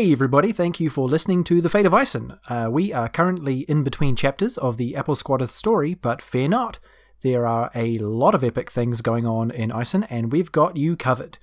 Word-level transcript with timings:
Hey 0.00 0.12
everybody, 0.12 0.50
thank 0.50 0.80
you 0.80 0.88
for 0.88 1.06
listening 1.06 1.44
to 1.44 1.60
The 1.60 1.68
Fate 1.68 1.84
of 1.84 1.92
Ison. 1.92 2.38
Uh, 2.48 2.70
we 2.72 2.90
are 2.90 3.06
currently 3.06 3.66
in 3.68 3.84
between 3.84 4.16
chapters 4.16 4.56
of 4.56 4.78
the 4.78 4.96
Apple 4.96 5.14
Squadeth 5.14 5.50
story, 5.50 5.92
but 5.92 6.22
fear 6.22 6.48
not. 6.48 6.78
There 7.20 7.46
are 7.46 7.70
a 7.74 7.98
lot 7.98 8.34
of 8.34 8.42
epic 8.42 8.70
things 8.70 9.02
going 9.02 9.26
on 9.26 9.50
in 9.50 9.70
Ison, 9.70 10.04
and 10.04 10.32
we've 10.32 10.50
got 10.50 10.78
you 10.78 10.96
covered. 10.96 11.36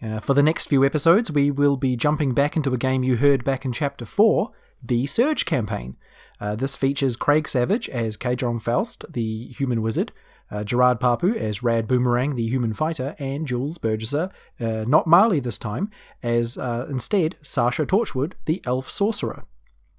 Uh, 0.00 0.20
for 0.20 0.34
the 0.34 0.42
next 0.44 0.66
few 0.66 0.84
episodes, 0.84 1.32
we 1.32 1.50
will 1.50 1.76
be 1.76 1.96
jumping 1.96 2.32
back 2.32 2.56
into 2.56 2.72
a 2.72 2.78
game 2.78 3.02
you 3.02 3.16
heard 3.16 3.42
back 3.42 3.64
in 3.64 3.72
Chapter 3.72 4.04
4, 4.04 4.52
the 4.80 5.04
Surge 5.06 5.44
campaign. 5.44 5.96
Uh, 6.40 6.54
this 6.54 6.76
features 6.76 7.16
Craig 7.16 7.48
Savage 7.48 7.88
as 7.88 8.16
Kadron 8.16 8.62
Faust, 8.62 9.04
the 9.12 9.48
human 9.48 9.82
wizard, 9.82 10.12
uh, 10.52 10.62
Gerard 10.62 11.00
Papu 11.00 11.34
as 11.34 11.62
Rad 11.62 11.88
Boomerang, 11.88 12.36
the 12.36 12.46
human 12.46 12.74
fighter, 12.74 13.16
and 13.18 13.46
Jules 13.46 13.78
Burgesser, 13.78 14.30
uh, 14.60 14.84
not 14.86 15.06
Marley 15.06 15.40
this 15.40 15.58
time, 15.58 15.90
as 16.22 16.58
uh, 16.58 16.86
instead 16.90 17.36
Sasha 17.40 17.86
Torchwood, 17.86 18.34
the 18.44 18.62
elf 18.66 18.90
sorcerer. 18.90 19.44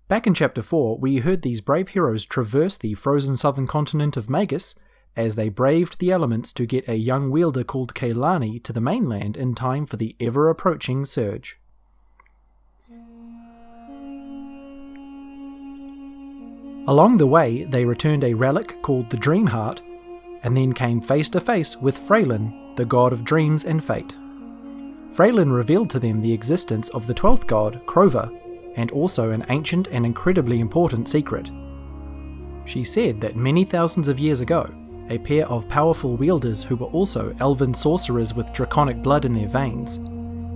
Back 0.07 0.27
in 0.27 0.35
Chapter 0.35 0.61
4, 0.61 0.99
we 0.99 1.17
heard 1.17 1.41
these 1.41 1.61
brave 1.61 1.89
heroes 1.89 2.25
traverse 2.25 2.77
the 2.77 2.93
frozen 2.93 3.35
southern 3.35 3.65
continent 3.65 4.15
of 4.15 4.29
Magus 4.29 4.75
as 5.15 5.35
they 5.35 5.49
braved 5.49 5.99
the 5.99 6.11
elements 6.11 6.53
to 6.53 6.65
get 6.65 6.87
a 6.87 6.95
young 6.95 7.31
wielder 7.31 7.63
called 7.63 7.93
Kaylani 7.93 8.61
to 8.63 8.73
the 8.73 8.81
mainland 8.81 9.35
in 9.35 9.55
time 9.55 9.85
for 9.85 9.97
the 9.97 10.15
ever 10.19 10.49
approaching 10.49 11.05
surge. 11.05 11.59
Along 16.85 17.17
the 17.17 17.27
way, 17.27 17.63
they 17.63 17.85
returned 17.85 18.23
a 18.23 18.33
relic 18.33 18.81
called 18.81 19.09
the 19.09 19.17
Dream 19.17 19.47
Heart, 19.47 19.81
and 20.43 20.55
then 20.55 20.73
came 20.73 21.01
face 21.01 21.29
to 21.29 21.41
face 21.41 21.77
with 21.77 21.97
Freylin, 21.97 22.75
the 22.75 22.85
god 22.85 23.13
of 23.13 23.23
dreams 23.23 23.65
and 23.65 23.83
fate. 23.83 24.15
Freylin 25.13 25.53
revealed 25.53 25.89
to 25.91 25.99
them 25.99 26.21
the 26.21 26.33
existence 26.33 26.89
of 26.89 27.07
the 27.07 27.13
twelfth 27.13 27.47
god, 27.47 27.81
Krover, 27.85 28.31
and 28.75 28.91
also 28.91 29.29
an 29.29 29.45
ancient 29.49 29.87
and 29.91 30.05
incredibly 30.05 30.59
important 30.59 31.07
secret. 31.07 31.51
She 32.65 32.83
said 32.83 33.21
that 33.21 33.35
many 33.35 33.65
thousands 33.65 34.07
of 34.07 34.19
years 34.19 34.39
ago, 34.39 34.73
a 35.09 35.17
pair 35.19 35.47
of 35.47 35.69
powerful 35.69 36.15
wielders 36.15 36.63
who 36.63 36.75
were 36.75 36.87
also 36.87 37.35
elven 37.39 37.73
sorcerers 37.73 38.33
with 38.33 38.53
draconic 38.53 39.01
blood 39.01 39.25
in 39.25 39.33
their 39.33 39.47
veins, 39.47 39.99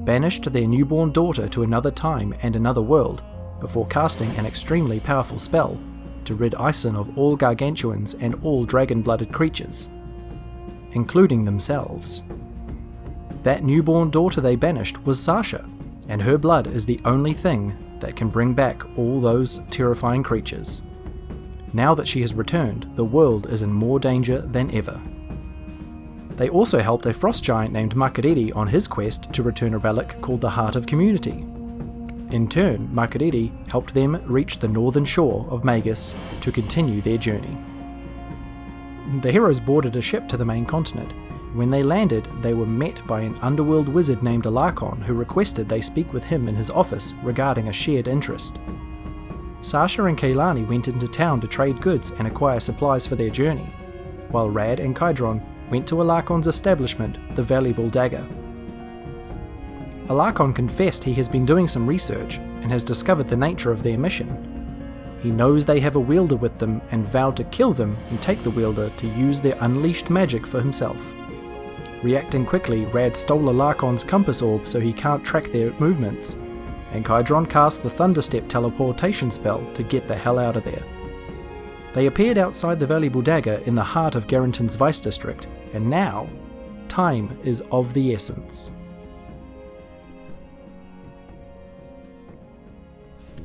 banished 0.05 0.51
their 0.51 0.67
newborn 0.67 1.11
daughter 1.11 1.49
to 1.49 1.63
another 1.63 1.91
time 1.91 2.33
and 2.41 2.55
another 2.55 2.81
world 2.81 3.23
before 3.59 3.85
casting 3.87 4.29
an 4.37 4.45
extremely 4.45 4.99
powerful 4.99 5.37
spell 5.37 5.77
to 6.27 6.35
rid 6.35 6.53
Ison 6.59 6.95
of 6.95 7.17
all 7.17 7.35
gargantuans 7.35 8.13
and 8.13 8.35
all 8.43 8.65
dragon 8.65 9.01
blooded 9.01 9.33
creatures, 9.33 9.89
including 10.91 11.43
themselves. 11.43 12.23
That 13.43 13.63
newborn 13.63 14.11
daughter 14.11 14.41
they 14.41 14.55
banished 14.55 15.05
was 15.05 15.21
Sasha, 15.21 15.67
and 16.07 16.21
her 16.21 16.37
blood 16.37 16.67
is 16.67 16.85
the 16.85 16.99
only 17.05 17.33
thing 17.33 17.75
that 17.99 18.15
can 18.15 18.29
bring 18.29 18.53
back 18.53 18.83
all 18.97 19.19
those 19.19 19.61
terrifying 19.69 20.23
creatures. 20.23 20.81
Now 21.73 21.95
that 21.95 22.07
she 22.07 22.21
has 22.21 22.33
returned, 22.33 22.91
the 22.95 23.05
world 23.05 23.47
is 23.47 23.61
in 23.61 23.73
more 23.73 23.99
danger 23.99 24.41
than 24.41 24.71
ever. 24.71 25.01
They 26.35 26.49
also 26.49 26.79
helped 26.79 27.05
a 27.05 27.13
frost 27.13 27.43
giant 27.43 27.73
named 27.73 27.95
Makariri 27.95 28.55
on 28.55 28.67
his 28.67 28.87
quest 28.87 29.33
to 29.33 29.43
return 29.43 29.73
a 29.73 29.79
relic 29.79 30.21
called 30.21 30.41
the 30.41 30.51
Heart 30.51 30.75
of 30.75 30.85
Community. 30.85 31.45
In 32.29 32.49
turn, 32.49 32.89
Makariri 32.89 33.51
helped 33.71 33.93
them 33.93 34.21
reach 34.25 34.59
the 34.59 34.67
northern 34.67 35.05
shore 35.05 35.45
of 35.49 35.63
Magus 35.63 36.13
to 36.41 36.51
continue 36.51 37.01
their 37.01 37.17
journey. 37.17 37.57
The 39.21 39.31
heroes 39.31 39.61
boarded 39.61 39.95
a 39.95 40.01
ship 40.01 40.27
to 40.29 40.37
the 40.37 40.43
main 40.43 40.65
continent. 40.65 41.13
When 41.53 41.69
they 41.69 41.81
landed, 41.81 42.27
they 42.41 42.53
were 42.53 42.65
met 42.65 43.05
by 43.07 43.21
an 43.21 43.37
underworld 43.41 43.87
wizard 43.87 44.21
named 44.21 44.43
Alarcon 44.43 45.01
who 45.03 45.13
requested 45.13 45.69
they 45.69 45.79
speak 45.79 46.11
with 46.11 46.25
him 46.25 46.49
in 46.49 46.55
his 46.55 46.69
office 46.69 47.13
regarding 47.23 47.69
a 47.69 47.73
shared 47.73 48.09
interest. 48.09 48.59
Sasha 49.61 50.03
and 50.03 50.17
Kailani 50.17 50.67
went 50.67 50.89
into 50.89 51.07
town 51.07 51.39
to 51.41 51.47
trade 51.47 51.81
goods 51.81 52.11
and 52.19 52.27
acquire 52.27 52.59
supplies 52.59 53.07
for 53.07 53.15
their 53.15 53.29
journey, 53.29 53.73
while 54.31 54.49
Rad 54.49 54.81
and 54.81 54.95
Kydron 54.95 55.41
went 55.69 55.87
to 55.87 55.95
Alarcon's 55.95 56.47
establishment, 56.47 57.17
the 57.35 57.43
Valuable 57.43 57.89
Dagger. 57.89 58.25
Alarcon 60.09 60.55
confessed 60.55 61.03
he 61.03 61.13
has 61.15 61.27
been 61.27 61.45
doing 61.45 61.67
some 61.67 61.85
research 61.85 62.37
and 62.37 62.71
has 62.71 62.83
discovered 62.83 63.27
the 63.27 63.35
nature 63.35 63.71
of 63.71 63.83
their 63.83 63.97
mission. 63.97 64.53
He 65.21 65.29
knows 65.29 65.65
they 65.65 65.79
have 65.81 65.95
a 65.95 65.99
wielder 65.99 66.37
with 66.37 66.57
them 66.59 66.81
and 66.91 67.05
vowed 67.05 67.35
to 67.37 67.43
kill 67.45 67.73
them 67.73 67.97
and 68.09 68.21
take 68.21 68.41
the 68.43 68.51
wielder 68.51 68.89
to 68.89 69.07
use 69.07 69.41
their 69.41 69.57
unleashed 69.59 70.09
magic 70.09 70.47
for 70.47 70.61
himself. 70.61 71.13
Reacting 72.03 72.45
quickly, 72.45 72.85
Rad 72.85 73.17
stole 73.17 73.49
Alarcon's 73.49 74.03
compass 74.03 74.41
orb 74.41 74.65
so 74.67 74.79
he 74.79 74.93
can't 74.93 75.25
track 75.25 75.51
their 75.51 75.71
movements, 75.73 76.37
and 76.91 77.03
Kydron 77.03 77.49
cast 77.49 77.83
the 77.83 77.89
Thunderstep 77.89 78.47
teleportation 78.47 79.31
spell 79.31 79.65
to 79.73 79.83
get 79.83 80.07
the 80.07 80.15
hell 80.15 80.39
out 80.39 80.55
of 80.55 80.63
there. 80.63 80.83
They 81.93 82.05
appeared 82.05 82.37
outside 82.37 82.79
the 82.79 82.87
valuable 82.87 83.23
dagger 83.23 83.61
in 83.65 83.75
the 83.75 83.83
heart 83.83 84.15
of 84.15 84.27
Garrington's 84.27 84.75
Vice 84.75 85.01
District, 85.01 85.47
and 85.73 85.89
now, 85.89 86.29
time 86.87 87.37
is 87.43 87.61
of 87.71 87.93
the 87.93 88.13
essence. 88.13 88.71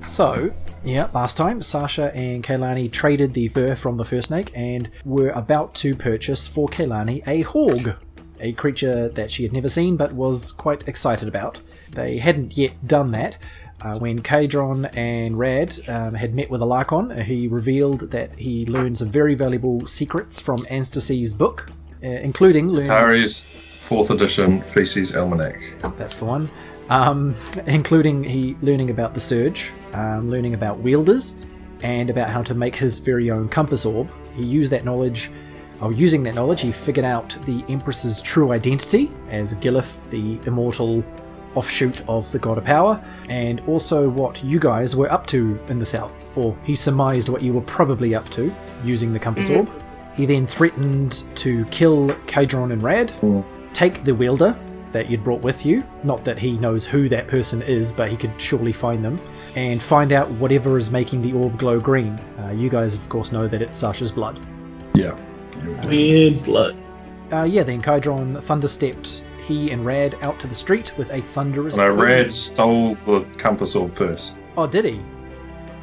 So, 0.05 0.53
yeah, 0.85 1.09
last 1.15 1.37
time 1.37 1.63
Sasha 1.63 2.15
and 2.15 2.43
Kaylani 2.45 2.91
traded 2.91 3.35
the 3.35 3.49
fur 3.49 3.77
from 3.77 3.97
the 3.97 4.05
first 4.05 4.29
snake 4.29 4.51
and 4.55 4.91
were 5.05 5.31
about 5.31 5.75
to 5.77 5.95
purchase 5.95 6.47
for 6.47 6.69
Kaylani 6.69 7.23
a 7.27 7.43
hog, 7.43 7.95
a 8.41 8.53
creature 8.53 9.09
that 9.09 9.31
she 9.31 9.43
had 9.43 9.53
never 9.53 9.69
seen 9.69 9.97
but 9.97 10.13
was 10.13 10.53
quite 10.53 10.87
excited 10.89 11.29
about. 11.29 11.61
They 11.91 12.19
hadn't 12.19 12.57
yet 12.57 12.87
done 12.87 13.13
that. 13.13 13.39
Uh, 13.81 13.99
when 13.99 14.23
Kadron 14.23 14.95
and 14.97 15.37
Rad 15.39 15.79
um, 15.89 16.15
had 16.15 16.35
met 16.35 16.51
with 16.51 16.61
Alarcon, 16.61 17.21
he 17.25 17.49
revealed 17.49 18.13
that 18.13 18.33
he 18.35 18.65
learned 18.67 18.99
some 18.99 19.11
very 19.11 19.35
valuable 19.35 19.87
secrets 19.89 20.41
from 20.41 20.59
Anastasi's 20.71 21.35
book, 21.35 21.69
uh, 22.03 22.07
including 22.07 22.69
learning. 22.69 22.91
Atari's 22.91 23.43
fourth 23.43 24.11
edition 24.11 24.63
Feces 24.63 25.17
Almanac. 25.17 25.61
That's 25.99 26.21
the 26.21 26.27
one. 26.27 26.49
Um, 26.89 27.35
including 27.67 28.25
he 28.25 28.57
learning 28.61 28.91
about 28.91 29.15
the 29.15 29.21
Surge, 29.21 29.73
um, 29.95 30.31
learning 30.31 30.55
about 30.55 30.79
wielders, 30.79 31.35
and 31.83 32.11
about 32.11 32.31
how 32.31 32.43
to 32.43 32.55
make 32.55 32.77
his 32.77 32.99
very 32.99 33.31
own 33.31 33.49
compass 33.49 33.85
orb. 33.85 34.09
He 34.35 34.45
used 34.45 34.73
that 34.73 34.85
knowledge, 34.85 35.31
or 35.81 35.93
using 35.93 36.23
that 36.25 36.35
knowledge, 36.35 36.61
he 36.61 36.73
figured 36.73 37.05
out 37.05 37.37
the 37.45 37.65
Empress's 37.69 38.21
true 38.23 38.53
identity 38.53 39.11
as 39.31 39.55
Gilif, 39.55 39.89
the 40.11 40.39
immortal 40.47 41.05
offshoot 41.55 42.09
of 42.09 42.31
the 42.33 42.39
God 42.39 42.59
of 42.59 42.65
Power, 42.65 43.03
and 43.29 43.61
also 43.67 44.09
what 44.09 44.43
you 44.43 44.59
guys 44.59 44.97
were 44.97 45.11
up 45.11 45.27
to 45.29 45.59
in 45.69 45.79
the 45.79 45.87
south, 45.87 46.13
or 46.37 46.57
he 46.65 46.75
surmised 46.75 47.29
what 47.29 47.43
you 47.43 47.53
were 47.53 47.63
probably 47.63 48.15
up 48.15 48.29
to 48.31 48.55
using 48.85 49.13
the 49.13 49.19
compass 49.19 49.51
orb. 49.51 49.71
He 50.17 50.27
then 50.27 50.47
threatened 50.47 51.25
to 51.37 51.65
kill 51.67 52.09
Kadron 52.27 52.73
and 52.73 52.83
Rad, 52.83 53.13
take 53.73 54.05
the 54.05 54.15
wielder 54.15 54.57
that 54.93 55.11
you'd 55.11 55.25
brought 55.25 55.43
with 55.43 55.65
you. 55.67 55.83
Not 56.05 56.25
that 56.25 56.39
he 56.39 56.53
knows 56.53 56.87
who 56.87 57.09
that 57.09 57.29
person 57.29 57.63
is, 57.63 57.93
but 57.93 58.11
he 58.11 58.17
could 58.17 58.33
surely 58.41 58.73
find 58.73 59.05
them. 59.05 59.21
And 59.57 59.83
find 59.83 60.13
out 60.13 60.31
whatever 60.33 60.79
is 60.79 60.91
making 60.91 61.23
the 61.23 61.33
orb 61.33 61.59
glow 61.59 61.81
green. 61.81 62.15
Uh, 62.39 62.53
you 62.55 62.69
guys, 62.69 62.95
of 62.95 63.09
course, 63.09 63.33
know 63.33 63.49
that 63.49 63.61
it's 63.63 63.77
Sasha's 63.77 64.13
blood. 64.13 64.45
Yeah. 64.95 65.17
Weird 65.85 66.43
blood. 66.45 66.77
Uh, 67.33 67.45
yeah, 67.45 67.63
then 67.63 67.81
Kydron 67.81 68.37
thunderstepped 68.43 69.23
he 69.43 69.71
and 69.71 69.85
Rad 69.85 70.17
out 70.23 70.39
to 70.41 70.47
the 70.47 70.55
street 70.55 70.97
with 70.97 71.11
a 71.11 71.21
thunderous. 71.21 71.77
No. 71.77 71.91
Rad 71.91 72.33
stole 72.33 72.95
the 72.95 73.29
compass 73.39 73.75
orb 73.75 73.95
first. 73.95 74.35
Oh, 74.57 74.67
did 74.67 74.85
he? 74.85 75.01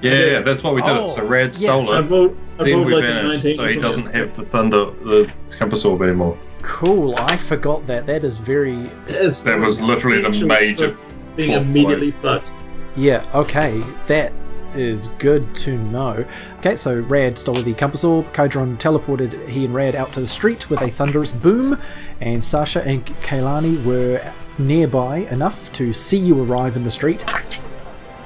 Yeah, 0.02 0.14
yeah, 0.14 0.40
that's 0.40 0.64
what 0.64 0.76
we 0.76 0.82
did. 0.82 0.92
Oh, 0.92 1.08
it. 1.08 1.16
So 1.16 1.26
Rad 1.26 1.56
yeah. 1.56 1.70
stole 1.70 1.92
I 1.92 2.00
it. 2.00 2.04
vote. 2.04 2.38
I 2.58 2.64
Then 2.64 2.86
we 2.86 2.96
like 2.96 3.04
a 3.04 3.08
vanished, 3.08 3.58
so 3.58 3.68
he 3.68 3.76
doesn't 3.76 4.14
have 4.14 4.36
the 4.36 4.44
thunder, 4.44 4.86
the 4.86 5.32
compass 5.50 5.86
orb 5.86 6.02
anymore. 6.02 6.38
Cool. 6.62 7.16
I 7.16 7.38
forgot 7.38 7.86
that. 7.88 8.06
That 8.06 8.24
is 8.24 8.38
very. 8.38 8.92
Yes. 9.08 9.42
That 9.44 9.60
was 9.60 9.80
literally 9.80 10.22
the 10.22 10.46
major. 10.46 10.98
being 11.36 11.52
immediately 11.52 12.12
fucked. 12.12 12.48
Yeah, 12.96 13.26
okay, 13.34 13.82
that 14.08 14.34
is 14.74 15.08
good 15.20 15.56
to 15.56 15.78
know. 15.78 16.26
Okay, 16.60 16.76
so 16.76 17.00
Rad 17.00 17.38
stole 17.38 17.62
the 17.62 17.74
compass 17.74 18.04
orb, 18.04 18.32
Kydron 18.34 18.78
teleported 18.78 19.48
he 19.48 19.66
and 19.66 19.74
Rad 19.74 19.96
out 19.96 20.12
to 20.14 20.22
the 20.22 20.28
street 20.28 20.70
with 20.70 20.82
a 20.82 20.90
thunderous 20.90 21.32
boom, 21.32 21.80
and 22.20 22.44
Sasha 22.44 22.84
and 22.84 23.06
Kaylani 23.06 23.84
were 23.86 24.34
nearby 24.58 25.20
enough 25.32 25.72
to 25.74 25.94
see 25.94 26.18
you 26.18 26.44
arrive 26.44 26.76
in 26.76 26.84
the 26.84 26.92
street, 26.92 27.24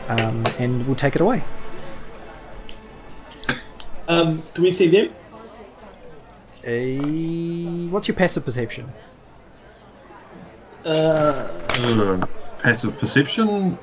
um, 0.08 0.44
and 0.60 0.86
we'll 0.88 0.96
take 0.96 1.16
it 1.16 1.22
away. 1.22 1.44
Um, 4.08 4.44
do 4.54 4.64
we 4.64 4.74
see 4.74 4.88
them? 4.88 5.14
Uh, 6.66 7.90
what's 7.90 8.08
your 8.08 8.16
passive 8.16 8.46
perception? 8.46 8.92
Uh, 10.86 11.48
Uh, 11.70 12.26
passive 12.60 12.98
perception. 12.98 13.78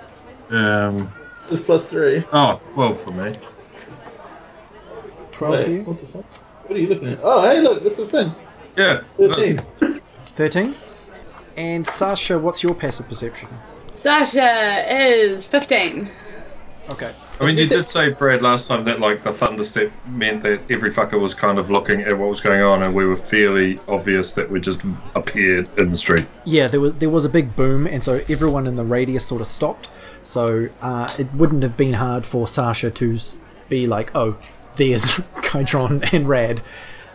Um. 0.51 1.11
it's 1.51 1.61
plus 1.63 1.89
three. 1.89 2.25
Oh, 2.33 2.61
well 2.77 2.95
for 2.95 3.13
me. 3.13 3.33
12 5.33 5.33
for 5.33 5.51
Wait, 5.51 5.69
you? 5.69 5.83
what 5.85 5.99
the 5.99 6.07
fuck? 6.07 6.25
What 6.67 6.77
are 6.77 6.81
you 6.81 6.89
looking 6.89 7.09
at? 7.09 7.19
Oh, 7.23 7.43
hey, 7.43 7.61
look, 7.61 7.83
that's 7.83 7.97
the 7.97 8.07
thing. 8.07 8.35
Yeah. 8.77 9.01
13. 9.19 9.59
13? 10.37 10.77
And 11.57 11.87
Sasha, 11.87 12.39
what's 12.39 12.63
your 12.63 12.75
passive 12.75 13.09
perception? 13.09 13.49
Sasha 13.95 14.85
is 14.89 15.47
15. 15.47 16.09
Okay. 16.89 17.13
I 17.41 17.47
mean, 17.47 17.57
you 17.57 17.67
did 17.67 17.89
say, 17.89 18.11
Brad, 18.11 18.43
last 18.43 18.69
time 18.69 18.85
that 18.85 19.01
like 19.01 19.23
the 19.23 19.33
thunder 19.33 19.65
step 19.65 19.91
meant 20.09 20.43
that 20.43 20.61
every 20.71 20.91
fucker 20.91 21.19
was 21.19 21.33
kind 21.33 21.59
of 21.59 21.71
looking 21.71 22.03
at 22.03 22.17
what 22.17 22.29
was 22.29 22.41
going 22.41 22.61
on, 22.61 22.83
and 22.83 22.95
we 22.95 23.07
were 23.07 23.17
fairly 23.17 23.81
obvious 23.89 24.33
that 24.33 24.51
we 24.51 24.61
just 24.61 24.83
appeared 25.15 25.67
in 25.79 25.89
the 25.89 25.97
street. 25.97 26.27
Yeah, 26.45 26.67
there 26.67 26.81
was 26.81 26.93
there 26.95 27.09
was 27.09 27.25
a 27.25 27.31
big 27.31 27.57
boom, 27.57 27.87
and 27.87 28.05
so 28.05 28.21
everyone 28.29 28.67
in 28.67 28.77
the 28.77 28.85
radius 28.85 29.25
sort 29.25 29.41
of 29.41 29.47
stopped. 29.47 29.89
So 30.23 30.69
uh, 30.83 31.09
it 31.19 31.33
wouldn't 31.33 31.63
have 31.63 31.79
been 31.79 31.95
hard 31.95 32.27
for 32.27 32.47
Sasha 32.47 32.91
to 32.91 33.19
be 33.71 33.87
like, 33.87 34.15
"Oh, 34.15 34.37
there's 34.77 35.05
Kydron 35.37 36.13
and 36.13 36.29
Rad," 36.29 36.61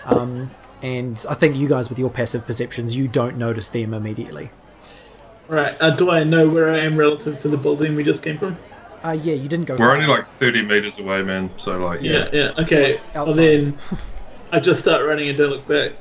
um, 0.05 0.49
and 0.81 1.23
I 1.29 1.35
think 1.35 1.55
you 1.55 1.67
guys 1.67 1.87
with 1.87 1.99
your 1.99 2.09
passive 2.09 2.47
perceptions, 2.47 2.95
you 2.95 3.07
don't 3.07 3.37
notice 3.37 3.67
them 3.67 3.93
immediately. 3.93 4.49
Right. 5.47 5.77
Uh, 5.79 5.91
do 5.91 6.09
I 6.09 6.23
know 6.23 6.49
where 6.49 6.73
I 6.73 6.79
am 6.79 6.97
relative 6.97 7.37
to 7.39 7.47
the 7.47 7.57
building 7.57 7.95
we 7.95 8.03
just 8.03 8.23
came 8.23 8.39
from? 8.39 8.57
Uh, 9.05 9.11
yeah, 9.11 9.33
you 9.33 9.47
didn't 9.47 9.65
go. 9.65 9.73
We're 9.75 9.85
far. 9.85 9.95
only 9.95 10.07
like 10.07 10.25
30 10.25 10.63
meters 10.63 10.99
away, 10.99 11.21
man. 11.23 11.49
So 11.57 11.77
like, 11.77 12.01
Yeah. 12.01 12.29
yeah. 12.31 12.51
Yeah. 12.57 12.63
Okay. 12.63 12.99
Well, 13.13 13.29
Outside. 13.29 13.35
then 13.43 13.77
I 14.51 14.59
just 14.59 14.81
start 14.81 15.05
running 15.05 15.29
and 15.29 15.37
don't 15.37 15.49
look 15.51 15.67
back. 15.67 15.91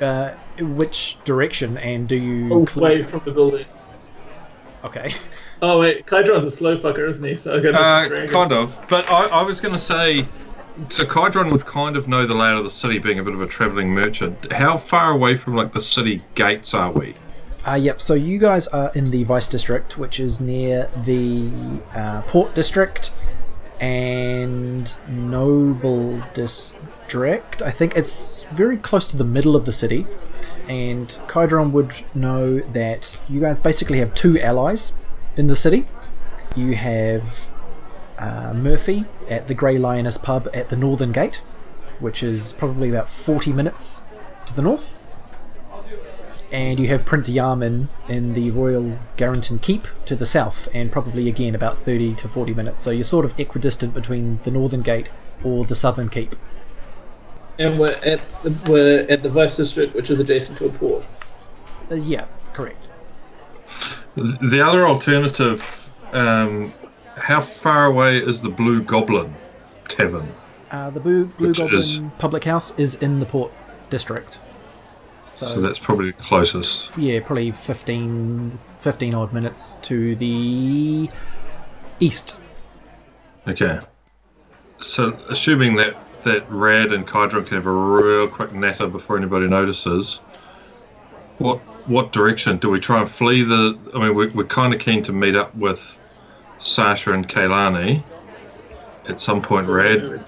Uh, 0.00 0.34
which 0.60 1.18
direction, 1.24 1.78
and 1.78 2.08
do 2.08 2.16
you? 2.16 2.66
cl- 2.66 2.84
Away 2.86 3.02
from 3.04 3.22
the 3.24 3.30
building. 3.30 3.66
Okay. 4.84 5.12
Oh 5.64 5.78
wait, 5.78 6.06
Kydron's 6.06 6.44
a 6.44 6.50
slow 6.50 6.76
fucker, 6.76 7.08
isn't 7.08 7.22
he? 7.22 7.36
So 7.36 7.54
I 7.54 7.60
got 7.60 7.74
Uh, 7.76 8.00
this 8.00 8.08
dragon. 8.08 8.30
kind 8.34 8.52
of. 8.52 8.76
But 8.88 9.08
I, 9.08 9.26
I 9.26 9.42
was 9.44 9.60
going 9.60 9.72
to 9.72 9.78
say, 9.78 10.26
so 10.90 11.04
Kydron 11.04 11.52
would 11.52 11.64
kind 11.66 11.96
of 11.96 12.08
know 12.08 12.26
the 12.26 12.34
layout 12.34 12.58
of 12.58 12.64
the 12.64 12.70
city, 12.70 12.98
being 12.98 13.20
a 13.20 13.22
bit 13.22 13.32
of 13.32 13.40
a 13.40 13.46
traveling 13.46 13.88
merchant. 13.90 14.50
How 14.50 14.76
far 14.76 15.12
away 15.12 15.36
from 15.36 15.52
like 15.52 15.72
the 15.72 15.80
city 15.80 16.20
gates 16.34 16.74
are 16.74 16.90
we? 16.90 17.14
Uh, 17.66 17.74
yep, 17.74 18.00
so 18.00 18.14
you 18.14 18.38
guys 18.38 18.66
are 18.68 18.90
in 18.92 19.04
the 19.04 19.22
Vice 19.22 19.46
District, 19.46 19.96
which 19.96 20.18
is 20.18 20.40
near 20.40 20.88
the 21.04 21.48
uh, 21.94 22.22
Port 22.22 22.56
District 22.56 23.12
and 23.78 24.92
Noble 25.08 26.24
District. 26.34 27.62
I 27.62 27.70
think 27.70 27.94
it's 27.94 28.44
very 28.52 28.76
close 28.76 29.06
to 29.08 29.16
the 29.16 29.24
middle 29.24 29.54
of 29.54 29.64
the 29.64 29.72
city. 29.72 30.06
And 30.68 31.08
Kydron 31.28 31.70
would 31.70 31.92
know 32.16 32.60
that 32.60 33.24
you 33.28 33.40
guys 33.40 33.60
basically 33.60 34.00
have 34.00 34.12
two 34.14 34.40
allies 34.40 34.96
in 35.36 35.46
the 35.46 35.56
city. 35.56 35.86
You 36.56 36.74
have 36.74 37.52
uh, 38.18 38.54
Murphy 38.54 39.04
at 39.30 39.46
the 39.46 39.54
Grey 39.54 39.78
Lioness 39.78 40.18
pub 40.18 40.48
at 40.52 40.68
the 40.68 40.76
Northern 40.76 41.12
Gate, 41.12 41.42
which 42.00 42.24
is 42.24 42.52
probably 42.52 42.88
about 42.88 43.08
40 43.08 43.52
minutes 43.52 44.02
to 44.46 44.54
the 44.54 44.62
north 44.62 44.98
and 46.52 46.78
you 46.78 46.86
have 46.88 47.06
Prince 47.06 47.30
Yarman 47.30 47.88
in 48.08 48.34
the 48.34 48.50
Royal 48.50 48.98
Garrington 49.16 49.58
Keep 49.58 49.84
to 50.04 50.14
the 50.14 50.26
south, 50.26 50.68
and 50.74 50.92
probably 50.92 51.26
again 51.28 51.54
about 51.54 51.78
30 51.78 52.14
to 52.16 52.28
40 52.28 52.52
minutes. 52.52 52.82
So 52.82 52.90
you're 52.90 53.04
sort 53.04 53.24
of 53.24 53.38
equidistant 53.40 53.94
between 53.94 54.38
the 54.44 54.50
Northern 54.50 54.82
Gate 54.82 55.10
or 55.42 55.64
the 55.64 55.74
Southern 55.74 56.10
Keep. 56.10 56.36
And 57.58 57.78
we're 57.78 57.98
at 58.04 58.20
the, 58.42 58.70
we're 58.70 59.06
at 59.08 59.22
the 59.22 59.30
Vice 59.30 59.56
District, 59.56 59.94
which 59.94 60.10
is 60.10 60.20
adjacent 60.20 60.58
to 60.58 60.66
a 60.66 60.70
port. 60.70 61.06
Uh, 61.90 61.94
yeah, 61.94 62.26
correct. 62.52 62.86
The 64.14 64.60
other 64.64 64.86
alternative, 64.86 65.90
um, 66.12 66.74
how 67.16 67.40
far 67.40 67.86
away 67.86 68.18
is 68.18 68.42
the 68.42 68.50
Blue 68.50 68.82
Goblin 68.82 69.34
Tavern? 69.88 70.34
Uh, 70.70 70.90
the 70.90 71.00
Blue, 71.00 71.24
Blue 71.26 71.54
Goblin 71.54 71.80
is- 71.80 72.00
Public 72.18 72.44
House 72.44 72.78
is 72.78 72.94
in 72.96 73.20
the 73.20 73.26
Port 73.26 73.52
District. 73.88 74.38
So, 75.34 75.46
So 75.46 75.60
that's 75.60 75.78
probably 75.78 76.06
the 76.06 76.22
closest. 76.22 76.90
yeah, 76.96 77.20
probably 77.20 77.50
15, 77.50 78.58
15 78.80 79.14
odd 79.14 79.32
minutes 79.32 79.76
to 79.82 80.14
the 80.16 81.08
east. 82.00 82.36
Okay. 83.48 83.80
So 84.80 85.12
assuming 85.28 85.76
that 85.76 85.96
that 86.24 86.48
Rad 86.48 86.92
and 86.92 87.06
Kydron 87.06 87.46
can 87.46 87.56
have 87.56 87.66
a 87.66 87.72
real 87.72 88.28
quick 88.28 88.52
natter 88.52 88.86
before 88.86 89.16
anybody 89.16 89.48
notices, 89.48 90.20
what 91.38 91.58
what 91.88 92.12
direction 92.12 92.58
do 92.58 92.70
we 92.70 92.78
try 92.78 93.00
and 93.00 93.10
flee 93.10 93.42
the? 93.42 93.76
I 93.94 93.98
mean, 94.00 94.14
we're, 94.14 94.30
we're 94.30 94.44
kind 94.44 94.74
of 94.74 94.80
keen 94.80 95.02
to 95.04 95.12
meet 95.12 95.34
up 95.34 95.54
with 95.56 95.98
Sasha 96.60 97.12
and 97.12 97.28
Kaylani 97.28 98.02
at 99.08 99.18
some 99.18 99.42
point. 99.42 99.68
Rad, 99.68 100.24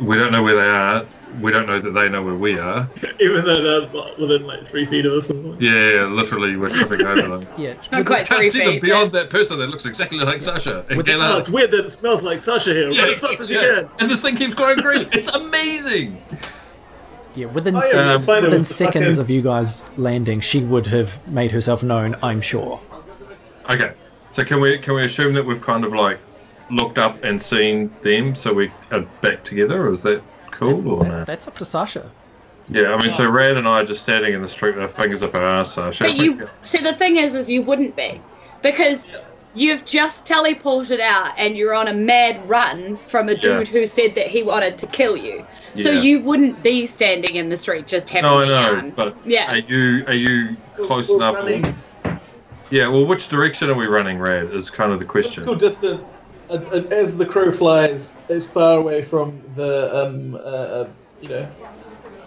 we 0.00 0.16
don't 0.16 0.32
know 0.32 0.42
where 0.42 0.56
they 0.56 0.68
are. 0.68 1.06
We 1.40 1.52
don't 1.52 1.66
know 1.66 1.78
that 1.78 1.90
they 1.90 2.08
know 2.08 2.22
where 2.22 2.34
we 2.34 2.58
are. 2.58 2.88
Even 3.20 3.44
though 3.44 3.60
they're 3.88 4.04
within 4.18 4.46
like 4.46 4.66
three 4.66 4.86
feet 4.86 5.04
of 5.06 5.12
us. 5.12 5.24
or 5.24 5.26
something. 5.28 5.56
Yeah, 5.60 6.06
literally, 6.10 6.56
we're 6.56 6.70
tripping 6.70 7.06
over 7.06 7.22
them. 7.38 7.46
Yeah, 7.58 7.74
Not 7.92 7.98
with- 7.98 8.06
quite 8.06 8.26
Can't 8.26 8.38
three 8.40 8.50
see 8.50 8.58
them 8.60 8.72
feet. 8.74 8.82
beyond 8.82 9.12
that 9.12 9.28
person 9.30 9.58
that 9.58 9.68
looks 9.68 9.84
exactly 9.86 10.18
like 10.18 10.40
Sasha 10.42 10.84
and 10.88 10.96
With 10.96 11.06
the- 11.06 11.14
Oh, 11.14 11.38
it's 11.38 11.48
weird 11.48 11.70
that 11.72 11.86
it 11.86 11.92
smells 11.92 12.22
like 12.22 12.40
Sasha 12.40 12.72
here. 12.72 12.90
Yeah, 12.90 13.02
Run 13.02 13.12
as 13.12 13.18
fast 13.18 13.40
as 13.40 13.50
yeah. 13.50 13.60
can. 13.60 13.90
And 14.00 14.10
this 14.10 14.20
thing 14.20 14.36
keeps 14.36 14.54
growing 14.54 14.78
green. 14.78 15.08
It's 15.12 15.28
amazing. 15.28 16.22
yeah, 17.34 17.46
within, 17.46 17.76
Oh, 17.76 17.80
se- 17.80 17.96
yeah, 17.96 18.14
Um, 18.14 18.22
find 18.22 18.38
it 18.38 18.48
within 18.48 18.60
with 18.60 18.68
the 18.68 18.74
seconds 18.74 19.16
fucking- 19.16 19.20
of 19.20 19.30
you 19.30 19.42
guys 19.42 19.90
landing, 19.98 20.40
she 20.40 20.60
would 20.64 20.86
have 20.88 21.26
made 21.28 21.52
herself 21.52 21.82
known, 21.82 22.16
I'm 22.22 22.40
sure. 22.40 22.80
Okay, 23.68 23.92
so 24.32 24.44
can 24.44 24.60
we 24.60 24.78
can 24.78 24.94
we 24.94 25.04
assume 25.04 25.34
that 25.34 25.44
we've 25.44 25.60
kind 25.60 25.84
of 25.84 25.92
like 25.92 26.18
looked 26.70 26.98
up 26.98 27.22
and 27.24 27.40
seen 27.40 27.94
them, 28.02 28.34
so 28.34 28.52
we 28.54 28.70
are 28.92 29.00
back 29.20 29.42
together? 29.44 29.86
Or 29.88 29.92
is 29.92 30.00
that 30.00 30.22
cool 30.58 30.90
or 30.90 31.04
That- 31.04 31.08
no? 31.10 31.24
That's 31.24 31.46
up 31.48 31.56
to 31.58 31.64
Sasha. 31.64 32.10
Yeah, 32.68 32.94
I 32.94 33.00
mean, 33.00 33.12
so 33.12 33.28
Rad 33.30 33.56
and 33.58 33.68
I 33.68 33.82
are 33.82 33.84
just 33.84 34.02
standing 34.02 34.34
in 34.34 34.42
the 34.42 34.48
street 34.48 34.74
with 34.74 34.82
our 34.82 34.88
fingers 34.88 35.22
up 35.22 35.34
our 35.36 35.42
arse. 35.42 35.72
So 35.74 35.92
But 36.00 36.16
you 36.16 36.48
see, 36.62 36.78
the 36.78 36.94
thing 36.94 37.16
is, 37.16 37.34
is 37.36 37.48
you 37.48 37.62
wouldn't 37.62 37.94
be 37.94 38.20
because 38.62 39.12
you've 39.54 39.84
just 39.84 40.24
teleported 40.24 40.98
out 41.00 41.30
and 41.38 41.56
you're 41.56 41.74
on 41.74 41.86
a 41.86 41.94
mad 41.94 42.42
run 42.48 42.98
from 43.06 43.28
a 43.28 43.32
Yeah. 43.32 43.38
dude 43.40 43.68
who 43.68 43.86
said 43.86 44.16
that 44.16 44.26
he 44.26 44.42
wanted 44.42 44.78
to 44.78 44.86
kill 44.88 45.16
you. 45.16 45.46
So 45.74 45.90
Yeah. 45.92 46.00
you 46.00 46.20
wouldn't 46.20 46.62
be 46.64 46.86
standing 46.86 47.36
in 47.36 47.48
the 47.50 47.56
street 47.56 47.86
just 47.86 48.10
having 48.10 48.28
No, 48.30 48.38
I 48.40 48.44
know, 48.46 48.60
yarn. 48.72 48.92
but 48.96 49.14
Yeah. 49.24 49.52
are 49.52 49.58
you 49.58 50.04
are 50.08 50.14
you 50.14 50.56
close 50.86 51.08
We're 51.08 51.16
enough? 51.16 51.34
running 51.36 51.74
Yeah. 52.70 52.88
Well, 52.88 53.06
which 53.06 53.28
direction 53.28 53.70
are 53.70 53.74
we 53.74 53.86
running, 53.86 54.18
Rad? 54.18 54.52
Is 54.52 54.70
kind 54.70 54.90
of 54.92 54.98
the 54.98 55.04
physical 55.06 55.54
question. 55.54 55.58
distance 55.58 55.84
uh, 55.84 56.04
uh, 56.04 56.15
as 56.50 57.16
the 57.16 57.26
crow 57.26 57.50
flies 57.50 58.14
as 58.28 58.44
far 58.46 58.78
away 58.78 59.02
from 59.02 59.40
the 59.54 59.94
um 59.96 60.34
uh, 60.34 60.38
uh 60.38 60.88
you 61.20 61.28
know. 61.28 61.48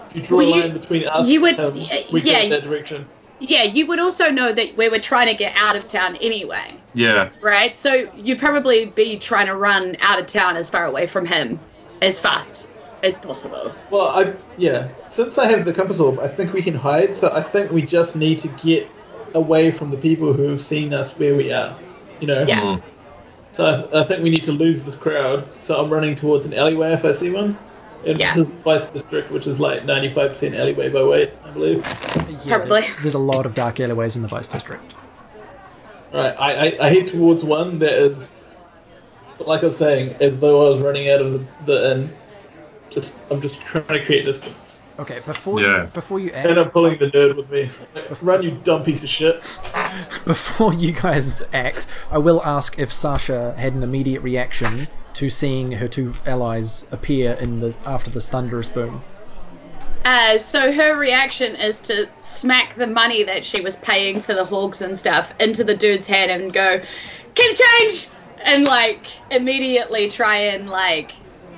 If 0.10 0.16
you 0.16 0.22
draw 0.24 0.38
Well, 0.40 0.48
a 0.48 0.56
you- 0.56 0.62
line 0.64 0.74
between 0.74 1.08
us 1.08 1.30
you 1.30 1.42
would- 1.42 1.60
and 1.60 1.76
y- 1.78 2.06
we 2.12 2.22
yeah, 2.22 2.34
go 2.34 2.40
in 2.46 2.50
that 2.50 2.64
direction. 2.64 3.06
Yeah, 3.40 3.64
you 3.64 3.86
would 3.88 4.00
also 4.00 4.30
know 4.30 4.52
that 4.52 4.76
we 4.76 4.90
were 4.90 5.00
trying 5.00 5.28
to 5.28 5.34
get 5.34 5.54
out 5.56 5.76
of 5.78 5.88
town 5.88 6.18
anyway, 6.18 6.74
Yeah. 6.94 7.30
right? 7.42 7.78
So 7.78 8.10
you'd 8.18 8.40
probably 8.40 8.88
be 8.88 9.18
trying 9.18 9.46
to 9.48 9.56
run 9.56 9.96
out 10.02 10.20
of 10.20 10.26
town 10.26 10.58
as 10.58 10.70
far 10.70 10.84
away 10.86 11.08
from 11.08 11.26
him 11.26 11.58
as 12.02 12.20
fast 12.20 12.68
as 13.02 13.18
possible. 13.18 13.72
Well, 13.92 14.08
I 14.08 14.34
yeah. 14.58 14.90
Since 15.10 15.38
I 15.38 15.46
have 15.46 15.64
the 15.64 15.72
compass 15.74 16.00
orb, 16.00 16.20
I 16.20 16.28
think 16.28 16.52
we 16.54 16.62
can 16.62 16.76
hide. 16.76 17.16
So 17.16 17.32
I 17.34 17.42
think 17.42 17.72
we 17.72 17.82
just 17.82 18.16
need 18.18 18.42
to 18.42 18.50
get 18.50 18.90
away 19.36 19.72
from 19.72 19.92
the 19.92 19.98
people 19.98 20.34
who 20.34 20.50
have 20.50 20.60
seen 20.60 20.94
us 20.94 21.18
where 21.18 21.36
we 21.36 21.52
are. 21.54 21.76
You 22.20 22.28
know. 22.28 22.46
Yeah. 22.46 22.60
Mm. 22.62 22.82
So 23.60 23.90
I, 23.92 24.00
I 24.00 24.04
think 24.06 24.24
we 24.24 24.30
need 24.30 24.44
to 24.46 24.54
lose 24.54 24.86
this 24.86 24.96
crowd. 24.96 25.46
So 25.46 25.84
I'm 25.84 25.90
running 25.90 26.16
towards 26.16 26.46
an 26.46 26.54
alleyway 26.54 26.94
if 26.94 27.04
I 27.04 27.12
see 27.12 27.30
one. 27.30 27.58
And 28.06 28.18
Yeah. 28.18 28.34
this 28.34 28.48
is 28.48 28.54
the 28.54 28.60
Vice 28.62 28.90
District, 28.90 29.30
which 29.32 29.48
is 29.48 29.60
like 29.60 29.84
95% 29.84 30.58
alleyway 30.58 30.88
by 30.88 31.04
weight, 31.04 31.34
I 31.44 31.50
believe. 31.52 31.86
Yeah, 32.46 32.56
Probably. 32.60 32.82
there- 32.84 32.96
There's 33.02 33.16
a 33.16 33.20
lot 33.20 33.46
of 33.46 33.54
dark 33.54 33.82
alleyways 33.82 34.16
in 34.16 34.22
the 34.22 34.30
Vice 34.30 34.48
District. 34.48 34.82
Right, 36.14 36.34
I, 36.40 36.54
I, 36.70 36.86
I 36.88 36.90
head 36.90 37.08
towards 37.08 37.44
one 37.44 37.80
that 37.80 37.92
is, 37.92 38.32
like 39.40 39.62
I 39.62 39.66
was 39.66 39.78
saying, 39.78 40.16
as 40.22 40.40
though 40.40 40.68
I 40.68 40.70
was 40.76 40.82
running 40.82 41.10
out 41.10 41.20
of 41.20 41.34
the, 41.34 41.46
the 41.66 41.92
inn. 41.92 42.14
Just 42.90 43.18
I'm 43.30 43.42
just 43.42 43.60
trying 43.60 43.86
to 43.88 44.06
create 44.06 44.24
distance. 44.24 44.79
Okay, 45.00 45.20
before 45.26 45.62
Yeah. 45.62 45.84
you, 45.84 45.88
before 45.88 46.20
you 46.20 46.30
And 46.34 46.52
act, 46.52 46.66
I'm 46.66 46.72
pulling 46.72 47.00
the 47.00 47.10
nerd 47.10 47.38
with 47.38 47.50
me. 47.50 47.70
Run, 48.22 48.44
you 48.44 48.52
dumb 48.52 48.84
piece 48.84 49.02
of 49.02 49.08
shit. 49.08 49.42
before 50.26 50.74
you 50.74 50.92
guys 50.92 51.42
act, 51.54 51.88
I 52.12 52.18
will 52.18 52.42
ask 52.44 52.78
if 52.78 52.92
Sasha 52.92 53.56
had 53.58 53.74
an 53.74 53.82
immediate 53.82 54.22
reaction 54.22 54.88
to 55.14 55.30
seeing 55.30 55.72
her 55.74 55.88
two 55.88 56.14
allies 56.26 56.86
appear 56.92 57.34
in 57.34 57.62
this 57.62 57.88
after 57.88 58.12
this 58.12 58.28
thunderous 58.28 58.68
boom. 58.68 59.02
Uh, 60.04 60.38
so 60.38 60.72
her 60.72 60.98
reaction 60.98 61.56
is 61.56 61.80
to 61.82 62.10
smack 62.20 62.76
the 62.76 62.88
money 62.88 63.24
that 63.24 63.46
she 63.46 63.62
was 63.62 63.78
paying 63.78 64.22
for 64.22 64.34
the 64.34 64.46
hogs 64.46 64.82
and 64.82 64.98
stuff 65.00 65.34
into 65.40 65.64
the 65.64 65.76
dude's 65.76 66.08
hand 66.08 66.30
and 66.32 66.52
go, 66.52 66.82
"Can 67.36 67.54
change!" 67.56 68.08
and 68.42 68.66
like 68.66 69.08
immediately 69.32 70.10
try 70.10 70.38
and 70.38 70.70
like 70.70 71.12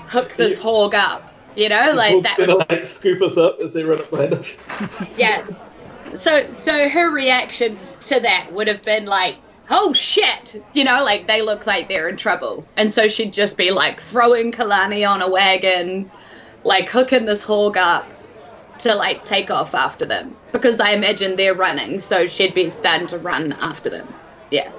hook 0.08 0.36
this 0.36 0.60
hog 0.60 0.94
up. 0.96 1.31
You 1.56 1.70
know, 1.70 1.94
like 1.96 2.24
that. 2.24 2.38
gonna 2.38 2.58
Would, 2.58 2.70
like 2.70 2.86
scoop 2.86 3.22
us 3.22 3.38
up 3.38 3.60
as 3.60 3.74
they 3.74 3.84
run 3.84 4.00
up 4.00 4.10
behind 4.10 4.34
us. 4.34 4.58
yeah. 5.18 5.46
So 6.16 6.52
so 6.54 6.90
her 6.90 7.10
reaction 7.10 7.78
to 8.02 8.20
that 8.20 8.52
would 8.54 8.68
have 8.68 8.84
been 8.84 9.06
like, 9.06 9.38
"Oh 9.70 9.94
shit!" 9.94 10.64
You 10.74 10.84
know, 10.84 11.04
like 11.04 11.28
they 11.28 11.42
look 11.42 11.68
like 11.68 11.90
they're 11.90 12.10
in 12.10 12.18
trouble, 12.18 12.66
and 12.78 12.92
so 12.92 13.08
she'd 13.08 13.34
just 13.34 13.58
be 13.58 13.72
like 13.72 14.00
throwing 14.00 14.52
Kalani 14.52 15.08
on 15.08 15.22
a 15.22 15.30
wagon, 15.30 16.10
like 16.64 16.90
hooking 16.90 17.26
this 17.26 17.44
hog 17.44 17.78
up 17.78 18.06
to 18.80 18.96
like 18.96 19.24
take 19.26 19.52
off 19.52 19.76
after 19.76 20.06
them 20.06 20.36
because 20.52 20.80
I 20.80 20.92
imagine 20.92 21.36
they're 21.36 21.54
running, 21.54 22.00
so 22.00 22.26
she'd 22.26 22.54
be 22.54 22.70
starting 22.70 23.08
to 23.08 23.18
run 23.20 23.54
after 23.62 23.90
them. 23.90 24.08
Yeah. 24.50 24.72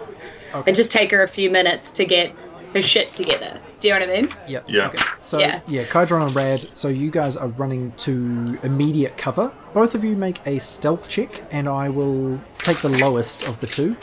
Okay. 0.54 0.70
It 0.70 0.74
just 0.74 0.92
take 0.92 1.10
her 1.12 1.22
a 1.22 1.28
few 1.28 1.50
minutes 1.50 1.90
to 1.92 2.04
get 2.04 2.34
her 2.74 2.82
shit 2.82 3.14
together. 3.14 3.60
Do 3.80 3.88
you 3.88 3.94
know 3.94 4.00
what 4.00 4.08
I 4.08 4.20
mean? 4.22 4.28
Yep. 4.48 4.64
Yeah. 4.68 4.86
Okay. 4.88 5.02
So 5.20 5.38
Yeah. 5.38 5.60
yeah, 5.68 5.82
Kydron 5.84 6.26
and 6.26 6.34
Rad. 6.36 6.60
So 6.76 6.88
you 6.88 7.10
guys 7.10 7.36
are 7.36 7.48
running 7.48 7.92
to 7.98 8.58
immediate 8.62 9.16
cover. 9.16 9.52
Both 9.74 9.94
of 9.94 10.04
you 10.04 10.14
make 10.16 10.40
a 10.46 10.58
stealth 10.58 11.08
check, 11.08 11.42
and 11.50 11.68
I 11.68 11.88
will 11.88 12.40
take 12.58 12.78
the 12.78 12.88
lowest 12.88 13.46
of 13.48 13.58
the 13.60 13.66
two, 13.66 13.96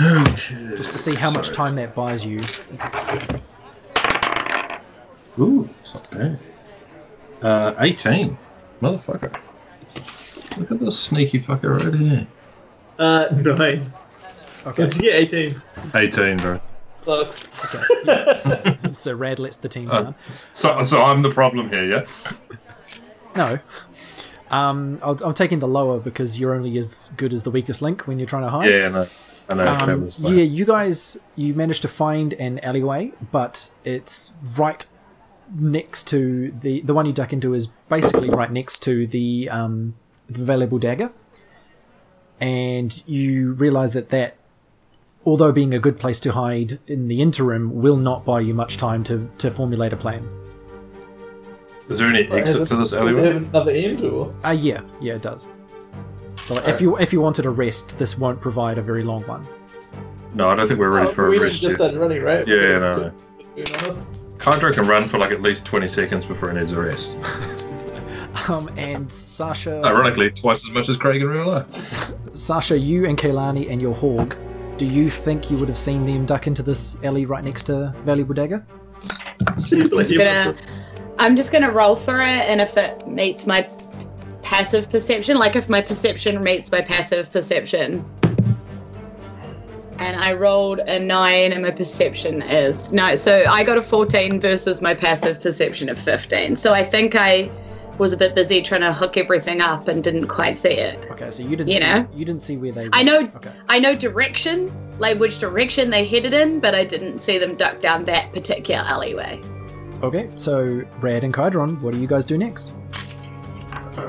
Okay. 0.00 0.76
just 0.76 0.92
to 0.92 0.98
see 0.98 1.14
how 1.14 1.30
much 1.30 1.50
time 1.50 1.74
that 1.76 1.94
buys 1.94 2.24
you. 2.24 2.40
Ooh, 5.38 5.66
that's 5.68 5.94
not 5.94 6.10
bad. 6.10 6.38
Uh, 7.42 7.74
18. 7.78 8.36
Motherfucker. 8.82 9.34
Look 10.58 10.72
at 10.72 10.80
this 10.80 10.98
sneaky 10.98 11.38
fucker 11.38 11.78
right 11.84 11.94
here. 11.94 12.26
Uh, 12.98 13.28
nine. 13.32 13.92
Okay. 14.66 14.84
Did 14.84 14.96
you 14.96 15.02
get 15.02 15.14
18? 15.34 15.62
18, 15.94 16.36
bro. 16.38 16.60
Sucks. 17.04 17.74
Okay. 17.74 17.84
Yeah. 18.04 18.36
so, 18.54 18.76
so 18.92 19.14
Rad 19.14 19.38
lets 19.38 19.56
the 19.56 19.68
team 19.68 19.90
Uh, 19.90 20.02
down. 20.02 20.14
so, 20.52 20.84
so 20.84 21.02
I'm 21.02 21.22
the 21.22 21.30
problem 21.30 21.70
here, 21.70 21.84
yeah? 21.84 22.04
No. 23.36 23.58
Um, 24.50 24.98
I'll, 25.02 25.22
I'm 25.24 25.34
taking 25.34 25.58
the 25.60 25.68
lower 25.68 26.00
because 26.00 26.40
you're 26.40 26.54
only 26.54 26.76
as 26.78 27.10
good 27.16 27.32
as 27.32 27.42
the 27.44 27.50
weakest 27.50 27.82
link 27.82 28.06
when 28.06 28.18
you're 28.18 28.28
trying 28.28 28.42
to 28.44 28.50
hide. 28.50 28.70
Yeah, 28.70 28.88
no. 28.88 29.06
I 29.50 29.54
know. 29.54 29.66
Um, 29.94 30.08
yeah, 30.18 30.42
you 30.42 30.64
guys, 30.64 31.18
you 31.36 31.54
managed 31.54 31.82
to 31.82 31.88
find 31.88 32.32
an 32.34 32.58
alleyway, 32.60 33.12
but 33.32 33.70
it's 33.84 34.32
right 34.56 34.84
next 35.54 36.06
to 36.08 36.50
the 36.60 36.82
the 36.82 36.92
one 36.92 37.06
you 37.06 37.12
duck 37.14 37.32
into 37.32 37.54
is 37.54 37.68
basically 37.88 38.28
right 38.28 38.52
next 38.52 38.80
to 38.80 39.06
the 39.06 39.48
um, 39.48 39.94
the 40.28 40.44
valuable 40.44 40.78
dagger, 40.78 41.12
and 42.40 43.02
you 43.06 43.52
realise 43.54 43.92
that 43.92 44.10
that, 44.10 44.36
although 45.24 45.52
being 45.52 45.74
a 45.74 45.78
good 45.78 45.96
place 45.96 46.20
to 46.20 46.32
hide 46.32 46.78
in 46.86 47.08
the 47.08 47.20
interim, 47.20 47.80
will 47.82 47.96
not 47.96 48.24
buy 48.24 48.40
you 48.40 48.54
much 48.54 48.76
time 48.76 49.04
to 49.04 49.30
to 49.38 49.50
formulate 49.50 49.92
a 49.92 49.96
plan. 49.96 50.28
Is 51.88 51.98
there 51.98 52.08
any 52.08 52.28
exit 52.30 52.68
to 52.68 52.76
this 52.76 52.90
Does 52.90 52.92
it 52.92 52.98
alleyway? 53.00 53.32
have 53.32 53.48
another 53.54 53.70
end 53.70 54.04
or? 54.04 54.34
Uh, 54.44 54.50
yeah, 54.50 54.82
yeah, 55.00 55.14
it 55.14 55.22
does. 55.22 55.48
So 56.36 56.54
like, 56.54 56.68
if 56.68 56.80
you 56.80 56.96
if 56.98 57.12
you 57.12 57.20
wanted 57.20 57.46
a 57.46 57.50
rest, 57.50 57.98
this 57.98 58.18
won't 58.18 58.40
provide 58.40 58.78
a 58.78 58.82
very 58.82 59.02
long 59.02 59.22
one. 59.26 59.46
No, 60.34 60.50
I 60.50 60.54
don't 60.56 60.66
think 60.68 60.78
we're 60.78 60.90
ready 60.90 61.08
Oh, 61.08 61.12
for 61.12 61.28
we 61.30 61.36
a 61.36 61.40
didn't 61.40 61.42
rest 61.52 61.60
just 61.62 61.70
yet. 61.70 61.76
started 61.76 61.98
running, 61.98 62.22
right? 62.22 62.46
Yeah, 62.46 62.78
no, 62.78 62.96
no. 62.96 63.12
Being 63.54 63.74
honest. 63.76 63.98
Hydro 64.40 64.72
can 64.72 64.86
run 64.86 65.08
for 65.08 65.18
like 65.18 65.32
at 65.32 65.40
least 65.42 65.64
20 65.64 65.88
seconds 65.88 66.24
before 66.26 66.50
he 66.52 66.58
needs 66.58 66.72
a 66.72 66.80
rest. 66.80 67.14
Um, 68.48 68.68
and 68.76 69.10
Sasha, 69.10 69.82
Ironically, 69.84 70.30
twice 70.30 70.64
as 70.64 70.70
much 70.72 70.88
as 70.88 70.96
Craig 70.96 71.20
in 71.22 71.28
real 71.28 71.48
life. 71.48 72.12
Sasha, 72.34 72.78
you 72.78 73.04
and 73.06 73.18
Kailani 73.18 73.68
and 73.68 73.80
your 73.82 73.94
hog, 73.94 74.36
do 74.78 74.86
you 74.86 75.10
think 75.10 75.50
you 75.50 75.56
would 75.58 75.68
have 75.68 75.78
seen 75.78 76.06
them 76.06 76.24
duck 76.24 76.46
into 76.46 76.62
this 76.62 77.02
alley 77.04 77.26
right 77.26 77.42
next 77.42 77.64
to 77.64 77.92
Valuable 78.04 78.34
Dagger? 78.34 78.64
Seriously, 79.58 80.16
Gonna, 80.16 80.56
I'm 81.18 81.36
just 81.36 81.50
gonna 81.50 81.70
roll 81.70 81.96
for 81.96 82.20
it, 82.20 82.48
and 82.48 82.60
if 82.60 82.76
it 82.76 83.06
meets 83.06 83.46
my 83.46 83.68
passive 84.42 84.88
perception, 84.88 85.36
like 85.36 85.56
if 85.56 85.68
my 85.68 85.80
perception 85.80 86.42
meets 86.42 86.70
my 86.70 86.80
passive 86.80 87.30
perception, 87.32 88.04
and 89.98 90.16
I 90.16 90.32
rolled 90.32 90.78
a 90.78 91.00
nine, 91.00 91.52
and 91.52 91.62
my 91.62 91.72
perception 91.72 92.42
is 92.42 92.92
no, 92.92 93.16
so 93.16 93.44
I 93.48 93.64
got 93.64 93.78
a 93.78 93.82
14 93.82 94.40
versus 94.40 94.80
my 94.80 94.94
passive 94.94 95.40
perception 95.40 95.88
of 95.88 95.98
15. 95.98 96.54
So 96.54 96.72
I 96.72 96.84
think 96.84 97.16
I 97.16 97.50
was 97.98 98.12
a 98.12 98.16
bit 98.16 98.34
busy 98.34 98.62
trying 98.62 98.80
to 98.82 98.92
hook 98.92 99.16
everything 99.16 99.60
up 99.60 99.88
and 99.88 100.02
didn't 100.04 100.28
quite 100.28 100.56
see 100.56 100.68
it. 100.70 101.04
Okay, 101.10 101.30
so 101.30 101.42
you 101.42 101.50
didn't 101.56 101.68
You 101.68 101.80
see, 101.80 101.86
know? 101.86 102.08
you 102.14 102.24
didn't 102.24 102.42
see 102.42 102.56
where 102.56 102.72
they. 102.72 102.88
I 102.92 103.02
know- 103.02 103.30
Okay. 103.36 103.50
I 103.68 103.78
know 103.78 103.94
direction, 103.94 104.72
like 104.98 105.18
which 105.18 105.38
direction 105.38 105.90
they 105.90 106.04
headed 106.04 106.32
in, 106.32 106.60
but 106.60 106.74
I 106.74 106.84
didn't 106.84 107.18
see 107.18 107.38
them 107.38 107.54
duck 107.56 107.80
down 107.80 108.04
that 108.06 108.32
particular 108.32 108.82
alleyway. 108.84 109.40
Okay, 110.02 110.30
so 110.36 110.82
Rad 111.00 111.24
and 111.24 111.34
Kydron, 111.34 111.80
what 111.80 111.92
do 111.92 112.00
you 112.00 112.06
guys 112.06 112.24
do 112.24 112.38
next? 112.38 112.72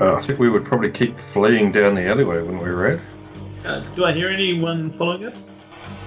Uh, 0.00 0.14
I 0.14 0.20
think 0.20 0.38
we 0.38 0.48
would 0.48 0.64
probably 0.64 0.90
keep 0.90 1.18
fleeing 1.18 1.72
down 1.72 1.94
the 1.96 2.06
alleyway 2.06 2.40
wouldn't 2.42 2.62
we 2.62 2.70
ran. 2.70 3.00
Uh, 3.64 3.80
do 3.96 4.04
I 4.04 4.12
hear 4.12 4.28
anyone 4.30 4.92
following 4.92 5.24
us? 5.26 5.42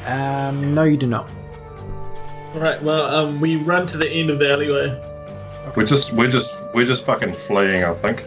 Um, 0.05 0.73
no, 0.73 0.83
you 0.83 0.95
do 0.97 1.05
not. 1.07 1.29
Alright, 2.55 2.81
well, 2.81 3.13
um, 3.13 3.41
we 3.41 3.57
run 3.57 3.85
to 3.87 3.97
the 3.97 4.09
end 4.09 4.29
of 4.29 4.39
the 4.39 4.49
alleyway. 4.51 5.01
We're 5.75 5.85
just, 5.85 6.13
we're 6.13 6.29
just, 6.29 6.61
we're 6.73 6.85
just 6.85 7.03
fucking 7.03 7.33
fleeing. 7.33 7.83
I 7.83 7.93
think 7.93 8.23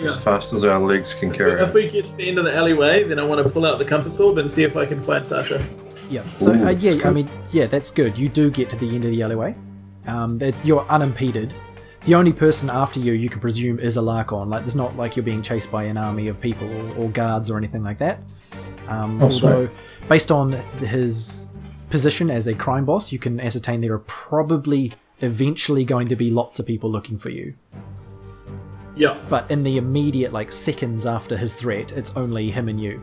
Yeah. 0.00 0.08
as 0.08 0.22
fast 0.22 0.52
as 0.52 0.64
our 0.64 0.80
legs 0.80 1.14
can 1.14 1.32
carry 1.32 1.60
If 1.60 1.68
us. 1.68 1.74
we 1.74 1.90
get 1.90 2.04
to 2.04 2.12
the 2.16 2.28
end 2.28 2.38
of 2.38 2.44
the 2.44 2.54
alleyway, 2.54 3.02
then 3.04 3.18
I 3.18 3.22
want 3.24 3.42
to 3.42 3.48
pull 3.48 3.66
out 3.66 3.78
the 3.78 3.84
compass 3.84 4.18
orb 4.20 4.38
and 4.38 4.52
see 4.52 4.62
if 4.62 4.76
I 4.76 4.86
can 4.86 5.02
find 5.02 5.26
Sasha. 5.26 5.66
Yeah. 6.08 6.24
So 6.38 6.52
Ooh, 6.52 6.64
uh, 6.66 6.70
yeah, 6.70 6.92
that's 6.94 7.04
I 7.06 7.10
mean, 7.10 7.28
yeah, 7.50 7.66
that's 7.66 7.90
good. 7.90 8.16
You 8.16 8.28
do 8.28 8.50
get 8.50 8.70
to 8.70 8.76
the 8.76 8.94
end 8.94 9.04
of 9.04 9.10
the 9.10 9.22
alleyway. 9.22 9.54
Um, 10.06 10.38
that 10.38 10.54
you're 10.64 10.86
unimpeded. 10.88 11.54
The 12.06 12.14
only 12.14 12.32
person 12.32 12.70
after 12.70 12.98
you, 12.98 13.12
you 13.12 13.28
can 13.28 13.40
presume, 13.40 13.78
is 13.78 13.98
Alarcon. 13.98 14.46
Like, 14.48 14.62
there's 14.62 14.76
not 14.76 14.96
like 14.96 15.16
you're 15.16 15.24
being 15.24 15.42
chased 15.42 15.70
by 15.70 15.82
an 15.84 15.98
army 15.98 16.28
of 16.28 16.40
people 16.40 16.66
or, 16.66 16.94
or 17.04 17.08
guards 17.10 17.50
or 17.50 17.58
anything 17.58 17.82
like 17.82 17.98
that. 17.98 18.20
Um, 18.86 19.22
Oh, 19.22 19.28
sweet. 19.28 19.44
although, 19.44 19.70
based 20.08 20.30
on 20.32 20.52
his 20.78 21.50
position 21.90 22.30
as 22.30 22.46
a 22.46 22.54
crime 22.54 22.86
boss, 22.86 23.12
you 23.12 23.18
can 23.18 23.38
ascertain 23.40 23.82
there 23.82 23.92
are 23.92 23.98
probably 23.98 24.92
eventually 25.20 25.84
going 25.84 26.08
to 26.08 26.16
be 26.16 26.30
lots 26.30 26.58
of 26.58 26.66
people 26.66 26.90
looking 26.90 27.18
for 27.18 27.30
you. 27.30 27.54
Yeah. 28.96 29.22
But 29.30 29.50
in 29.50 29.62
the 29.62 29.76
immediate, 29.76 30.32
like 30.32 30.50
seconds 30.52 31.06
after 31.06 31.36
his 31.36 31.54
threat, 31.54 31.92
it's 31.92 32.16
only 32.16 32.50
him 32.50 32.68
and 32.68 32.80
you. 32.80 33.00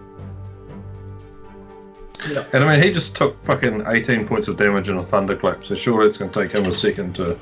Yeah. 2.30 2.44
And 2.54 2.64
I 2.64 2.74
mean, 2.76 2.84
he 2.84 2.92
just 2.92 3.16
took 3.16 3.42
fucking 3.44 3.84
18 3.88 4.28
points 4.28 4.48
of 4.48 4.58
damage 4.58 4.90
in 4.90 4.98
a 4.98 5.04
thunderclap, 5.04 5.64
so 5.64 5.76
surely 5.76 6.08
it's 6.08 6.18
going 6.18 6.32
to 6.32 6.44
take 6.44 6.52
him 6.54 6.66
a 6.66 6.74
second 6.74 7.16
to 7.16 7.38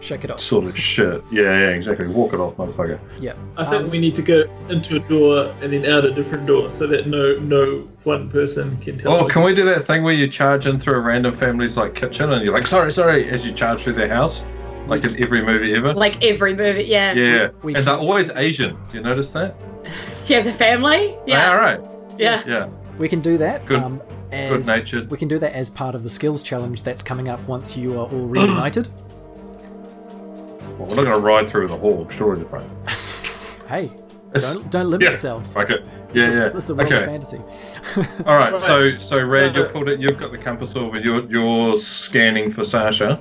Shake 0.00 0.24
it 0.24 0.30
off. 0.30 0.40
sort 0.40 0.64
of 0.66 0.78
shit. 0.78 1.22
Yeah, 1.30 1.42
yeah, 1.42 1.68
exactly. 1.70 2.06
Walk 2.06 2.32
it 2.32 2.40
off, 2.40 2.56
motherfucker. 2.56 2.98
Yeah. 3.20 3.34
I 3.56 3.64
think 3.64 3.84
Um, 3.84 3.90
we 3.90 3.98
need 3.98 4.14
to 4.16 4.22
go 4.22 4.44
into 4.68 4.96
a 4.96 5.00
door 5.00 5.54
and 5.60 5.72
then 5.72 5.84
out 5.86 6.04
a 6.04 6.12
different 6.14 6.46
door 6.46 6.70
so 6.70 6.86
that 6.86 7.06
no 7.08 7.34
no 7.34 7.86
one 8.06 8.30
person 8.30 8.76
can 8.78 8.98
tell. 8.98 9.12
Oh, 9.12 9.26
can 9.26 9.42
we 9.42 9.54
do 9.54 9.64
that 9.64 9.82
thing 9.84 10.02
where 10.04 10.14
you 10.14 10.28
charge 10.28 10.66
in 10.66 10.78
through 10.78 10.94
a 10.94 11.00
random 11.00 11.34
family's 11.34 11.76
like 11.76 11.94
kitchen 11.94 12.30
and 12.32 12.42
you're 12.44 12.54
like, 12.54 12.66
sorry, 12.66 12.92
sorry, 12.92 13.28
as 13.28 13.44
you 13.44 13.52
charge 13.52 13.82
through 13.82 13.94
their 13.94 14.08
house, 14.08 14.44
like 14.86 15.04
in 15.04 15.20
every 15.22 15.42
movie 15.42 15.74
ever? 15.74 15.92
Like 15.92 16.22
every 16.24 16.54
movie, 16.54 16.84
yeah. 16.84 17.12
Yeah, 17.14 17.48
We- 17.62 17.74
and 17.74 17.84
they're 17.84 17.96
always 17.96 18.30
Asian. 18.30 18.76
Do 18.90 18.96
you 18.98 19.02
notice 19.02 19.30
that? 19.32 19.56
Yeah, 20.26 20.40
the 20.40 20.52
family. 20.52 21.16
Yeah, 21.26 21.50
All 21.50 21.56
right. 21.56 21.78
Yeah, 22.18 22.42
yeah. 22.44 22.52
Yeah, 22.64 22.68
We 22.98 23.08
can 23.08 23.20
do 23.20 23.38
that. 23.38 23.64
Good- 23.66 23.78
Um, 23.78 24.02
good 24.32 24.66
natured. 24.66 25.08
we 25.10 25.16
can 25.18 25.28
do 25.28 25.38
that 25.38 25.54
as 25.54 25.70
part 25.70 25.94
of 25.94 26.02
the 26.02 26.08
skills 26.10 26.42
challenge 26.42 26.82
that's 26.82 27.00
coming 27.02 27.28
up 27.28 27.40
once 27.46 27.76
you 27.76 27.92
are 27.94 28.06
all 28.08 28.26
reunited. 28.26 28.88
Well, 30.78 30.88
we're 30.88 30.96
not 30.96 31.04
going 31.04 31.18
to 31.18 31.24
ride 31.26 31.48
through 31.48 31.68
the 31.68 31.76
hall. 31.76 32.06
Surely 32.10 32.42
the 32.42 32.48
front. 32.48 32.70
hey, 33.68 33.84
It's- 33.84 34.05
don't, 34.42 34.70
don't 34.70 34.90
limit 34.90 35.04
yeah, 35.04 35.10
yourselves. 35.10 35.52
Fuck 35.54 35.70
it. 35.70 35.84
Yeah, 36.12 36.30
yeah. 36.30 36.48
This 36.48 36.64
is 36.64 36.70
a 36.70 36.74
world 36.74 36.92
of 36.92 36.98
Okay. 36.98 37.06
fantasy. 37.06 37.38
All 38.26 38.36
right. 38.36 38.52
Right. 38.52 38.60
So, 38.60 38.96
so 38.98 39.24
Red, 39.24 39.56
you've 39.56 39.72
pulled 39.72 39.88
it. 39.88 40.00
You've 40.00 40.18
got 40.18 40.32
the 40.32 40.38
compass 40.38 40.74
orb. 40.74 40.96
You're 40.96 41.24
you're 41.30 41.76
scanning 41.76 42.50
for 42.50 42.64
Sasha. 42.64 43.20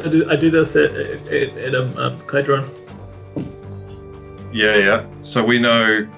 I 0.00 0.08
do, 0.08 0.30
I 0.30 0.36
do 0.36 0.50
this 0.50 0.74
at, 0.76 0.90
at, 0.92 1.28
at, 1.28 1.58
at 1.58 1.74
um, 1.74 1.96
um, 1.96 2.18
Kydron. 2.22 2.68
Yeah, 4.52 4.76
yeah. 4.76 5.06
So 5.22 5.44
we 5.44 5.58
know. 5.58 6.08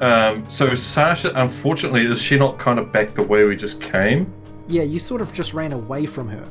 Um, 0.00 0.44
so 0.50 0.74
Sasha, 0.74 1.32
unfortunately, 1.36 2.04
is 2.04 2.20
she 2.20 2.36
not 2.36 2.58
kind 2.58 2.78
of 2.78 2.92
back 2.92 3.14
the 3.14 3.22
way 3.22 3.44
we 3.44 3.56
just 3.56 3.80
came? 3.80 4.32
yeah, 4.68 4.82
you 4.82 4.98
sort 4.98 5.20
of 5.20 5.32
just 5.32 5.54
ran 5.54 5.72
away 5.72 6.06
from 6.06 6.28
her. 6.28 6.44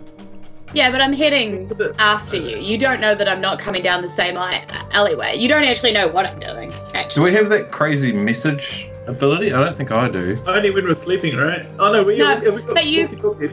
Yeah, 0.75 0.91
but 0.91 0.99
I'm 0.99 1.13
heading 1.13 1.71
after 1.99 2.35
you. 2.35 2.57
You 2.57 2.77
don't 2.77 2.99
know 2.99 3.15
that 3.15 3.29
I'm 3.29 3.39
not 3.39 3.59
coming 3.59 3.81
down 3.81 4.01
the 4.01 4.09
same 4.09 4.35
alleyway. 4.35 5.37
You 5.37 5.47
don't 5.47 5.63
actually 5.63 5.93
know 5.93 6.07
what 6.09 6.25
I'm 6.25 6.37
doing. 6.39 6.73
Do 7.13 7.21
we 7.21 7.33
have 7.33 7.47
that 7.47 7.71
crazy 7.71 8.11
message 8.11 8.89
ability? 9.07 9.53
I 9.53 9.63
don't 9.63 9.77
think 9.77 9.91
I 9.91 10.09
do. 10.09 10.35
Only 10.45 10.71
when 10.71 10.83
we're 10.85 10.95
sleeping, 10.95 11.37
right? 11.37 11.65
Oh 11.79 11.93
no, 11.93 12.03
we, 12.03 12.17
No, 12.17 12.37
we, 12.41 12.49
we 12.49 12.61
but 12.73 12.87
you- 12.87 13.05
walkie-talkies. 13.07 13.51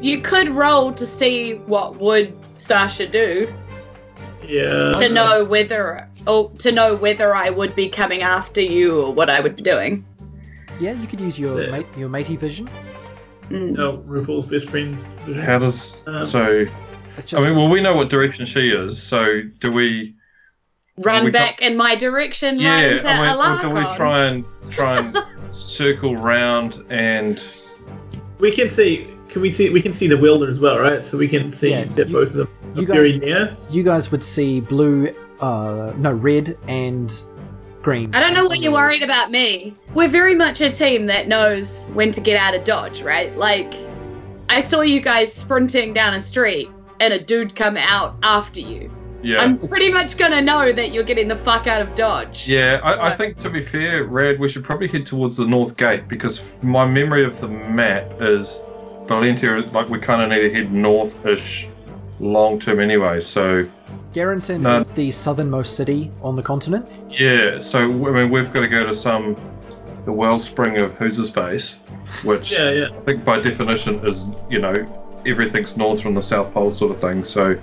you 0.00 0.20
could 0.20 0.48
roll 0.48 0.92
to 0.94 1.06
see 1.06 1.54
what 1.66 1.96
would 2.00 2.34
Sasha 2.56 3.06
do 3.06 3.54
Yeah. 4.44 4.94
to 4.94 5.08
know 5.08 5.44
whether, 5.44 6.08
or 6.26 6.50
to 6.58 6.72
know 6.72 6.96
whether 6.96 7.36
I 7.36 7.50
would 7.50 7.76
be 7.76 7.88
coming 7.88 8.22
after 8.22 8.60
you 8.60 9.00
or 9.00 9.12
what 9.14 9.30
I 9.30 9.38
would 9.38 9.54
be 9.54 9.62
doing. 9.62 10.04
Yeah, 10.80 10.92
you 10.94 11.06
could 11.06 11.20
use 11.20 11.38
your 11.38 11.62
Yeah. 11.62 11.70
mate, 11.70 11.86
your 11.96 12.08
matey 12.08 12.34
vision. 12.36 12.68
Mm. 13.50 13.72
No, 13.72 13.98
RuPaul's 14.06 14.46
best 14.46 14.68
friends. 14.70 15.02
How 15.44 15.58
does 15.58 16.02
Um, 16.06 16.26
so? 16.26 16.66
Just 17.16 17.34
I 17.34 17.44
mean, 17.44 17.54
well, 17.56 17.68
we 17.68 17.80
know 17.80 17.94
what 17.94 18.08
direction 18.10 18.44
she 18.46 18.70
is. 18.70 19.00
So 19.02 19.42
do 19.60 19.70
we? 19.70 20.14
Run 20.98 21.24
we 21.24 21.30
back 21.30 21.60
in 21.60 21.76
my 21.76 21.94
direction, 21.96 22.58
Yeah. 22.58 22.98
to 23.00 23.08
I 23.08 23.34
mean, 23.34 23.68
or 23.68 23.74
do 23.74 23.74
we 23.88 23.96
try 23.96 24.24
and 24.26 24.44
try 24.70 24.98
and 24.98 25.16
circle 25.52 26.16
round 26.16 26.84
and? 26.90 27.42
We 28.38 28.50
can 28.52 28.70
see. 28.70 29.08
Can 29.28 29.42
we 29.42 29.52
see? 29.52 29.70
We 29.70 29.82
can 29.82 29.92
see 29.92 30.06
the 30.06 30.16
welder 30.16 30.50
as 30.50 30.58
well, 30.58 30.78
right? 30.78 31.04
So 31.04 31.18
we 31.18 31.28
can 31.28 31.52
see 31.52 31.70
Yeah, 31.70 31.84
that 31.96 32.08
you- 32.08 32.12
both 32.14 32.28
of 32.30 32.34
them 32.34 32.48
you 32.76 32.82
are 32.82 32.86
very 32.86 33.12
guys- 33.12 33.20
near. 33.20 33.56
you 33.70 33.82
guys 33.82 34.10
would 34.12 34.22
see 34.22 34.60
blue, 34.60 35.12
uh, 35.40 35.92
no 35.96 36.12
red 36.12 36.56
and 36.68 37.12
Green. 37.84 38.14
I 38.14 38.20
don't 38.20 38.32
know 38.32 38.46
what 38.46 38.60
you're 38.60 38.72
worried 38.72 39.02
about 39.02 39.30
me. 39.30 39.74
We're 39.94 40.08
very 40.08 40.34
much 40.34 40.62
a 40.62 40.72
team 40.72 41.04
that 41.06 41.28
knows 41.28 41.82
when 41.92 42.12
to 42.12 42.20
get 42.20 42.40
out 42.40 42.54
of 42.54 42.64
dodge, 42.64 43.02
right? 43.02 43.36
Like, 43.36 43.74
I 44.48 44.62
saw 44.62 44.80
you 44.80 45.00
guys 45.00 45.32
sprinting 45.32 45.92
down 45.92 46.14
a 46.14 46.20
street 46.22 46.70
and 47.00 47.12
a 47.12 47.22
dude 47.22 47.54
come 47.54 47.76
out 47.76 48.16
after 48.22 48.60
you. 48.60 48.90
Yeah. 49.22 49.40
I'm 49.40 49.58
pretty 49.58 49.92
much 49.92 50.16
gonna 50.16 50.40
know 50.40 50.72
that 50.72 50.92
you're 50.92 51.04
getting 51.04 51.28
the 51.28 51.36
fuck 51.36 51.66
out 51.66 51.82
of 51.82 51.94
dodge. 51.94 52.48
Yeah, 52.48 52.80
I, 52.82 53.08
I 53.08 53.16
think 53.16 53.38
to 53.40 53.50
be 53.50 53.60
fair, 53.60 54.04
Rad, 54.04 54.40
we 54.40 54.48
should 54.48 54.64
probably 54.64 54.88
head 54.88 55.04
towards 55.04 55.36
the 55.36 55.46
north 55.46 55.76
gate 55.76 56.08
because 56.08 56.62
my 56.62 56.86
memory 56.86 57.24
of 57.24 57.38
the 57.40 57.48
map 57.48 58.10
is 58.18 58.58
Valentia, 59.06 59.62
is 59.62 59.70
like 59.72 59.90
we 59.90 59.98
kind 59.98 60.22
of 60.22 60.30
need 60.30 60.48
to 60.48 60.54
head 60.54 60.72
north-ish 60.72 61.68
long 62.20 62.58
term 62.58 62.80
anyway. 62.80 63.20
So 63.20 63.68
Garrington 64.12 64.62
No. 64.62 64.78
is 64.78 64.86
the 64.88 65.10
southernmost 65.10 65.76
city 65.76 66.10
on 66.22 66.36
the 66.36 66.42
continent. 66.42 66.88
yeah, 67.10 67.60
so 67.60 67.80
I 67.80 67.86
mean 68.10 68.30
we've 68.30 68.52
got 68.52 68.60
to 68.60 68.68
go 68.68 68.80
to 68.80 68.94
some 68.94 69.36
the 70.04 70.12
wellspring 70.12 70.78
of 70.80 70.92
who's 70.94 71.16
his 71.16 71.30
face, 71.30 71.78
which 72.24 72.52
Yeah, 72.58 72.70
yeah. 72.70 72.86
I 72.94 73.00
think 73.00 73.24
by 73.24 73.40
definition 73.40 74.04
is 74.06 74.24
you 74.50 74.58
know 74.60 74.74
everything's 75.26 75.76
north 75.76 76.02
from 76.02 76.14
the 76.14 76.22
south 76.22 76.52
pole 76.52 76.70
sort 76.70 76.90
of 76.92 77.00
thing. 77.00 77.24
So 77.24 77.58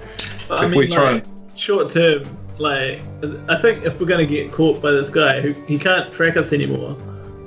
But, 0.49 0.59
I 0.61 0.65
if 0.65 0.71
mean, 0.71 0.79
we 0.79 0.87
try 0.87 1.11
like, 1.13 1.25
short 1.55 1.91
term, 1.91 2.23
like 2.57 3.01
I 3.47 3.55
think 3.61 3.85
if 3.85 3.99
we're 3.99 4.07
gonna 4.07 4.25
get 4.25 4.51
caught 4.51 4.81
by 4.81 4.91
this 4.91 5.09
guy, 5.09 5.41
who 5.41 5.53
he 5.67 5.77
can't 5.77 6.11
track 6.11 6.35
us 6.37 6.51
anymore 6.51 6.97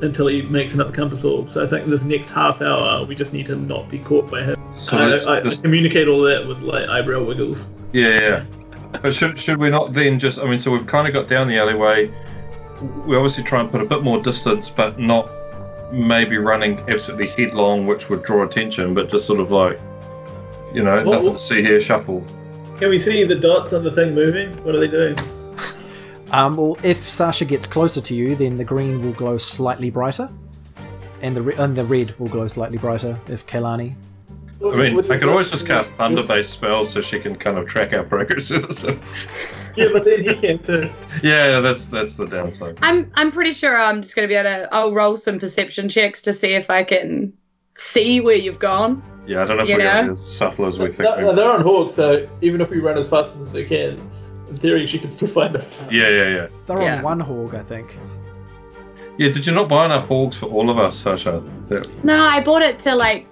until 0.03 0.26
he 0.26 0.43
makes 0.43 0.75
another 0.75 0.93
compass 0.93 1.25
orb. 1.25 1.53
So 1.53 1.64
I 1.64 1.67
think 1.67 1.88
this 1.88 2.03
next 2.03 2.31
half 2.31 2.61
hour 2.62 3.05
we 3.05 3.14
just 3.17 3.33
need 3.33 3.47
to 3.47 3.57
not 3.57 3.91
be 3.91 3.99
caught 3.99 4.31
by 4.31 4.43
him. 4.45 4.57
so 4.76 4.97
I, 4.97 5.07
let's 5.07 5.26
I, 5.26 5.38
I 5.38 5.55
communicate 5.57 6.07
all 6.09 6.23
that 6.23 6.47
with 6.47 6.59
like 6.61 6.88
eyebrow 6.88 7.23
wiggles. 7.25 7.67
Yeah, 7.93 8.21
yeah. 8.21 8.45
But 9.02 9.14
should 9.14 9.38
should 9.38 9.58
we 9.58 9.70
not 9.70 9.92
then 9.92 10.18
just? 10.18 10.38
I 10.38 10.44
mean, 10.44 10.60
so 10.60 10.70
we've 10.70 10.86
kind 10.86 11.06
of 11.08 11.14
got 11.14 11.28
down 11.28 11.48
the 11.48 11.58
alleyway. 11.58 12.10
We 13.06 13.16
obviously 13.16 13.44
try 13.44 13.60
and 13.60 13.70
put 13.70 13.80
a 13.80 13.84
bit 13.86 14.02
more 14.02 14.20
distance, 14.20 14.68
but 14.70 14.98
not 14.98 15.30
maybe 15.92 16.38
running 16.38 16.78
absolutely 16.88 17.28
headlong, 17.28 17.86
which 17.86 18.08
would 18.10 18.22
draw 18.24 18.44
attention. 18.44 18.94
But 18.94 19.10
just 19.10 19.26
sort 19.26 19.40
of 19.40 19.50
like, 19.50 19.78
you 20.74 20.82
know, 20.82 20.96
Well, 20.96 21.04
nothing 21.04 21.24
well- 21.24 21.32
to 21.34 21.38
see 21.38 21.62
here. 21.62 21.80
Shuffle. 21.80 22.24
Can 22.78 22.90
we 22.90 22.98
see 22.98 23.22
the 23.24 23.36
dots 23.36 23.72
on 23.72 23.84
the 23.84 23.92
thing 23.92 24.14
moving? 24.14 24.52
What 24.64 24.74
are 24.74 24.80
they 24.80 24.88
doing? 24.88 25.16
Um, 26.32 26.56
well, 26.56 26.76
if 26.82 27.08
Sasha 27.08 27.44
gets 27.44 27.64
closer 27.64 28.00
to 28.00 28.14
you, 28.14 28.34
then 28.34 28.56
the 28.56 28.64
green 28.64 29.04
will 29.04 29.12
glow 29.12 29.38
slightly 29.38 29.88
brighter, 29.88 30.28
and 31.20 31.36
the 31.36 31.42
re- 31.42 31.54
and 31.54 31.76
the 31.76 31.84
red 31.84 32.18
will 32.18 32.26
glow 32.26 32.48
slightly 32.48 32.76
brighter 32.78 33.20
if 33.28 33.46
Kailani. 33.46 33.94
I 34.64 34.76
mean, 34.76 35.11
I 35.11 35.18
could 35.18 35.28
always 35.28 35.50
just 35.50 35.66
cast 35.66 35.90
thunder-based 35.92 36.50
spells 36.52 36.90
so 36.92 37.00
she 37.00 37.18
can 37.18 37.37
kind 37.37 37.59
of 37.59 37.66
track 37.66 37.92
our 37.92 38.04
progress. 38.04 38.49
So- 38.49 38.99
Yeah, 39.76 39.87
but 39.92 40.04
then 40.04 40.23
he 40.23 40.35
can 40.37 40.59
too. 40.62 40.88
yeah, 41.25 41.59
that's 41.59 41.87
that's 41.87 42.14
the 42.14 42.26
downside. 42.26 42.78
I'm 42.83 43.11
I'm 43.16 43.33
pretty 43.33 43.52
sure 43.52 43.76
I'm 43.76 44.02
just 44.02 44.14
gonna 44.14 44.28
be 44.28 44.35
able 44.35 44.49
to. 44.49 44.73
I'll 44.73 44.94
roll 44.94 45.16
some 45.16 45.40
perception 45.40 45.88
checks 45.88 46.23
to 46.23 46.33
see 46.33 46.52
if 46.54 46.71
I 46.71 46.85
can 46.85 47.33
see 47.76 48.21
where 48.21 48.37
you've 48.37 48.61
gone. 48.61 49.02
Yeah, 49.26 49.42
I 49.42 49.47
don't 49.47 49.56
know 49.56 49.62
if 49.64 49.68
You 49.68 49.75
we're 49.76 49.83
going 49.83 49.94
to 49.97 50.02
know? 50.02 50.09
be 50.11 50.12
as 50.12 50.25
subtle 50.37 50.66
as 50.66 50.78
we 50.78 50.87
think. 50.92 50.99
No, 51.00 51.18
no, 51.21 51.33
they're 51.35 51.50
on 51.50 51.61
Hawk, 51.62 51.90
so 51.92 52.28
even 52.40 52.61
if 52.61 52.71
we 52.71 52.78
run 52.78 52.97
as 52.99 53.09
fast 53.09 53.35
as 53.37 53.50
they 53.52 53.64
can, 53.64 53.99
in 54.49 54.56
theory 54.56 54.87
she 54.87 54.99
can 54.99 55.11
still 55.11 55.26
find 55.28 55.56
us. 55.56 55.64
Yeah, 55.90 56.09
yeah, 56.09 56.28
yeah. 56.28 56.47
They're 56.66 56.80
Yeah. 56.83 56.97
on 56.99 57.02
one 57.02 57.18
hog, 57.21 57.54
I 57.56 57.62
think. 57.64 57.97
Yeah, 59.18 59.30
did 59.30 59.44
you 59.47 59.52
not 59.52 59.68
buy 59.68 59.87
enough 59.87 60.06
hogs 60.06 60.37
for 60.37 60.46
all 60.46 60.70
of 60.70 60.79
us, 60.79 60.96
Sasha? 60.98 61.42
That- 61.68 61.88
No, 62.05 62.22
I 62.22 62.40
bought 62.42 62.62
it 62.62 62.79
to 62.81 62.94
like 62.94 63.27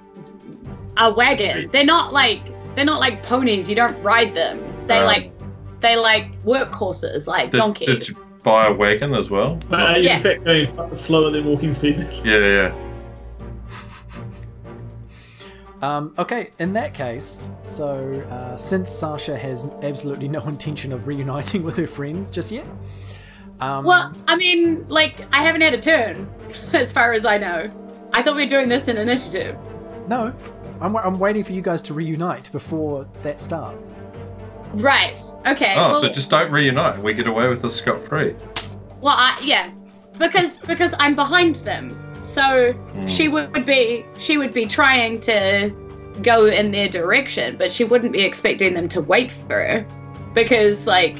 a 0.97 1.13
wagon. 1.13 1.69
They're 1.73 1.85
not 1.85 2.13
like 2.13 2.41
they're 2.75 2.85
not 2.85 3.01
like 3.01 3.23
ponies. 3.23 3.69
You 3.69 3.75
don't 3.77 4.01
ride 4.03 4.35
them. 4.35 4.61
They 4.87 5.01
Oh. 5.01 5.05
like 5.05 5.31
they 5.81 5.97
like 5.97 6.41
workhorses, 6.45 7.27
like 7.27 7.51
Did- 7.51 7.59
donkeys. 7.59 7.89
did 7.89 8.09
you- 8.09 8.17
buy 8.45 8.67
a 8.67 8.73
wagon 8.73 9.15
as 9.15 9.31
well? 9.31 9.57
But 9.71 9.81
are 9.81 9.99
Yeah. 9.99 10.17
in 10.17 10.23
fact 10.23 10.45
going 10.45 10.67
far 10.75 10.95
slower 10.97 11.31
than 11.31 11.45
walking 11.45 11.75
speed? 11.75 12.07
Yeah, 12.25 12.39
yeah. 12.39 12.73
Um, 15.83 16.15
okay, 16.17 16.51
in 16.61 16.73
that 16.75 16.95
case, 16.95 17.51
so 17.65 18.13
uh, 18.31 18.57
since 18.57 18.89
Sasha 18.89 19.37
has 19.37 19.69
absolutely 19.83 20.29
no 20.29 20.41
intention 20.47 20.93
of 20.93 21.09
reuniting 21.09 21.65
with 21.65 21.77
her 21.77 21.89
friends 21.89 22.31
just 22.31 22.53
yet, 22.53 22.67
um, 23.61 23.85
well, 23.85 24.13
I 24.29 24.37
mean, 24.37 24.87
like 24.89 25.17
I 25.33 25.43
haven't 25.43 25.61
had 25.63 25.75
a 25.75 25.81
turn, 25.81 26.29
as 26.73 26.93
far 26.93 27.13
as 27.15 27.25
I 27.25 27.37
know. 27.39 27.69
I 28.13 28.23
thought 28.23 28.37
we 28.37 28.45
were 28.45 28.49
doing 28.49 28.69
this 28.69 28.87
in 28.89 28.97
initiative. 28.97 29.57
no, 30.07 30.33
I'm, 30.83 30.97
I'm 30.97 31.19
waiting 31.19 31.45
for 31.45 31.53
you 31.53 31.63
guys 31.63 31.81
to 31.83 31.95
reunite 31.95 32.51
before 32.53 33.07
that 33.21 33.39
starts. 33.41 33.95
Right. 34.75 35.17
Okay. 35.47 35.75
Oh, 35.77 35.91
well, 35.93 36.01
so 36.03 36.09
just 36.09 36.31
don't 36.31 36.51
reunite. 36.51 37.03
We 37.03 37.13
get 37.13 37.29
away 37.29 37.49
with 37.49 37.63
this 37.63 37.77
scot 37.77 38.03
free. 38.03 38.35
well, 39.01 39.15
I, 39.17 39.39
yeah, 39.43 39.71
because 40.19 40.59
because 40.59 40.95
I'm 40.99 41.15
behind 41.15 41.57
them. 41.57 41.99
So 42.25 42.73
Hmm. 42.73 43.07
she 43.07 43.29
would 43.29 43.67
be 43.67 44.05
she 44.19 44.39
would 44.39 44.53
be 44.55 44.65
trying 44.67 45.21
to 45.21 45.71
go 46.23 46.47
in 46.47 46.71
their 46.71 46.89
direction, 46.89 47.57
but 47.57 47.71
she 47.73 47.85
wouldn't 47.85 48.13
be 48.13 48.21
expecting 48.23 48.75
them 48.75 48.89
to 48.91 49.01
wait 49.01 49.31
for 49.33 49.55
her 49.55 49.87
because 50.35 50.87
like 50.87 51.17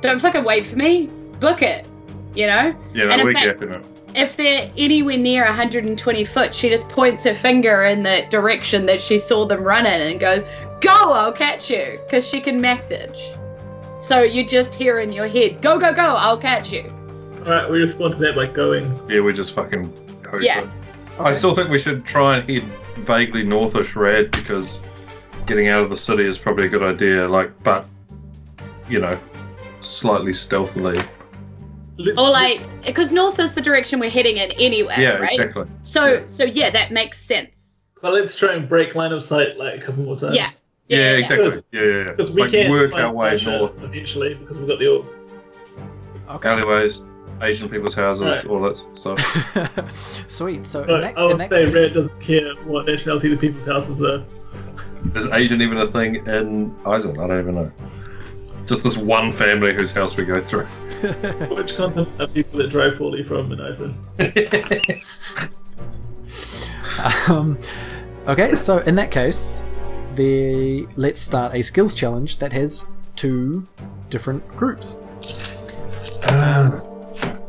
don't 0.00 0.20
fucking 0.20 0.44
wait 0.44 0.66
for 0.66 0.76
me, 0.76 1.08
book 1.40 1.62
it. 1.62 1.86
You 2.34 2.46
know? 2.46 2.74
Yeah, 2.94 3.06
no, 3.06 3.24
we're 3.24 3.32
fact- 3.32 3.60
gapping 3.60 3.80
it. 3.80 3.84
If 4.16 4.36
they're 4.38 4.70
anywhere 4.78 5.18
near 5.18 5.44
120 5.44 6.24
foot, 6.24 6.54
she 6.54 6.70
just 6.70 6.88
points 6.88 7.24
her 7.24 7.34
finger 7.34 7.84
in 7.84 8.02
the 8.02 8.26
direction 8.30 8.86
that 8.86 9.02
she 9.02 9.18
saw 9.18 9.46
them 9.46 9.62
running 9.62 9.92
and 9.92 10.18
goes, 10.18 10.42
Go, 10.80 11.12
I'll 11.12 11.32
catch 11.32 11.68
you. 11.70 12.00
Because 12.06 12.26
she 12.26 12.40
can 12.40 12.58
message. 12.58 13.30
So 14.00 14.22
you 14.22 14.46
just 14.46 14.74
hear 14.74 15.00
in 15.00 15.12
your 15.12 15.26
head, 15.26 15.60
Go, 15.60 15.78
go, 15.78 15.92
go, 15.92 16.02
I'll 16.02 16.38
catch 16.38 16.72
you. 16.72 16.90
Alright, 17.40 17.70
we 17.70 17.80
respond 17.80 18.14
to 18.14 18.20
that 18.20 18.34
by 18.34 18.46
going. 18.46 18.98
Yeah, 19.08 19.20
we 19.20 19.34
just 19.34 19.54
fucking 19.54 19.84
hope 20.30 20.40
Yeah. 20.42 20.62
it. 20.62 20.68
I 21.18 21.34
still 21.34 21.54
think 21.54 21.68
we 21.68 21.78
should 21.78 22.04
try 22.06 22.38
and 22.38 22.50
head 22.50 22.64
vaguely 22.96 23.44
northish 23.44 23.94
rad 23.96 24.30
because 24.30 24.80
getting 25.44 25.68
out 25.68 25.82
of 25.82 25.90
the 25.90 25.96
city 25.96 26.24
is 26.24 26.38
probably 26.38 26.66
a 26.66 26.68
good 26.68 26.82
idea. 26.82 27.28
Like, 27.28 27.52
but 27.62 27.86
you 28.88 28.98
know, 28.98 29.18
slightly 29.82 30.32
stealthily. 30.32 30.98
Let's- 31.98 32.20
Or 32.20 32.28
like, 32.30 32.60
because 32.84 33.12
north 33.12 33.38
is 33.38 33.54
the 33.54 33.60
direction 33.62 33.98
we're 34.00 34.10
heading 34.10 34.36
in 34.36 34.50
anyway, 34.58 34.94
yeah, 34.98 35.16
right? 35.16 35.32
exactly. 35.32 35.66
So, 35.82 36.04
Yeah. 36.04 36.20
so 36.26 36.44
yeah, 36.44 36.70
that 36.70 36.90
makes 36.92 37.18
sense. 37.18 37.86
But 38.02 38.12
let's 38.12 38.36
try 38.36 38.52
and 38.54 38.68
break 38.68 38.94
line 38.94 39.12
of 39.12 39.24
sight 39.24 39.56
like 39.56 39.80
a 39.82 39.84
couple 39.84 40.04
more 40.04 40.18
times. 40.18 40.36
Yeah. 40.36 40.50
Yeah, 40.88 41.12
yeah. 41.12 41.16
exactly. 41.18 41.62
Yeah, 41.72 41.80
yeah, 41.82 41.96
yeah. 41.96 42.04
Because 42.12 42.30
we 42.30 42.42
Like 42.42 42.50
can't 42.52 42.70
work 42.70 42.92
our 42.94 43.12
way 43.12 43.36
north. 43.44 43.82
eventually 43.82 44.34
because 44.34 44.58
we've 44.58 44.68
got 44.68 44.78
the 44.78 44.88
orb. 44.88 45.06
Okay. 46.28 46.48
Alleyways, 46.50 47.00
Asian 47.40 47.68
people's 47.68 47.94
houses, 47.94 48.24
Right. 48.24 48.46
all 48.46 48.60
that 48.62 48.76
sort 48.96 49.18
of 49.18 49.24
stuff. 49.24 50.24
Sweet. 50.28 50.66
So 50.66 50.82
in 50.82 50.86
But 50.86 51.00
that, 51.00 51.18
I 51.18 51.22
in 51.22 51.28
would 51.28 51.38
that 51.38 51.50
say 51.50 51.64
case, 51.66 51.74
Red 51.74 51.92
doesn't 51.94 52.20
care 52.20 52.54
what 52.66 52.86
nationality 52.86 53.28
the 53.30 53.36
people's 53.36 53.64
houses 53.66 54.02
are. 54.02 54.22
Is 55.14 55.26
Asian 55.32 55.62
even 55.62 55.78
a 55.78 55.86
thing 55.86 56.16
in 56.26 56.74
Ison? 56.86 57.18
I 57.18 57.26
don't 57.26 57.40
even 57.40 57.54
know. 57.54 57.72
Just 58.66 58.82
this 58.82 58.96
one 58.96 59.30
family 59.30 59.74
whose 59.74 59.92
house 59.92 60.16
we 60.16 60.24
go 60.24 60.40
through. 60.40 60.66
Which 61.54 61.76
continent 61.76 62.20
are 62.20 62.26
people 62.26 62.58
that 62.58 62.70
drive 62.70 62.98
poorly 62.98 63.22
from 63.22 63.52
in 63.52 63.60
Iceland? 63.60 63.94
um, 67.28 67.58
okay, 68.26 68.56
so 68.56 68.78
in 68.78 68.96
that 68.96 69.12
case, 69.12 69.62
the 70.16 70.88
let's 70.96 71.20
start 71.20 71.54
a 71.54 71.62
skills 71.62 71.94
challenge 71.94 72.38
that 72.38 72.52
has 72.52 72.86
two 73.14 73.68
different 74.10 74.46
groups. 74.48 74.96
Um, 76.30 76.82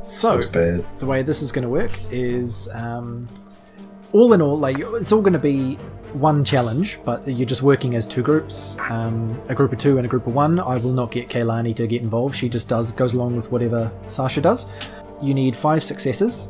so 0.05 0.37
the 0.37 0.83
way 1.01 1.23
this 1.23 1.41
is 1.41 1.51
going 1.51 1.63
to 1.63 1.69
work 1.69 1.91
is, 2.11 2.69
um, 2.73 3.27
all 4.13 4.33
in 4.33 4.41
all, 4.41 4.57
like 4.57 4.77
it's 4.79 5.11
all 5.11 5.21
going 5.21 5.33
to 5.33 5.39
be 5.39 5.77
one 6.13 6.43
challenge, 6.43 6.99
but 7.05 7.27
you're 7.27 7.45
just 7.47 7.61
working 7.61 7.95
as 7.95 8.05
two 8.05 8.21
groups, 8.23 8.77
um, 8.89 9.39
a 9.49 9.55
group 9.55 9.71
of 9.71 9.77
two 9.77 9.97
and 9.97 10.05
a 10.05 10.09
group 10.09 10.27
of 10.27 10.33
one. 10.33 10.59
I 10.59 10.75
will 10.77 10.93
not 10.93 11.11
get 11.11 11.29
Kaylani 11.29 11.75
to 11.75 11.87
get 11.87 12.01
involved. 12.01 12.35
She 12.35 12.49
just 12.49 12.69
does 12.69 12.91
goes 12.91 13.13
along 13.13 13.35
with 13.35 13.51
whatever 13.51 13.91
Sasha 14.07 14.41
does. 14.41 14.67
You 15.21 15.33
need 15.33 15.55
five 15.55 15.83
successes 15.83 16.47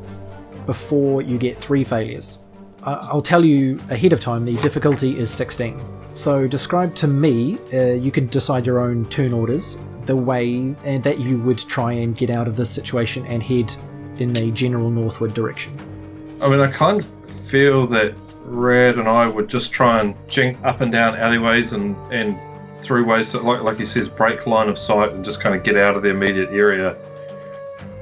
before 0.66 1.22
you 1.22 1.38
get 1.38 1.58
three 1.58 1.84
failures. 1.84 2.40
I- 2.84 3.08
I'll 3.12 3.22
tell 3.22 3.44
you 3.44 3.80
ahead 3.90 4.14
of 4.14 4.20
time. 4.20 4.46
The 4.46 4.56
difficulty 4.58 5.18
is 5.18 5.30
16. 5.30 5.82
So 6.14 6.48
describe 6.48 6.96
to 6.96 7.08
me. 7.08 7.58
Uh, 7.74 7.94
you 7.94 8.12
can 8.12 8.28
decide 8.28 8.66
your 8.66 8.80
own 8.80 9.06
turn 9.06 9.34
orders, 9.34 9.78
the 10.06 10.16
ways 10.16 10.84
and 10.84 11.04
that 11.04 11.20
you 11.20 11.38
would 11.40 11.60
try 11.60 11.94
and 11.94 12.16
get 12.16 12.30
out 12.30 12.48
of 12.48 12.56
this 12.56 12.70
situation 12.70 13.26
and 13.28 13.44
head 13.44 13.72
in 14.18 14.36
a 14.38 14.52
general 14.52 14.90
northward 14.90 15.34
direction. 15.34 15.74
I 16.42 16.50
mean, 16.50 16.60
I 16.60 16.68
of 17.02 17.06
feel 17.06 17.86
that 17.88 18.14
Rad 18.48 18.98
and 18.98 19.08
I 19.08 19.28
would 19.28 19.50
just 19.50 19.72
try 19.72 20.00
and 20.00 20.16
jink 20.30 20.58
up 20.64 20.82
and 20.82 20.92
down 20.92 21.16
alleyways 21.16 21.74
and, 21.74 21.96
and 22.12 22.40
through 22.80 23.06
ways 23.06 23.32
that, 23.34 23.44
like, 23.44 23.62
like 23.62 23.78
he 23.78 23.86
says, 23.86 24.08
break 24.08 24.48
line 24.48 24.70
of 24.70 24.80
sight 24.80 25.12
and 25.12 25.24
just 25.24 25.42
kind 25.42 25.54
of 25.54 25.64
get 25.64 25.76
out 25.76 25.96
of 25.96 26.04
the 26.04 26.10
immediate 26.10 26.50
area 26.52 26.96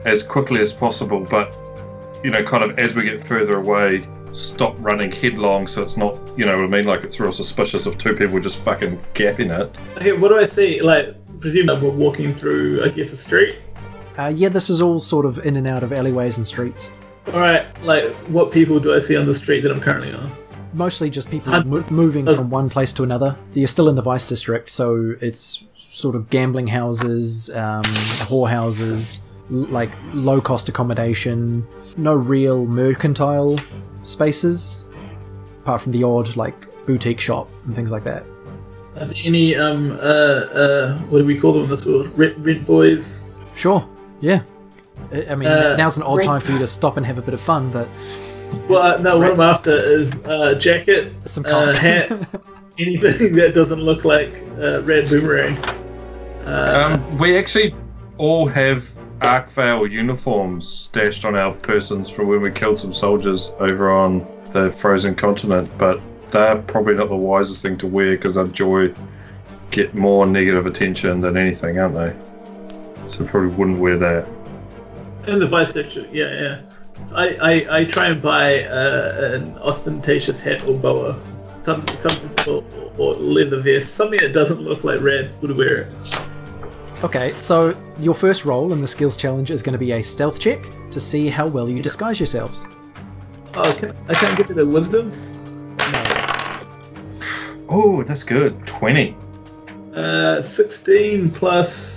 as 0.05 0.21
quickly 0.21 0.61
as 0.61 0.71
possible. 0.71 1.21
But, 1.21 1.53
you 2.23 2.29
know, 2.29 2.43
kind 2.43 2.63
of 2.63 2.77
as 2.77 2.93
we 2.93 3.03
get 3.03 3.23
further 3.23 3.57
away, 3.57 4.07
stop 4.33 4.75
running 4.79 5.11
headlong 5.11 5.67
so 5.67 5.81
it's 5.81 5.97
not, 5.97 6.19
you 6.37 6.45
know 6.45 6.57
what 6.57 6.65
I 6.65 6.67
mean? 6.67 6.85
Like, 6.85 7.03
it's 7.03 7.19
real 7.19 7.31
suspicious 7.31 7.87
if 7.87 7.97
two 7.97 8.15
people 8.15 8.39
just 8.39 8.59
fucking 8.59 9.03
gapping 9.15 9.57
it. 9.57 9.75
Okay, 9.97 10.13
what 10.13 10.29
do 10.29 10.37
I 10.37 10.45
see? 10.45 10.81
Like, 10.81 11.15
presume 11.39 11.65
that 11.67 11.81
we're 11.81 11.89
walking 11.89 12.35
through, 12.35 12.83
I 12.83 12.89
guess, 12.89 13.11
a 13.13 13.17
street. 13.17 13.57
Uh, 14.17 14.33
yeah, 14.35 14.49
this 14.49 14.69
is 14.69 14.79
all 14.79 14.99
sort 14.99 15.25
of 15.25 15.39
in 15.39 15.57
and 15.57 15.67
out 15.67 15.83
of 15.83 15.91
alleyways 15.91 16.37
and 16.37 16.47
streets. 16.47 16.91
All 17.27 17.39
right, 17.39 17.65
like 17.83 18.13
what 18.27 18.51
people 18.51 18.79
do 18.79 18.93
I 18.93 18.99
see 18.99 19.15
on 19.15 19.25
the 19.25 19.33
street 19.35 19.61
that 19.61 19.71
I'm 19.71 19.81
currently 19.81 20.13
on? 20.13 20.31
Mostly 20.73 21.09
just 21.09 21.31
people 21.31 21.63
mo- 21.63 21.85
moving 21.89 22.25
from 22.25 22.49
one 22.49 22.69
place 22.69 22.93
to 22.93 23.03
another. 23.03 23.35
You're 23.53 23.67
still 23.67 23.89
in 23.89 23.95
the 23.95 24.01
Vice 24.01 24.27
District, 24.27 24.69
so 24.69 25.15
it's 25.21 25.63
sort 25.75 26.15
of 26.15 26.29
gambling 26.29 26.67
houses, 26.67 27.49
um, 27.55 27.83
whorehouses, 28.29 29.19
l- 29.49 29.57
like 29.69 29.91
low 30.13 30.39
cost 30.41 30.69
accommodation, 30.69 31.65
no 31.97 32.13
real 32.13 32.65
mercantile 32.65 33.55
spaces, 34.03 34.83
apart 35.63 35.81
from 35.81 35.93
the 35.93 36.03
odd 36.03 36.35
like 36.35 36.55
boutique 36.85 37.19
shop 37.19 37.49
and 37.65 37.73
things 37.75 37.91
like 37.91 38.03
that. 38.03 38.23
There 38.95 39.11
any 39.23 39.55
um 39.55 39.91
uh 39.93 40.03
uh 40.03 40.97
what 41.09 41.19
do 41.19 41.25
we 41.25 41.37
call 41.39 41.53
them 41.53 41.63
in 41.63 41.69
this 41.69 41.85
world? 41.85 42.09
Rent, 42.17 42.35
rent 42.37 42.65
boys. 42.65 43.23
Sure, 43.55 43.87
yeah. 44.21 44.43
I 45.13 45.31
I 45.31 45.35
mean, 45.35 45.49
Uh, 45.49 45.75
now's 45.77 45.97
an 45.97 46.03
odd 46.03 46.23
time 46.23 46.41
for 46.41 46.51
you 46.51 46.59
to 46.59 46.67
stop 46.67 46.97
and 46.97 47.05
have 47.05 47.17
a 47.17 47.21
bit 47.21 47.33
of 47.33 47.41
fun, 47.41 47.69
but 47.71 47.87
Well, 48.69 48.81
uh, 48.81 49.01
no, 49.01 49.17
what 49.17 49.31
I'm 49.33 49.41
after 49.41 49.71
is 49.71 50.13
uh, 50.25 50.55
jacket, 50.55 51.13
some 51.25 51.45
uh, 51.45 51.73
hat, 51.73 52.11
anything 52.79 53.33
that 53.35 53.53
doesn't 53.55 53.81
look 53.81 54.05
like 54.05 54.33
uh, 54.59 54.81
Rad 54.83 55.09
Boomerang. 55.09 55.57
Uh, 56.45 56.95
Um, 56.99 57.17
we 57.17 57.37
actually 57.37 57.73
all 58.17 58.45
have 58.47 58.89
Arkvale 59.21 59.89
uniforms 59.89 60.67
stashed 60.67 61.25
on 61.25 61.35
our 61.35 61.53
persons 61.53 62.09
from 62.09 62.27
when 62.27 62.41
we 62.41 62.51
killed 62.51 62.77
some 62.79 62.93
soldiers 62.93 63.51
over 63.59 63.89
on 63.91 64.25
the 64.51 64.71
frozen 64.71 65.15
continent, 65.15 65.69
but 65.77 65.99
they're 66.31 66.57
probably 66.63 66.93
not 66.95 67.09
the 67.09 67.15
wisest 67.15 67.61
thing 67.61 67.77
to 67.79 67.87
wear 67.87 68.11
because 68.11 68.37
our 68.37 68.47
joy 68.47 68.93
get 69.71 69.95
more 69.95 70.25
negative 70.25 70.65
attention 70.65 71.19
than 71.21 71.35
anything, 71.37 71.79
aren't 71.79 71.95
they? 71.95 72.13
So 73.07 73.25
probably 73.25 73.49
wouldn't 73.49 73.79
wear 73.79 73.97
that. 73.97 74.27
In 75.27 75.39
the 75.39 75.47
vice 75.47 75.73
district, 75.73 76.13
yeah, 76.13 76.41
yeah. 76.41 76.61
I, 77.13 77.35
I, 77.35 77.79
I 77.79 77.85
try 77.85 78.07
and 78.07 78.21
buy 78.21 78.63
uh, 78.63 79.31
an 79.33 79.57
ostentatious 79.57 80.39
hat 80.39 80.67
or 80.67 80.77
boa, 80.77 81.19
some, 81.63 81.85
something 81.87 82.53
or, 82.53 82.63
or 82.97 83.15
leather 83.15 83.61
vest, 83.61 83.95
something 83.95 84.19
that 84.19 84.33
doesn't 84.33 84.61
look 84.61 84.83
like 84.83 85.01
red 85.01 85.31
would 85.41 85.55
wear 85.55 85.81
it. 85.81 86.17
Okay, 87.03 87.35
so 87.35 87.77
your 87.99 88.13
first 88.13 88.45
roll 88.45 88.71
in 88.71 88.81
the 88.81 88.87
skills 88.87 89.17
challenge 89.17 89.51
is 89.51 89.61
going 89.61 89.73
to 89.73 89.79
be 89.79 89.91
a 89.91 90.01
stealth 90.01 90.39
check 90.39 90.65
to 90.91 90.99
see 90.99 91.29
how 91.29 91.45
well 91.45 91.69
you 91.69 91.81
disguise 91.81 92.19
yourselves. 92.19 92.65
Oh, 93.53 93.73
can, 93.77 93.95
I 94.09 94.13
can't 94.13 94.37
get 94.37 94.47
to 94.47 94.53
the 94.53 94.65
wisdom. 94.65 95.11
Oh, 97.67 98.03
that's 98.03 98.23
good. 98.23 98.65
20. 98.65 99.15
Uh, 99.93 100.41
16 100.41 101.31
plus 101.31 101.94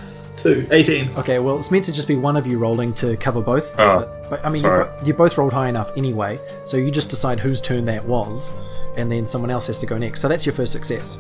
2, 0.55 0.69
18. 0.71 1.11
Okay, 1.17 1.39
well, 1.39 1.59
it's 1.59 1.71
meant 1.71 1.85
to 1.87 1.93
just 1.93 2.09
be 2.09 2.17
one 2.17 2.37
of 2.37 2.47
you 2.47 2.59
rolling 2.59 2.93
to 2.95 3.17
cover 3.17 3.41
both. 3.41 3.75
Oh, 3.79 4.01
but, 4.01 4.31
but 4.31 4.45
I 4.47 4.49
mean, 4.49 4.57
you, 4.63 4.69
sorry. 4.69 4.85
bo- 4.85 5.05
you 5.05 5.15
both 5.15 5.37
rolled 5.39 5.53
high 5.53 5.69
enough 5.69 5.91
anyway, 5.97 6.41
so 6.65 6.77
you 6.77 6.91
just 6.91 7.11
decide 7.11 7.39
whose 7.41 7.61
turn 7.61 7.85
that 7.87 8.05
was, 8.05 8.53
and 8.97 9.11
then 9.11 9.27
someone 9.27 9.51
else 9.51 9.67
has 9.67 9.79
to 9.81 9.87
go 9.87 9.99
next. 9.99 10.21
So 10.21 10.29
that's 10.29 10.47
your 10.47 10.55
first 10.55 10.73
success. 10.73 11.19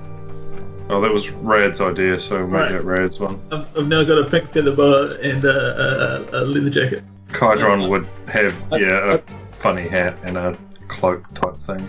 Oh, 0.90 1.00
that 1.02 1.12
was 1.12 1.30
Rad's 1.30 1.80
idea, 1.82 2.18
so 2.18 2.38
make 2.46 2.52
Right. 2.62 2.72
that 2.72 2.84
Rad's 2.84 3.20
one. 3.20 3.38
I've, 3.52 3.66
I've 3.76 3.88
now 3.88 4.04
got 4.04 4.18
a 4.18 4.30
pink 4.30 4.48
feather 4.50 4.72
boa 4.74 5.14
and 5.20 5.44
a, 5.44 6.32
a, 6.32 6.40
a 6.40 6.42
leather 6.44 6.70
jacket. 6.70 7.04
Kydron 7.28 7.88
would 7.90 8.08
have, 8.28 8.54
yeah, 8.72 9.14
a 9.14 9.18
funny 9.52 9.86
hat 9.86 10.16
and 10.24 10.38
a 10.38 10.56
cloak 10.88 11.28
type 11.34 11.58
thing. 11.58 11.86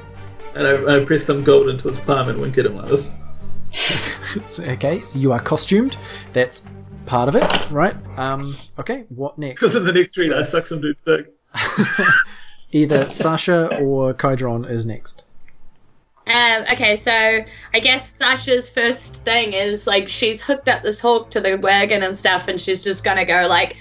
And 0.55 0.67
I, 0.67 0.97
I 0.97 1.05
press 1.05 1.23
some 1.23 1.43
gold 1.45 1.69
into 1.69 1.87
his 1.87 1.99
palm 2.01 2.27
and 2.27 2.41
wink 2.41 2.57
at 2.57 2.65
him 2.65 2.75
like 2.75 2.89
this. 2.89 3.07
So, 4.45 4.63
okay, 4.63 4.99
so 5.01 5.17
you 5.17 5.31
are 5.31 5.39
costumed. 5.39 5.97
That's 6.33 6.63
part 7.09 7.27
of 7.27 7.35
it, 7.35 7.71
right? 7.71 7.95
Um, 8.17 8.55
okay, 8.77 9.05
what 9.09 9.37
next? 9.37 9.61
Because 9.61 9.75
in 9.75 9.83
the 9.83 9.91
next 9.91 10.15
read, 10.15 10.31
I 10.31 10.43
suck 10.43 10.67
some 10.67 10.79
dude's 10.79 10.99
dick. 11.05 11.33
Either 12.71 13.09
Sasha 13.09 13.81
or 13.81 14.13
Kydron 14.13 14.69
is 14.69 14.85
next. 14.85 15.23
Um, 16.27 16.63
okay, 16.71 16.95
so 16.95 17.11
I 17.73 17.79
guess 17.79 18.13
Sasha's 18.13 18.69
first 18.69 19.15
thing 19.25 19.53
is 19.53 19.87
like 19.87 20.07
she's 20.07 20.43
hooked 20.43 20.69
up 20.69 20.83
this 20.83 20.99
hawk 20.99 21.31
to 21.31 21.41
the 21.41 21.57
wagon 21.57 22.03
and 22.03 22.15
stuff, 22.15 22.47
and 22.47 22.59
she's 22.59 22.83
just 22.83 23.03
gonna 23.03 23.25
go 23.25 23.47
like, 23.49 23.75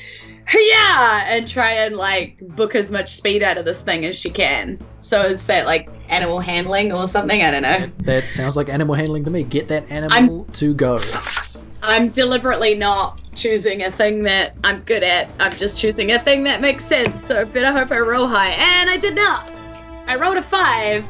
yeah, 0.55 1.27
and 1.29 1.47
try 1.47 1.73
and 1.73 1.97
like 1.97 2.39
book 2.57 2.75
as 2.75 2.91
much 2.91 3.13
speed 3.13 3.43
out 3.43 3.59
of 3.59 3.67
this 3.67 3.83
thing 3.83 4.07
as 4.07 4.17
she 4.17 4.31
can. 4.31 4.79
So 5.01 5.21
is 5.21 5.45
that 5.47 5.67
like 5.67 5.91
animal 6.09 6.41
handling 6.41 6.93
or 6.93 7.07
something? 7.07 7.43
I 7.43 7.51
don't 7.51 7.63
know. 7.63 7.91
That 7.99 8.31
sounds 8.31 8.57
like 8.57 8.71
animal 8.71 8.95
handling 8.95 9.25
to 9.25 9.31
me. 9.31 9.43
Get 9.43 9.69
that 9.69 9.91
animal 9.91 10.47
to 10.55 10.73
go. 10.73 10.99
I'm 11.89 12.11
deliberately 12.11 12.75
not 12.75 13.21
choosing 13.35 13.83
a 13.83 13.91
thing 13.91 14.23
that 14.25 14.55
I'm 14.65 14.81
good 14.81 15.03
at. 15.03 15.31
I'm 15.41 15.53
just 15.53 15.79
choosing 15.79 16.13
a 16.13 16.19
thing 16.19 16.45
that 16.45 16.61
makes 16.61 16.85
sense. 16.85 17.25
So 17.27 17.41
I 17.41 17.45
better 17.45 17.73
hope 17.73 17.91
I 17.91 17.99
roll 18.01 18.27
high, 18.27 18.51
and 18.51 18.91
I 18.91 18.97
did 18.97 19.15
not. 19.15 19.51
I 20.07 20.17
rolled 20.17 20.37
a 20.37 20.43
five, 20.43 21.05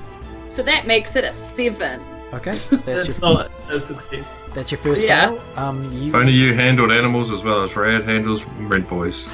so 0.49 0.63
that 0.63 0.87
makes 0.87 1.17
it 1.17 1.25
a 1.25 1.33
seven. 1.33 2.01
Okay, 2.33 2.51
that's 2.53 2.69
That's 2.85 3.09
your 3.09 3.19
not 3.21 3.51
a 3.71 3.81
16. 3.81 4.25
that's 4.55 4.71
your 4.71 4.81
first 4.81 5.05
Yeah. 5.05 5.27
fail. 5.31 5.41
Um, 5.57 5.87
If 5.87 6.03
you 6.03 6.17
only 6.17 6.33
you 6.33 6.55
handled 6.55 6.93
animals 6.93 7.31
as 7.31 7.43
well 7.43 7.63
as 7.63 7.75
Rad 7.75 8.05
handles 8.05 8.45
Red 8.61 8.89
Boys. 8.89 9.29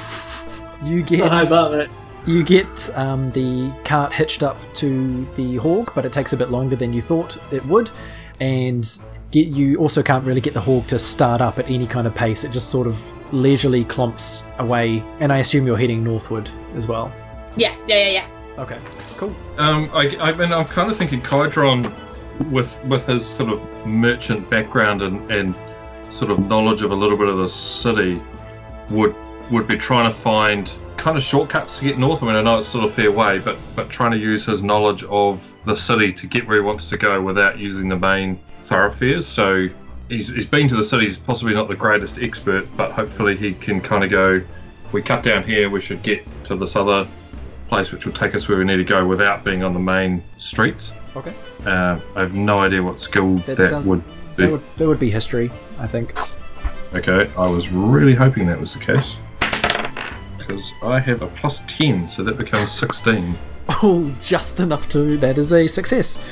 you 0.83 1.03
get 1.03 1.27
Hi, 1.29 1.47
bar, 1.49 1.69
mate. 1.71 1.89
You 2.25 2.43
get 2.43 2.89
um, 2.97 3.29
the 3.31 3.71
cart 3.83 4.11
hitched 4.13 4.41
up 4.41 4.57
to 4.75 5.27
the 5.35 5.57
hawk, 5.57 5.93
but 5.93 6.05
it 6.05 6.13
takes 6.13 6.33
a 6.33 6.37
bit 6.37 6.49
longer 6.49 6.75
than 6.75 6.91
you 6.91 7.01
thought 7.01 7.37
it 7.51 7.63
would, 7.67 7.91
and 8.39 8.97
get 9.35 9.47
you 9.49 9.77
also 9.77 10.01
can't 10.01 10.23
really 10.23 10.39
get 10.39 10.53
the 10.53 10.61
hawk 10.61 10.87
to 10.87 10.97
start 10.97 11.41
up 11.41 11.59
at 11.59 11.69
any 11.69 11.85
kind 11.85 12.07
of 12.07 12.15
pace. 12.15 12.45
It 12.45 12.51
just 12.51 12.69
sort 12.69 12.87
of 12.87 12.97
leisurely 13.33 13.83
clumps 13.83 14.43
away, 14.59 15.03
and 15.19 15.31
I 15.33 15.39
assume 15.39 15.67
you're 15.67 15.77
heading 15.77 16.03
northward 16.03 16.49
as 16.75 16.87
well. 16.87 17.11
Yeah, 17.57 17.75
yeah, 17.87 17.97
yeah, 17.97 18.09
yeah. 18.09 18.61
Okay, 18.63 18.77
cool. 19.17 19.35
Um, 19.57 19.89
I, 19.93 20.15
I 20.21 20.31
mean, 20.35 20.53
I'm 20.53 20.65
kind 20.65 20.89
of 20.89 20.97
thinking 20.97 21.21
Kydron, 21.21 21.93
with 22.49 22.81
with 22.85 23.05
his 23.07 23.25
sort 23.25 23.49
of 23.49 23.59
merchant 23.85 24.49
background 24.49 25.01
and, 25.01 25.29
and 25.29 25.53
sort 26.09 26.31
of 26.31 26.39
knowledge 26.39 26.81
of 26.81 26.91
a 26.91 26.95
little 26.95 27.17
bit 27.17 27.27
of 27.27 27.37
the 27.37 27.49
city, 27.49 28.21
would 28.89 29.15
would 29.51 29.67
be 29.67 29.77
trying 29.77 30.09
to 30.09 30.15
find 30.15 30.71
kind 30.97 31.17
of 31.17 31.23
shortcuts 31.23 31.79
to 31.79 31.85
get 31.85 31.97
north. 31.99 32.23
I 32.23 32.27
mean, 32.27 32.35
I 32.35 32.41
know 32.41 32.57
it's 32.57 32.67
still 32.67 32.85
a 32.85 32.89
fair 32.89 33.11
way, 33.11 33.39
but 33.39 33.57
but 33.75 33.89
trying 33.89 34.11
to 34.11 34.17
use 34.17 34.45
his 34.45 34.61
knowledge 34.63 35.03
of 35.05 35.53
the 35.65 35.75
city 35.75 36.11
to 36.13 36.27
get 36.27 36.47
where 36.47 36.57
he 36.57 36.61
wants 36.61 36.89
to 36.89 36.97
go 36.97 37.21
without 37.21 37.57
using 37.59 37.89
the 37.89 37.97
main 37.97 38.39
thoroughfares. 38.57 39.25
So 39.25 39.67
he's, 40.09 40.27
he's 40.27 40.45
been 40.45 40.67
to 40.69 40.75
the 40.75 40.83
city. 40.83 41.05
He's 41.05 41.17
possibly 41.17 41.53
not 41.53 41.67
the 41.69 41.75
greatest 41.75 42.17
expert, 42.19 42.67
but 42.77 42.91
hopefully 42.91 43.35
he 43.35 43.53
can 43.53 43.81
kind 43.81 44.03
of 44.03 44.09
go. 44.09 44.41
We 44.91 45.01
cut 45.01 45.23
down 45.23 45.43
here. 45.43 45.69
We 45.69 45.81
should 45.81 46.01
get 46.03 46.25
to 46.45 46.55
this 46.55 46.75
other 46.75 47.07
place, 47.67 47.91
which 47.91 48.05
will 48.05 48.13
take 48.13 48.35
us 48.35 48.47
where 48.47 48.57
we 48.57 48.63
need 48.63 48.77
to 48.77 48.83
go 48.83 49.05
without 49.05 49.43
being 49.43 49.63
on 49.63 49.73
the 49.73 49.79
main 49.79 50.23
streets. 50.37 50.91
Okay, 51.15 51.33
Uh, 51.65 51.97
I 52.15 52.19
have 52.21 52.33
no 52.33 52.59
idea 52.59 52.83
what 52.83 52.99
skill 52.99 53.35
That 53.39 53.57
that, 53.57 53.69
sounds- 53.69 53.85
would 53.87 54.03
be. 54.35 54.43
that 54.43 54.51
would 54.51 54.61
that 54.77 54.87
would 54.87 54.99
be 54.99 55.09
history, 55.09 55.49
I 55.79 55.87
think. 55.87 56.13
Okay, 56.93 57.29
I 57.37 57.47
was 57.49 57.69
really 57.69 58.13
hoping 58.13 58.45
that 58.47 58.59
was 58.59 58.73
the 58.73 58.79
case. 58.79 59.19
Because 60.45 60.73
I 60.83 60.99
have 60.99 61.21
a 61.21 61.27
plus 61.27 61.63
10, 61.67 62.09
so 62.09 62.23
that 62.23 62.37
becomes 62.37 62.71
16. 62.71 63.35
Oh, 63.81 64.15
just 64.21 64.59
enough 64.59 64.87
to. 64.89 65.17
That 65.17 65.37
is 65.37 65.51
a 65.51 65.67
success. 65.67 66.23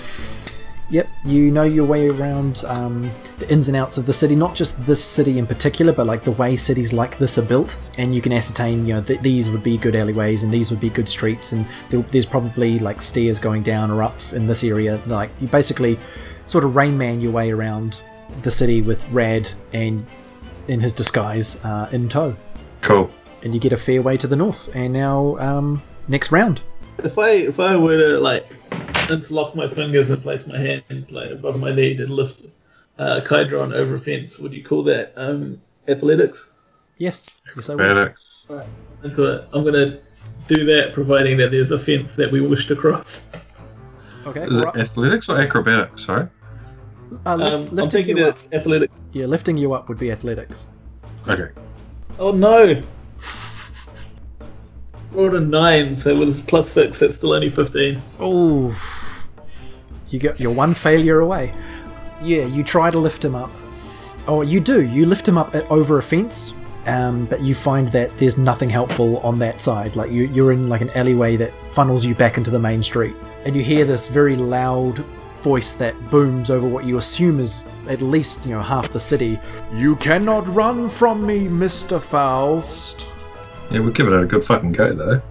Yep, 0.90 1.10
you 1.26 1.50
know 1.50 1.64
your 1.64 1.86
way 1.86 2.10
around 2.10 2.64
um, 2.68 3.10
the 3.40 3.50
ins 3.50 3.68
and 3.68 3.76
outs 3.76 3.98
of 3.98 4.06
the 4.06 4.14
city, 4.14 4.36
not 4.36 4.54
just 4.54 4.86
this 4.86 5.04
city 5.04 5.40
in 5.40 5.48
particular, 5.48 5.92
but 5.92 6.06
like 6.06 6.22
the 6.22 6.32
way 6.32 6.56
cities 6.56 6.94
like 6.94 7.18
this 7.18 7.40
are 7.40 7.46
built, 7.46 7.76
and 7.98 8.14
you 8.14 8.22
can 8.22 8.32
ascertain, 8.32 8.86
you 8.86 8.94
know, 8.94 9.02
that 9.02 9.24
these 9.24 9.50
would 9.50 9.64
be 9.64 9.78
good 9.78 9.96
alleyways 9.96 10.44
and 10.44 10.54
these 10.54 10.70
would 10.70 10.80
be 10.80 10.90
good 10.90 11.10
streets, 11.10 11.52
and 11.54 11.66
there's 11.90 12.28
probably 12.28 12.78
like 12.78 13.02
stairs 13.02 13.40
going 13.40 13.64
down 13.64 13.90
or 13.90 14.04
up 14.04 14.16
in 14.34 14.46
this 14.46 14.64
area. 14.64 15.02
Like 15.08 15.32
you 15.40 15.48
basically 15.48 15.98
sort 16.46 16.64
of 16.64 16.76
Rain 16.76 16.98
Man 16.98 17.22
your 17.22 17.32
way 17.32 17.50
around 17.50 18.02
the 18.44 18.52
city 18.52 18.82
with 18.82 19.10
Rad 19.10 19.50
and 19.72 20.06
in 20.68 20.82
his 20.82 20.94
disguise 20.94 21.64
uh, 21.66 21.90
in 21.92 22.10
tow, 22.10 22.36
Cool. 22.82 23.10
And 23.44 23.54
you 23.54 23.60
get 23.60 23.74
a 23.74 23.78
fair 23.78 24.02
way 24.02 24.18
to 24.18 24.28
the 24.28 24.36
north. 24.36 24.74
And 24.76 24.94
now, 24.94 25.38
um, 25.38 25.84
next 26.08 26.32
round. 26.32 26.62
If 27.00 27.18
I 27.18 27.30
if 27.32 27.60
I 27.60 27.76
were 27.76 27.98
to 27.98 28.20
like 28.20 28.46
interlock 29.10 29.56
my 29.56 29.68
fingers 29.68 30.10
and 30.10 30.22
place 30.22 30.48
my 30.48 30.58
hands 30.58 31.12
like 31.12 31.32
above 31.32 31.60
my 31.60 31.72
knee 31.72 31.96
and 31.98 32.10
lift 32.10 32.42
uh, 33.00 33.22
Kydron 33.24 33.74
over 33.74 33.96
a 33.96 34.00
fence, 34.00 34.40
would 34.40 34.54
you 34.54 34.64
call 34.64 34.84
that 34.84 35.14
um, 35.18 35.62
athletics? 35.88 36.50
Yes, 36.98 37.30
yes, 37.56 37.70
I 37.70 37.76
will. 37.76 37.78
Better. 37.84 38.16
And 39.04 39.16
so 39.16 39.46
I'm 39.54 39.64
gonna 39.66 40.00
do 40.48 40.64
that, 40.66 40.94
providing 40.94 41.38
that 41.38 41.52
there's 41.52 41.72
a 41.72 41.80
fence 41.80 42.16
that 42.16 42.32
we 42.32 42.40
wish 42.42 42.68
to 42.68 42.76
cross. 42.76 43.24
Okay. 44.26 44.44
Is 44.44 44.60
it 44.60 44.64
right. 44.66 44.78
athletics 44.78 45.28
or 45.28 45.38
acrobatics? 45.40 46.06
Sorry. 46.06 46.28
Uh, 47.26 47.36
lift- 47.36 47.52
Um, 47.54 47.62
I'm 47.62 47.76
lifting 47.76 47.90
thinking 47.92 48.18
you 48.18 48.26
up. 48.28 48.36
it's 48.36 48.48
athletics. 48.54 49.04
Yeah, 49.12 49.26
lifting 49.26 49.58
you 49.58 49.74
up 49.74 49.90
would 49.90 50.00
be 50.00 50.12
athletics. 50.12 50.68
Okay. 51.28 51.50
Oh 52.20 52.32
no! 52.32 52.82
Rolled 55.12 55.36
a 55.36 55.40
nine, 55.40 55.96
so 55.96 56.18
with 56.18 56.48
plus 56.48 56.72
six, 56.72 57.00
that's 57.00 57.18
still 57.18 57.34
only 57.34 57.50
fifteen. 57.50 58.02
Oh, 58.20 58.76
you 60.10 60.20
get 60.20 60.40
you're 60.40 60.54
one 60.54 60.74
failure 60.74 61.20
away. 61.20 61.54
Yeah, 62.22 62.46
you 62.46 62.64
try 62.64 62.90
to 62.90 63.00
lift 63.00 63.24
him 63.24 63.36
up. 63.36 63.52
Oh, 64.28 64.42
you 64.42 64.60
do. 64.60 64.82
You 64.82 65.06
lift 65.06 65.28
him 65.28 65.38
up 65.38 65.54
at, 65.54 65.70
over 65.70 65.98
a 65.98 66.04
fence, 66.04 66.54
Um, 66.86 67.26
but 67.28 67.42
you 67.42 67.56
find 67.56 67.88
that 67.90 68.16
there's 68.18 68.38
nothing 68.38 68.70
helpful 68.70 69.18
on 69.20 69.40
that 69.40 69.62
side. 69.62 69.96
Like 69.96 70.12
you, 70.12 70.28
you're 70.28 70.52
in 70.52 70.68
like 70.68 70.82
an 70.82 70.90
alleyway 70.92 71.38
that 71.38 71.54
funnels 71.70 72.04
you 72.04 72.14
back 72.14 72.38
into 72.38 72.52
the 72.52 72.60
main 72.60 72.84
street, 72.84 73.16
and 73.46 73.56
you 73.56 73.64
hear 73.64 73.86
this 73.86 74.08
very 74.08 74.36
loud 74.36 75.00
voice 75.38 75.74
that 75.74 76.10
booms 76.10 76.50
over 76.50 76.68
what 76.68 76.86
you 76.86 76.98
assume 76.98 77.40
is 77.40 77.64
at 77.88 78.02
least 78.02 78.46
you 78.46 78.52
know 78.52 78.62
half 78.62 78.92
the 78.92 79.00
city. 79.00 79.40
You 79.74 79.96
cannot 79.98 80.48
run 80.54 80.90
from 80.90 81.26
me, 81.26 81.48
Mister 81.48 82.00
Faust. 82.00 83.08
Yeah, 83.74 83.80
we'll 83.80 83.92
give 83.92 84.08
it 84.08 84.14
a 84.14 84.26
good 84.26 84.44
fucking 84.44 84.72
go 84.72 84.94
though. 84.94 85.22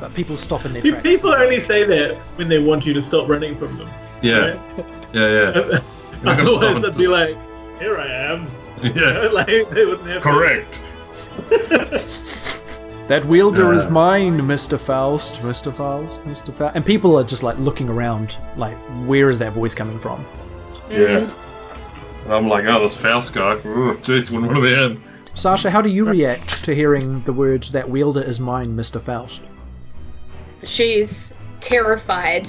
But 0.00 0.12
people 0.14 0.36
stop 0.36 0.64
in 0.64 0.72
their 0.72 0.82
tracks. 0.82 1.02
People 1.02 1.32
only 1.32 1.60
say 1.60 1.84
that 1.84 2.16
when 2.36 2.48
they 2.48 2.58
want 2.58 2.84
you 2.84 2.92
to 2.94 3.02
stop 3.02 3.28
running 3.28 3.56
from 3.56 3.76
them. 3.76 3.88
Yeah, 4.20 4.38
right? 4.38 4.60
yeah, 5.12 5.30
yeah. 5.30 5.52
We're 6.22 6.36
gonna 6.36 6.52
Otherwise, 6.52 6.82
they'd 6.82 6.96
be 6.96 7.06
like, 7.06 7.36
"Here 7.78 7.96
I 7.98 8.08
am." 8.08 8.46
yeah, 8.82 9.28
like 9.32 9.46
they 9.70 9.86
wouldn't 9.86 10.08
have. 10.08 10.22
correct. 10.22 10.80
That 13.10 13.24
wielder 13.26 13.72
is 13.72 13.88
mine, 13.88 14.38
Mr. 14.42 14.78
Faust, 14.78 15.40
Mr. 15.40 15.74
Faust, 15.74 16.22
Mr. 16.26 16.54
Faust. 16.54 16.76
And 16.76 16.86
people 16.86 17.18
are 17.18 17.24
just 17.24 17.42
like 17.42 17.58
looking 17.58 17.88
around, 17.88 18.38
like, 18.56 18.76
where 19.08 19.28
is 19.28 19.36
that 19.40 19.52
voice 19.52 19.74
coming 19.74 19.98
from? 19.98 20.24
Yeah. 20.88 21.28
And 22.24 22.32
I'm 22.32 22.48
like, 22.48 22.66
oh, 22.66 22.78
this 22.80 22.96
Faust 22.96 23.32
guy. 23.32 23.54
Ooh, 23.54 23.96
Jeez, 23.96 24.30
wouldn't 24.30 24.52
want 24.52 24.54
to 24.54 24.60
be 24.62 24.74
him. 24.74 25.02
Sasha, 25.40 25.70
how 25.70 25.80
do 25.80 25.88
you 25.88 26.04
react 26.04 26.62
to 26.64 26.74
hearing 26.74 27.22
the 27.22 27.32
words, 27.32 27.72
that 27.72 27.88
wielder 27.88 28.22
is 28.22 28.38
mine, 28.38 28.76
Mr. 28.76 29.00
Faust? 29.00 29.40
she's 30.64 31.32
terrified 31.60 32.46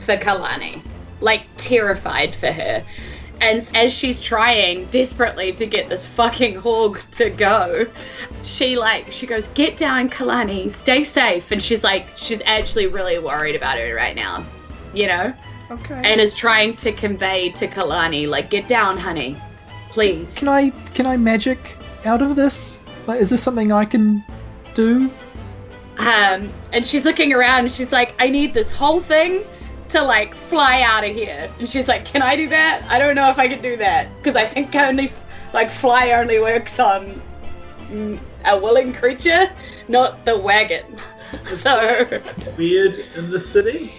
for 0.00 0.16
Kalani. 0.16 0.82
Like, 1.20 1.42
terrified 1.56 2.34
for 2.34 2.50
her. 2.50 2.84
And 3.40 3.70
as 3.76 3.92
she's 3.92 4.20
trying 4.20 4.86
desperately 4.86 5.52
to 5.52 5.66
get 5.66 5.88
this 5.88 6.04
fucking 6.04 6.56
hog 6.56 6.98
to 7.12 7.30
go, 7.30 7.86
she 8.42 8.76
like 8.76 9.06
she 9.12 9.26
goes, 9.26 9.46
"Get 9.48 9.76
down, 9.76 10.10
Kalani. 10.10 10.68
Stay 10.68 11.04
safe." 11.04 11.52
And 11.52 11.62
she's 11.62 11.84
like, 11.84 12.08
she's 12.16 12.42
actually 12.44 12.88
really 12.88 13.20
worried 13.20 13.54
about 13.54 13.78
her 13.78 13.94
right 13.94 14.16
now, 14.16 14.44
you 14.92 15.06
know, 15.06 15.32
Okay. 15.70 16.02
and 16.04 16.20
is 16.20 16.34
trying 16.34 16.74
to 16.76 16.90
convey 16.90 17.50
to 17.50 17.68
Kalani, 17.68 18.28
like, 18.28 18.50
"Get 18.50 18.66
down, 18.66 18.96
honey, 18.98 19.36
please." 19.90 20.34
can 20.34 20.48
I 20.48 20.70
can 20.94 21.06
I 21.06 21.16
magic 21.16 21.76
out 22.04 22.22
of 22.22 22.36
this? 22.36 22.80
Like, 23.06 23.20
is 23.20 23.30
this 23.30 23.42
something 23.42 23.72
I 23.72 23.84
can 23.84 24.24
do? 24.74 25.10
Um, 25.98 26.52
and 26.72 26.84
she's 26.84 27.04
looking 27.04 27.32
around 27.32 27.60
and 27.60 27.72
she's 27.72 27.92
like, 27.92 28.14
I 28.18 28.28
need 28.28 28.54
this 28.54 28.72
whole 28.72 29.00
thing 29.00 29.44
to 29.90 30.02
like 30.02 30.34
fly 30.34 30.82
out 30.82 31.04
of 31.04 31.14
here. 31.14 31.50
And 31.58 31.68
she's 31.68 31.86
like, 31.86 32.04
Can 32.04 32.22
I 32.22 32.34
do 32.34 32.48
that? 32.48 32.82
I 32.88 32.98
don't 32.98 33.14
know 33.14 33.28
if 33.28 33.38
I 33.38 33.46
can 33.48 33.62
do 33.62 33.76
that 33.76 34.08
because 34.16 34.36
I 34.36 34.46
think 34.46 34.74
only 34.74 35.12
like 35.52 35.70
fly 35.70 36.12
only 36.12 36.38
works 36.38 36.80
on 36.80 37.20
mm, 37.88 38.18
a 38.44 38.58
willing 38.58 38.92
creature, 38.92 39.50
not 39.88 40.24
the 40.24 40.38
wagon. 40.38 40.96
So 41.46 42.20
weird 42.58 43.06
in 43.16 43.30
the 43.30 43.40
city. 43.40 43.90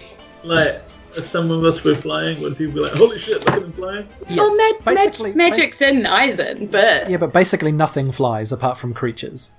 Like, 0.44 0.84
if 1.16 1.26
some 1.26 1.50
of 1.50 1.64
us 1.64 1.82
were 1.84 1.94
flying, 1.94 2.40
would 2.42 2.56
people 2.56 2.74
be 2.74 2.80
like, 2.80 2.92
"Holy 2.92 3.18
shit, 3.18 3.40
look 3.40 3.54
at 3.54 3.60
them 3.62 3.72
flying"? 3.72 4.08
Yeah, 4.28 4.36
well, 4.36 4.50
ma- 4.56 4.62
mag- 4.84 4.84
basically- 4.96 5.32
magic's 5.32 5.80
in 5.82 6.06
Ison, 6.06 6.66
but 6.66 7.08
Yeah, 7.10 7.16
but 7.18 7.32
basically 7.32 7.72
nothing 7.72 8.12
flies 8.12 8.52
apart 8.52 8.78
from 8.78 8.94
creatures. 8.94 9.52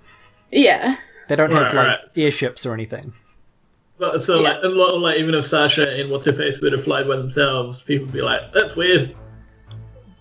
yeah. 0.51 0.95
They 1.27 1.35
don't 1.35 1.51
have 1.51 1.73
Right, 1.73 1.75
like 1.75 1.87
right. 1.87 1.99
airships 2.17 2.65
or 2.67 2.73
anything. 2.75 3.13
But 3.97 4.21
so 4.21 4.41
Yeah. 4.41 4.51
like 4.53 4.63
a 4.63 4.67
lot, 4.67 4.99
like 4.99 5.17
even 5.17 5.33
if 5.33 5.45
Sasha 5.47 5.89
and 5.89 6.11
what's 6.11 6.25
her 6.25 6.33
face 6.33 6.59
were 6.61 6.69
to 6.69 6.77
fly 6.77 7.01
by 7.01 7.15
themselves, 7.15 7.81
people 7.81 8.05
would 8.05 8.13
be 8.13 8.21
like, 8.21 8.41
"That's 8.53 8.75
weird." 8.75 9.15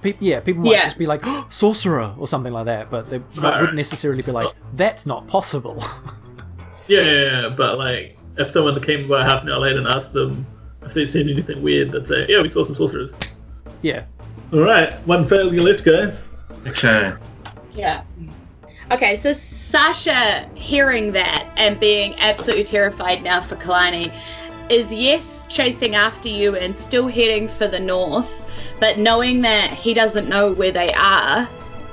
Pe- 0.03 0.15
yeah, 0.21 0.41
people 0.41 0.63
might 0.63 0.73
Yeah. 0.73 0.85
just 0.85 0.97
be 0.99 1.07
like 1.07 1.21
"Oh, 1.25 1.47
sorcerer 1.51 2.15
or 2.19 2.27
something 2.29 2.53
like 2.53 2.67
that, 2.67 2.91
but 2.91 3.11
they 3.11 3.19
Right, 3.19 3.27
wouldn't 3.37 3.63
right. 3.69 3.75
necessarily 3.75 4.23
be 4.23 4.33
like 4.33 4.49
that's 4.75 5.05
not 5.07 5.27
possible. 5.27 5.83
Yeah, 6.87 7.01
yeah, 7.01 7.41
yeah, 7.43 7.49
but 7.49 7.79
like 7.79 8.19
if 8.37 8.51
someone 8.51 8.79
came 8.83 9.09
by 9.09 9.25
half 9.25 9.43
an 9.43 9.49
hour 9.51 9.59
later 9.61 9.79
and 9.79 9.89
asked 9.89 10.13
them 10.13 10.47
if 10.85 10.95
they've 10.95 11.11
seen 11.11 11.29
anything 11.29 11.63
weird, 11.63 11.93
they'd 11.93 12.07
say, 12.07 12.27
"Yeah, 12.29 12.43
we 12.43 12.49
saw 12.49 12.65
some 12.65 12.75
sorcerers." 12.75 13.15
yeah. 13.83 14.05
All 14.53 14.61
right, 14.61 14.95
one 15.07 15.25
failure 15.25 15.63
left, 15.63 15.85
guys. 15.85 16.23
Okay. 16.67 17.13
Yeah. 17.73 18.03
Okay, 18.93 19.17
so 19.17 19.33
Sasha 19.33 20.49
hearing 20.55 21.13
that 21.13 21.49
and 21.57 21.81
being 21.81 22.15
absolutely 22.19 22.65
terrified 22.65 23.23
now 23.23 23.41
for 23.41 23.57
Kalani 23.57 24.13
is 24.69 24.93
yes, 24.93 25.45
chasing 25.49 25.95
after 25.95 26.29
you 26.29 26.57
and 26.57 26.79
still 26.79 27.09
heading 27.09 27.49
for 27.49 27.67
the 27.67 27.81
north, 27.81 28.31
but 28.81 28.99
knowing 28.99 29.43
that 29.43 29.73
he 29.73 29.95
doesn't 29.95 30.29
know 30.29 30.53
where 30.53 30.71
they 30.71 30.93
are 30.93 31.49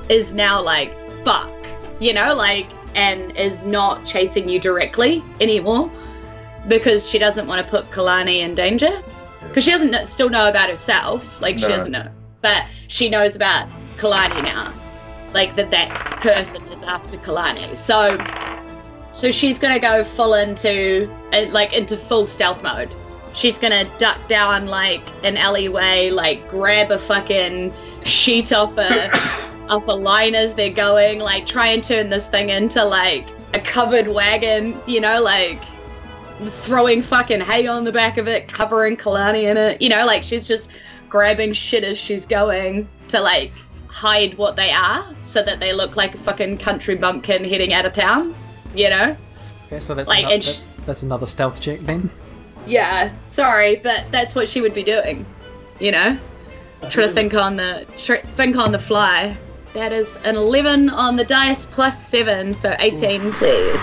is 0.10 0.34
now 0.34 0.62
like, 0.62 0.96
fuck, 1.24 1.52
you 2.00 2.14
know, 2.14 2.34
like, 2.34 2.68
and 2.96 3.36
is 3.38 3.64
not 3.64 4.06
chasing 4.06 4.48
you 4.48 4.60
directly 4.60 5.24
anymore 5.40 5.90
because 6.68 7.10
she 7.10 7.20
doesn't 7.20 7.48
want 7.48 7.66
to 7.66 7.70
put 7.70 7.90
Kalani 7.92 8.40
in 8.40 8.56
danger. 8.56 9.02
Because 9.48 9.64
she 9.64 9.72
doesn't 9.72 9.92
kn- 9.92 10.06
still 10.06 10.30
know 10.30 10.48
about 10.48 10.70
herself, 10.70 11.42
like, 11.42 11.58
she 11.58 11.68
No. 11.68 11.78
doesn't 11.78 11.92
know, 11.92 12.08
but 12.42 12.64
she 12.88 13.10
knows 13.10 13.36
about 13.36 13.68
Kalani 13.98 14.44
now 14.44 14.72
like 15.34 15.56
that 15.56 15.72
that 15.72 15.90
person 16.22 16.64
is 16.68 16.84
after 16.84 17.18
Kalani. 17.18 17.76
So 17.76 18.18
so 19.14 19.32
she's 19.32 19.60
gonna 19.60 19.80
go 19.80 20.04
full 20.04 20.34
into 20.36 21.10
uh, 21.34 21.46
like 21.52 21.74
into 21.74 21.98
full 21.98 22.28
stealth 22.28 22.64
mode. 22.64 22.90
She's 23.34 23.58
gonna 23.58 23.86
duck 23.98 24.28
down 24.28 24.68
like 24.68 25.02
an 25.24 25.38
alleyway, 25.38 26.10
like 26.10 26.48
grab 26.50 26.92
a 26.92 26.98
fucking 26.98 27.74
sheet 28.04 28.52
off 28.52 28.78
a 28.78 29.10
off 29.70 29.88
a 29.88 29.92
line 29.94 30.36
as 30.36 30.54
they're 30.54 30.70
going, 30.70 31.20
like 31.20 31.46
try 31.46 31.68
and 31.68 31.84
turn 31.84 32.10
this 32.10 32.28
thing 32.28 32.50
into 32.50 32.84
like 32.84 33.28
a 33.54 33.60
covered 33.60 34.08
wagon, 34.08 34.78
you 34.86 35.00
know, 35.02 35.22
like 35.22 35.62
throwing 36.50 37.02
fucking 37.02 37.42
hay 37.42 37.68
on 37.68 37.84
the 37.84 37.92
back 37.92 38.18
of 38.18 38.28
it, 38.28 38.52
covering 38.52 38.98
Kalani 38.98 39.44
in 39.44 39.58
it. 39.58 39.82
You 39.82 39.90
know, 39.90 40.06
like 40.06 40.24
she's 40.24 40.48
just 40.48 40.72
grabbing 41.10 41.54
shit 41.54 41.84
as 41.84 41.98
she's 41.98 42.26
going 42.26 42.88
to 43.10 43.20
like 43.20 43.52
hide 43.88 44.34
what 44.38 44.56
they 44.56 44.72
are 44.72 45.14
so 45.22 45.42
that 45.44 45.60
they 45.60 45.74
look 45.74 45.96
like 45.98 46.16
a 46.16 46.18
fucking 46.20 46.58
country 46.58 46.96
bumpkin 46.96 47.44
heading 47.44 47.74
out 47.74 47.86
of 47.86 47.94
town. 47.94 48.34
You 48.74 48.90
know? 48.90 49.18
Okay, 49.68 49.80
so 49.80 49.94
that's 49.94 50.08
Like, 50.10 50.26
ano- 50.26 50.34
and 50.36 50.44
sh- 50.44 50.48
that- 50.62 50.86
that's 50.86 51.04
another 51.04 51.28
stealth 51.28 51.60
check 51.62 51.82
then. 51.82 52.10
Yeah, 52.66 53.12
sorry, 53.26 53.78
but 53.78 54.06
that's 54.12 54.34
what 54.36 54.48
she 54.48 54.62
would 54.62 54.74
be 54.74 54.84
doing. 54.84 55.26
You 55.80 55.92
know? 55.92 56.18
Try 56.90 57.06
to 57.08 57.12
think 57.14 57.34
on 57.36 57.56
the 57.58 57.86
tr- 57.98 58.26
think 58.36 58.56
on 58.56 58.72
the 58.72 58.80
fly. 58.80 59.38
That 59.74 59.92
is 59.94 60.08
an 60.26 60.36
11 60.36 60.90
on 60.90 61.16
the 61.16 61.24
dice 61.24 61.66
plus 61.68 62.06
7, 62.08 62.54
so 62.54 62.76
18, 62.80 63.32
please. 63.34 63.80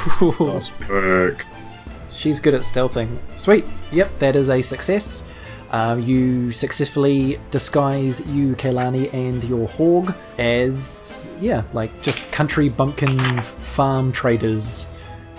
Nice 2.18 2.24
work. 2.24 2.34
She's 2.34 2.40
good 2.40 2.54
at 2.54 2.62
stealthing. 2.62 3.18
Sweet. 3.36 3.64
Yep, 3.92 4.18
that 4.18 4.36
is 4.36 4.50
a 4.50 4.62
success. 4.62 5.22
Um, 5.70 6.02
you 6.02 6.50
successfully 6.52 7.38
disguise 7.50 8.26
you, 8.26 8.56
Kailani, 8.56 9.12
and 9.12 9.44
your 9.44 9.68
hog 9.68 10.14
as, 10.38 11.28
yeah, 11.40 11.62
like 11.74 11.90
just 12.02 12.30
country 12.32 12.70
bumpkin 12.70 13.42
farm 13.42 14.10
traders. 14.12 14.88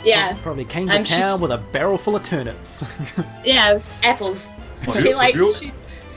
Yeah, 0.06 0.38
Probably 0.44 0.66
came 0.66 0.88
to 0.88 0.94
I'm 0.94 1.04
town 1.04 1.20
just- 1.20 1.42
with 1.42 1.52
a 1.52 1.58
barrel 1.58 1.98
full 1.98 2.16
of 2.16 2.24
turnips. 2.24 2.86
yeah, 3.46 3.80
apples. 4.04 4.54
Well, 4.88 4.96
She 5.02 5.14
like 5.16 5.36
you- 5.36 5.54
she 5.56 5.72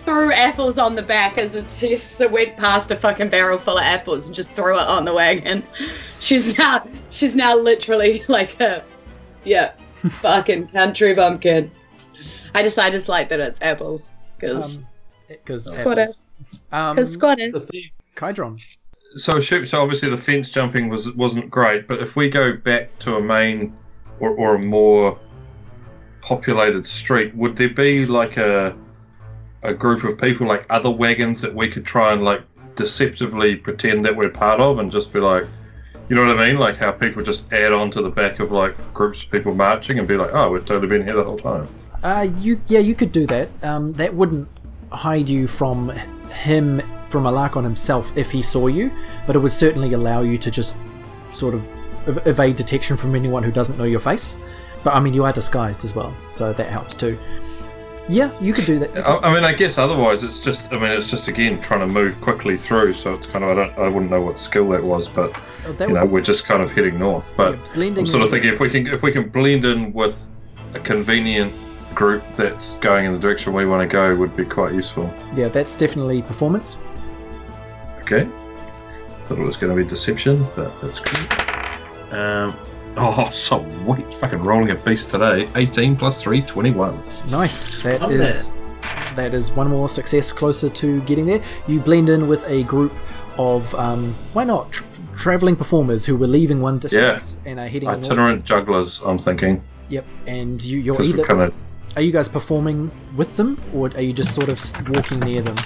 threw 0.04 0.32
apples 0.32 0.78
on 0.78 0.94
the 0.94 1.02
back 1.02 1.38
as 1.38 1.56
it 1.56 1.74
just 1.80 2.20
went 2.30 2.56
past 2.56 2.90
a 2.90 2.96
fucking 2.96 3.28
barrel 3.30 3.56
full 3.58 3.78
of 3.78 3.84
apples 3.84 4.26
and 4.26 4.34
just 4.36 4.50
threw 4.52 4.78
it 4.78 4.86
on 4.86 5.04
the 5.04 5.14
wagon. 5.14 5.62
She's 6.20 6.56
now 6.58 6.86
she's 7.10 7.34
now 7.34 7.56
literally 7.56 8.22
like 8.28 8.60
a 8.60 8.84
yeah 9.44 9.72
fucking 10.10 10.68
country 10.68 11.14
bumpkin. 11.14 11.70
I 12.54 12.62
just 12.62 12.78
I 12.78 12.90
just 12.90 13.08
like 13.08 13.28
that 13.30 13.40
it's 13.40 13.60
apples 13.62 14.12
because 14.38 14.80
Because 15.28 15.74
Squatter. 15.74 16.06
Um, 16.70 16.96
because 16.96 17.12
squatter. 17.12 17.50
The 17.50 17.60
theme. 17.60 17.90
Kydron. 18.16 18.60
So 19.16 19.40
shoot. 19.40 19.66
So 19.66 19.82
obviously 19.82 20.08
the 20.08 20.18
fence 20.18 20.50
jumping 20.50 20.88
was 20.88 21.12
wasn't 21.12 21.50
great, 21.50 21.86
but 21.86 22.00
if 22.00 22.16
we 22.16 22.28
go 22.28 22.56
back 22.56 22.98
to 23.00 23.16
a 23.16 23.20
main 23.20 23.76
or, 24.20 24.30
or 24.30 24.56
a 24.56 24.62
more 24.62 25.18
populated 26.20 26.86
street, 26.86 27.34
would 27.34 27.56
there 27.56 27.70
be 27.70 28.06
like 28.06 28.36
a 28.36 28.76
a 29.62 29.72
group 29.72 30.02
of 30.04 30.18
people, 30.18 30.46
like 30.46 30.66
other 30.70 30.90
wagons, 30.90 31.40
that 31.40 31.54
we 31.54 31.68
could 31.68 31.84
try 31.84 32.12
and 32.12 32.24
like 32.24 32.42
deceptively 32.74 33.54
pretend 33.54 34.04
that 34.04 34.16
we're 34.16 34.30
part 34.30 34.60
of, 34.60 34.78
and 34.78 34.90
just 34.90 35.12
be 35.12 35.20
like, 35.20 35.46
you 36.12 36.16
know 36.16 36.26
what 36.26 36.38
I 36.38 36.50
mean? 36.50 36.58
Like 36.58 36.76
how 36.76 36.92
people 36.92 37.22
just 37.22 37.50
add 37.54 37.72
on 37.72 37.90
to 37.92 38.02
the 38.02 38.10
back 38.10 38.38
of 38.38 38.52
like 38.52 38.76
groups 38.92 39.22
of 39.22 39.30
people 39.30 39.54
marching 39.54 39.98
and 39.98 40.06
be 40.06 40.18
like, 40.18 40.28
oh, 40.34 40.50
we've 40.50 40.62
totally 40.62 40.86
been 40.86 41.06
here 41.06 41.16
the 41.16 41.24
whole 41.24 41.38
time. 41.38 41.66
Uh, 42.02 42.28
you 42.38 42.60
yeah, 42.68 42.80
you 42.80 42.94
could 42.94 43.12
do 43.12 43.26
that. 43.28 43.48
Um, 43.62 43.94
that 43.94 44.12
wouldn't 44.12 44.46
hide 44.90 45.26
you 45.26 45.46
from 45.46 45.88
him 45.88 46.82
from 47.08 47.24
Alarcon 47.24 47.64
himself 47.64 48.14
if 48.14 48.30
he 48.30 48.42
saw 48.42 48.66
you, 48.66 48.90
but 49.26 49.36
it 49.36 49.38
would 49.38 49.52
certainly 49.52 49.94
allow 49.94 50.20
you 50.20 50.36
to 50.36 50.50
just 50.50 50.76
sort 51.30 51.54
of 51.54 51.66
ev- 52.06 52.26
evade 52.26 52.56
detection 52.56 52.98
from 52.98 53.16
anyone 53.16 53.42
who 53.42 53.50
doesn't 53.50 53.78
know 53.78 53.84
your 53.84 54.00
face. 54.00 54.38
But 54.84 54.94
I 54.94 55.00
mean, 55.00 55.14
you 55.14 55.24
are 55.24 55.32
disguised 55.32 55.82
as 55.82 55.94
well, 55.94 56.14
so 56.34 56.52
that 56.52 56.70
helps 56.70 56.94
too. 56.94 57.18
Yeah, 58.08 58.36
you 58.40 58.52
could 58.52 58.66
do 58.66 58.78
that. 58.80 58.96
I, 59.06 59.18
I 59.18 59.34
mean, 59.34 59.44
I 59.44 59.52
guess 59.52 59.78
otherwise 59.78 60.24
it's 60.24 60.40
just. 60.40 60.72
I 60.72 60.76
mean, 60.78 60.90
it's 60.90 61.08
just 61.08 61.28
again 61.28 61.60
trying 61.60 61.80
to 61.80 61.86
move 61.86 62.20
quickly 62.20 62.56
through. 62.56 62.94
So 62.94 63.14
it's 63.14 63.26
kind 63.26 63.44
of. 63.44 63.50
I 63.50 63.54
don't. 63.66 63.78
I 63.78 63.88
wouldn't 63.88 64.10
know 64.10 64.20
what 64.20 64.38
skill 64.38 64.68
that 64.70 64.82
was, 64.82 65.06
but 65.08 65.36
Uh, 65.66 65.72
that 65.72 65.88
you 65.88 65.94
know, 65.94 66.02
would- 66.02 66.10
we're 66.10 66.20
just 66.20 66.44
kind 66.44 66.62
of 66.62 66.72
heading 66.72 66.98
north. 66.98 67.32
But 67.36 67.56
yeah. 67.76 67.84
I'm 67.84 68.04
sort 68.06 68.24
of 68.24 68.30
thinking 68.30 68.52
if 68.52 68.58
we 68.60 68.68
can 68.68 68.86
if 68.88 69.02
we 69.02 69.12
can 69.12 69.28
blend 69.28 69.64
in 69.64 69.92
with 69.92 70.28
a 70.74 70.80
convenient 70.80 71.52
group 71.94 72.24
that's 72.34 72.76
going 72.76 73.04
in 73.04 73.12
the 73.12 73.18
direction 73.18 73.52
we 73.52 73.66
want 73.66 73.82
to 73.82 73.88
go 73.88 74.16
would 74.16 74.34
be 74.36 74.44
quite 74.46 74.72
useful. 74.74 75.12
Yeah, 75.36 75.48
that's 75.48 75.76
definitely 75.76 76.22
performance. 76.22 76.78
Okay. 78.00 78.26
Thought 79.20 79.38
it 79.38 79.42
was 79.44 79.56
going 79.56 79.76
to 79.76 79.80
be 79.82 79.88
deception, 79.88 80.44
but 80.56 80.72
that's 80.82 80.98
good. 81.00 81.32
Um. 82.12 82.56
Oh, 82.96 83.28
so 83.30 83.64
sweet! 83.84 84.12
Fucking 84.14 84.42
rolling 84.42 84.70
a 84.70 84.74
beast 84.74 85.10
today. 85.10 85.48
18 85.56 85.96
plus 85.96 86.22
3, 86.22 86.42
21. 86.42 87.02
Nice. 87.28 87.82
That 87.82 88.00
Love 88.02 88.12
is 88.12 88.52
that 89.16 89.34
is 89.34 89.52
one 89.52 89.68
more 89.68 89.88
success 89.88 90.32
closer 90.32 90.68
to 90.70 91.00
getting 91.02 91.26
there. 91.26 91.42
You 91.66 91.80
blend 91.80 92.08
in 92.08 92.28
with 92.28 92.44
a 92.46 92.62
group 92.64 92.92
of 93.38 93.74
um, 93.74 94.14
why 94.32 94.44
not 94.44 94.72
tr- 94.72 94.84
traveling 95.16 95.56
performers 95.56 96.04
who 96.04 96.16
were 96.16 96.26
leaving 96.26 96.60
one 96.60 96.78
district 96.78 97.36
and 97.44 97.60
are 97.60 97.66
heading 97.66 97.88
north. 97.88 98.04
Itinerant 98.04 98.44
jugglers, 98.44 99.00
I'm 99.02 99.18
thinking. 99.18 99.62
Yep, 99.88 100.06
and 100.26 100.62
you, 100.62 100.78
you're 100.78 101.00
either 101.02 101.18
we're 101.18 101.24
kind 101.24 101.42
of. 101.42 101.54
are 101.96 102.02
you 102.02 102.12
guys 102.12 102.28
performing 102.28 102.90
with 103.16 103.36
them 103.36 103.60
or 103.74 103.88
are 103.88 104.00
you 104.00 104.12
just 104.12 104.34
sort 104.34 104.48
of 104.48 104.88
walking 104.90 105.20
near 105.20 105.42
them? 105.42 105.56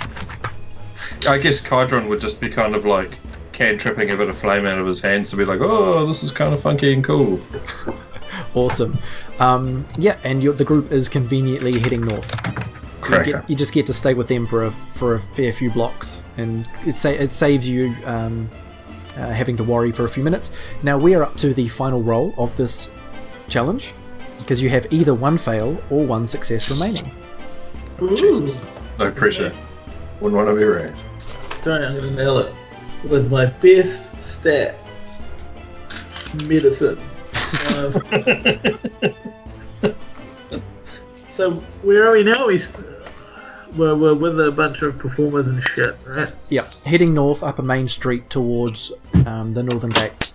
I 1.28 1.38
guess 1.38 1.60
Kydron 1.60 2.08
would 2.08 2.20
just 2.20 2.40
be 2.40 2.48
kind 2.48 2.74
of 2.74 2.84
like 2.84 3.18
cantripping 3.56 4.10
a 4.10 4.16
bit 4.16 4.28
of 4.28 4.36
flame 4.36 4.66
out 4.66 4.78
of 4.78 4.86
his 4.86 5.00
hands 5.00 5.30
to 5.30 5.36
be 5.36 5.44
like, 5.44 5.60
oh, 5.62 6.06
this 6.06 6.22
is 6.22 6.30
kind 6.30 6.52
of 6.52 6.60
funky 6.60 6.92
and 6.92 7.02
cool. 7.02 7.40
Awesome. 8.54 8.98
Um, 9.38 9.86
yeah, 9.96 10.18
and 10.24 10.42
the 10.42 10.64
group 10.64 10.90
is 10.90 11.08
conveniently 11.08 11.78
heading 11.78 12.00
north. 12.00 12.28
So 13.06 13.18
you, 13.18 13.24
get, 13.24 13.50
you 13.50 13.54
just 13.54 13.72
get 13.72 13.86
to 13.86 13.94
stay 13.94 14.14
with 14.14 14.26
them 14.26 14.48
for 14.48 14.64
a 14.64 14.72
for 14.94 15.14
a 15.14 15.20
fair 15.20 15.52
few 15.52 15.70
blocks, 15.70 16.22
and 16.36 16.68
it 16.84 16.96
sa- 16.96 17.10
it 17.10 17.30
saves 17.30 17.68
you 17.68 17.94
um, 18.04 18.50
uh, 19.16 19.30
having 19.30 19.56
to 19.58 19.64
worry 19.64 19.92
for 19.92 20.04
a 20.04 20.08
few 20.08 20.24
minutes. 20.24 20.50
Now 20.82 20.98
we 20.98 21.14
are 21.14 21.22
up 21.22 21.36
to 21.36 21.54
the 21.54 21.68
final 21.68 22.02
roll 22.02 22.34
of 22.36 22.56
this 22.56 22.92
challenge 23.48 23.94
because 24.38 24.60
you 24.60 24.70
have 24.70 24.92
either 24.92 25.14
one 25.14 25.38
fail 25.38 25.80
or 25.88 26.04
one 26.04 26.26
success 26.26 26.68
remaining. 26.68 27.10
Ooh. 28.02 28.48
No 28.98 29.12
pressure. 29.12 29.54
Wouldn't 30.20 30.36
want 30.36 30.48
to 30.48 30.56
be 30.56 30.64
right. 30.64 30.92
Try, 31.62 31.84
I'm 31.84 31.94
gonna 31.94 32.10
nail 32.10 32.38
it 32.38 32.52
with 33.04 33.30
my 33.30 33.46
best 33.46 34.10
stat, 34.24 34.76
medicine. 36.44 36.98
Um, 37.76 38.02
so 41.30 41.52
where 41.82 42.06
are 42.06 42.12
we 42.12 42.22
now? 42.22 42.46
We 42.46 42.60
we're, 43.76 43.94
we're 43.94 44.14
with 44.14 44.40
a 44.40 44.50
bunch 44.50 44.82
of 44.82 44.98
performers 44.98 45.48
and 45.48 45.62
shit, 45.62 45.96
right? 46.06 46.32
Yeah, 46.50 46.68
heading 46.84 47.14
north 47.14 47.42
up 47.42 47.58
a 47.58 47.62
main 47.62 47.88
street 47.88 48.30
towards 48.30 48.92
um, 49.26 49.54
the 49.54 49.62
northern 49.62 49.90
gate. 49.90 50.32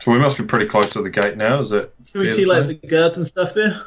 So 0.00 0.12
we 0.12 0.18
must 0.18 0.38
be 0.38 0.44
pretty 0.44 0.66
close 0.66 0.90
to 0.90 1.02
the 1.02 1.10
gate 1.10 1.36
now, 1.36 1.60
is 1.60 1.72
it? 1.72 1.92
Can 2.12 2.20
we 2.20 2.30
see 2.30 2.44
like 2.44 2.66
the 2.66 2.74
guards 2.74 3.16
and 3.16 3.26
stuff 3.26 3.54
there? 3.54 3.82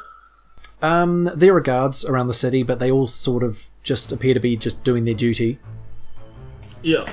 Um, 0.82 1.30
there 1.34 1.54
are 1.54 1.60
guards 1.60 2.04
around 2.04 2.26
the 2.26 2.34
city, 2.34 2.62
but 2.62 2.78
they 2.80 2.90
all 2.90 3.06
sort 3.06 3.42
of 3.42 3.66
just 3.82 4.12
appear 4.12 4.34
to 4.34 4.40
be 4.40 4.56
just 4.56 4.82
doing 4.84 5.04
their 5.04 5.14
duty. 5.14 5.58
Yeah. 6.82 7.10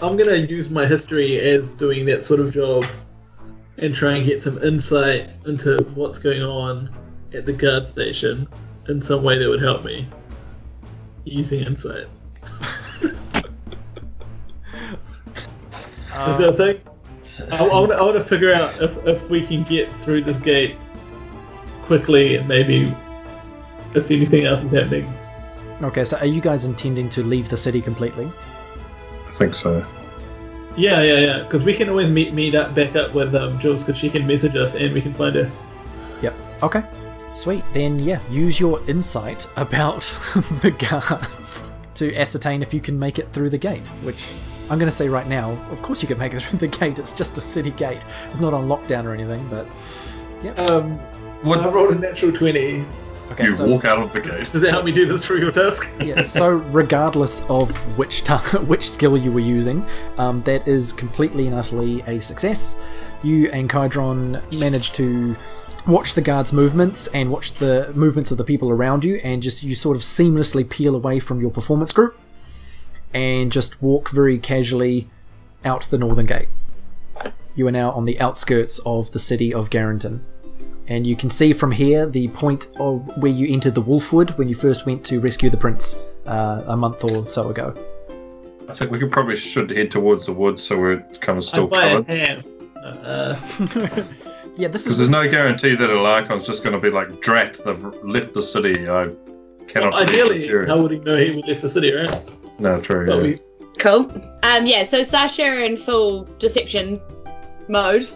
I'm 0.00 0.16
gonna 0.16 0.36
use 0.36 0.70
my 0.70 0.86
history 0.86 1.38
as 1.40 1.70
doing 1.72 2.06
that 2.06 2.24
sort 2.24 2.40
of 2.40 2.52
job 2.52 2.86
and 3.78 3.94
try 3.94 4.14
and 4.14 4.26
get 4.26 4.42
some 4.42 4.62
insight 4.62 5.30
into 5.46 5.78
what's 5.94 6.18
going 6.18 6.42
on 6.42 6.90
at 7.32 7.46
the 7.46 7.52
guard 7.52 7.86
station 7.86 8.48
in 8.88 9.02
some 9.02 9.22
way 9.22 9.38
that 9.38 9.48
would 9.48 9.62
help 9.62 9.84
me. 9.84 10.08
Using 11.24 11.60
insight. 11.60 12.06
Is 16.18 16.38
that 16.38 16.40
a 16.40 16.48
um, 16.48 16.56
thing? 16.56 16.80
I, 17.52 17.56
I, 17.58 17.62
want 17.62 17.92
to, 17.92 17.96
I 17.96 18.02
want 18.02 18.16
to 18.16 18.24
figure 18.24 18.52
out 18.52 18.82
if, 18.82 18.96
if 19.06 19.28
we 19.30 19.46
can 19.46 19.62
get 19.62 19.92
through 20.02 20.22
this 20.22 20.40
gate 20.40 20.76
quickly 21.82 22.36
and 22.36 22.48
maybe 22.48 22.94
if 23.94 24.10
anything 24.10 24.44
else 24.44 24.64
is 24.64 24.72
happening. 24.72 25.12
Okay, 25.80 26.04
so 26.04 26.16
are 26.18 26.26
you 26.26 26.40
guys 26.40 26.64
intending 26.64 27.08
to 27.10 27.22
leave 27.22 27.48
the 27.48 27.56
city 27.56 27.80
completely? 27.80 28.32
I 29.28 29.32
think 29.32 29.54
so. 29.54 29.84
Yeah, 30.76 31.02
yeah, 31.02 31.18
yeah. 31.18 31.38
Because 31.42 31.64
we 31.64 31.74
can 31.74 31.88
always 31.88 32.08
meet 32.08 32.32
meet 32.32 32.54
up 32.54 32.74
back 32.74 32.94
up 32.94 33.12
with 33.12 33.34
um, 33.34 33.58
Jules 33.58 33.84
because 33.84 33.98
she 33.98 34.08
can 34.08 34.26
message 34.26 34.54
us 34.54 34.74
and 34.74 34.94
we 34.94 35.02
can 35.02 35.12
find 35.12 35.34
her. 35.34 35.50
Yep. 36.22 36.34
Okay. 36.62 36.82
Sweet. 37.34 37.64
Then 37.74 37.98
yeah, 37.98 38.20
use 38.30 38.60
your 38.60 38.80
insight 38.88 39.48
about 39.56 40.00
the 40.62 40.74
guards 40.78 41.72
to 41.94 42.14
ascertain 42.16 42.62
if 42.62 42.72
you 42.72 42.80
can 42.80 42.98
make 42.98 43.18
it 43.18 43.32
through 43.32 43.50
the 43.50 43.58
gate. 43.58 43.88
Which 44.02 44.24
I'm 44.70 44.78
going 44.78 44.90
to 44.90 44.96
say 44.96 45.08
right 45.08 45.26
now, 45.26 45.50
of 45.70 45.82
course 45.82 46.00
you 46.00 46.08
can 46.08 46.18
make 46.18 46.32
it 46.32 46.42
through 46.42 46.60
the 46.60 46.68
gate. 46.68 46.98
It's 46.98 47.12
just 47.12 47.36
a 47.36 47.40
city 47.40 47.72
gate. 47.72 48.04
It's 48.30 48.40
not 48.40 48.54
on 48.54 48.68
lockdown 48.68 49.04
or 49.04 49.12
anything. 49.12 49.46
But 49.48 49.66
yeah. 50.42 50.52
Um, 50.52 51.00
Would 51.42 51.58
I 51.58 51.68
rolled 51.68 51.94
a 51.94 51.98
natural 51.98 52.32
twenty. 52.32 52.84
Okay. 53.32 53.44
you 53.44 53.52
so, 53.52 53.66
walk 53.66 53.84
out 53.84 53.98
of 53.98 54.12
the 54.12 54.20
gate? 54.20 54.50
Does 54.52 54.62
that 54.62 54.70
help 54.70 54.84
me 54.84 54.92
do 54.92 55.06
this 55.06 55.24
through 55.24 55.40
your 55.40 55.52
desk? 55.52 55.88
yeah, 56.00 56.22
so 56.22 56.50
regardless 56.50 57.44
of 57.48 57.70
which 57.96 58.24
ta- 58.24 58.58
which 58.66 58.90
skill 58.90 59.16
you 59.16 59.32
were 59.32 59.40
using, 59.40 59.84
um, 60.18 60.42
that 60.42 60.66
is 60.66 60.92
completely 60.92 61.46
and 61.46 61.54
utterly 61.54 62.02
a 62.02 62.20
success. 62.20 62.78
You 63.22 63.50
and 63.50 63.68
Kydron 63.68 64.58
manage 64.58 64.92
to 64.92 65.34
watch 65.86 66.14
the 66.14 66.20
guards' 66.20 66.52
movements 66.52 67.06
and 67.08 67.30
watch 67.30 67.54
the 67.54 67.92
movements 67.94 68.30
of 68.30 68.38
the 68.38 68.44
people 68.44 68.70
around 68.70 69.04
you, 69.04 69.16
and 69.24 69.42
just 69.42 69.62
you 69.62 69.74
sort 69.74 69.96
of 69.96 70.02
seamlessly 70.02 70.68
peel 70.68 70.94
away 70.94 71.18
from 71.18 71.40
your 71.40 71.50
performance 71.50 71.92
group 71.92 72.18
and 73.12 73.50
just 73.50 73.80
walk 73.82 74.10
very 74.10 74.38
casually 74.38 75.08
out 75.64 75.82
the 75.90 75.98
northern 75.98 76.26
gate. 76.26 76.48
You 77.54 77.66
are 77.66 77.72
now 77.72 77.90
on 77.90 78.04
the 78.04 78.20
outskirts 78.20 78.78
of 78.86 79.10
the 79.12 79.18
city 79.18 79.52
of 79.52 79.70
Garrington. 79.70 80.24
And 80.88 81.06
you 81.06 81.16
can 81.16 81.30
see 81.30 81.52
from 81.52 81.70
here 81.70 82.06
the 82.06 82.28
point 82.28 82.68
of 82.78 83.06
where 83.18 83.30
you 83.30 83.52
entered 83.52 83.74
the 83.74 83.82
Wolfwood 83.82 84.36
when 84.38 84.48
you 84.48 84.54
first 84.54 84.86
went 84.86 85.04
to 85.06 85.20
rescue 85.20 85.50
the 85.50 85.56
prince 85.56 86.02
uh, 86.26 86.64
a 86.66 86.76
month 86.76 87.04
or 87.04 87.28
so 87.28 87.50
ago. 87.50 87.74
I 88.68 88.74
think 88.74 88.90
we 88.90 88.98
could 88.98 89.12
probably 89.12 89.36
should 89.36 89.70
head 89.70 89.90
towards 89.90 90.26
the 90.26 90.32
woods 90.32 90.62
so 90.62 90.78
we're 90.78 91.00
kind 91.20 91.38
of 91.38 91.44
I 91.44 91.46
still 91.46 91.66
buy 91.66 91.86
a 91.86 92.02
covered. 92.02 92.44
Uh, 92.76 94.04
Yeah, 94.58 94.66
this 94.66 94.82
is. 94.82 94.86
Because 94.86 94.98
there's 94.98 95.10
no 95.10 95.30
guarantee 95.30 95.76
that 95.76 95.88
Alarcon's 95.88 96.44
just 96.44 96.64
going 96.64 96.74
to 96.74 96.80
be 96.80 96.90
like, 96.90 97.20
drat, 97.20 97.60
they've 97.64 97.80
left 98.02 98.34
the 98.34 98.42
city. 98.42 98.88
I 98.88 99.04
cannot 99.68 99.94
leave 99.94 100.08
this 100.08 100.20
ideally, 100.20 100.48
area. 100.48 100.68
how 100.68 100.82
would 100.82 100.90
he 100.90 100.98
know 100.98 101.16
he 101.16 101.30
would 101.30 101.46
left 101.46 101.62
the 101.62 101.68
city, 101.68 101.92
right? 101.92 102.20
No, 102.58 102.80
true. 102.80 103.30
Yeah. 103.30 103.36
Cool. 103.78 104.10
Um, 104.42 104.66
yeah, 104.66 104.82
so 104.82 105.04
Sasha 105.04 105.64
in 105.64 105.76
full 105.76 106.24
deception 106.40 107.00
mode 107.68 108.08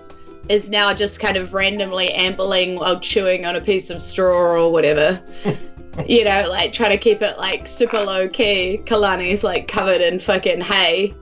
is 0.48 0.70
now 0.70 0.92
just 0.92 1.20
kind 1.20 1.36
of 1.36 1.54
randomly 1.54 2.12
ambling 2.12 2.76
while 2.76 2.98
chewing 2.98 3.46
on 3.46 3.56
a 3.56 3.60
piece 3.60 3.90
of 3.90 4.02
straw 4.02 4.56
or 4.56 4.72
whatever. 4.72 5.22
you 6.06 6.24
know, 6.24 6.46
like 6.48 6.72
trying 6.72 6.90
to 6.90 6.98
keep 6.98 7.22
it 7.22 7.38
like 7.38 7.66
super 7.66 8.00
low 8.00 8.28
key. 8.28 8.80
Kalani's 8.84 9.44
like 9.44 9.68
covered 9.68 10.00
in 10.00 10.18
fucking 10.18 10.60
hay. 10.60 11.14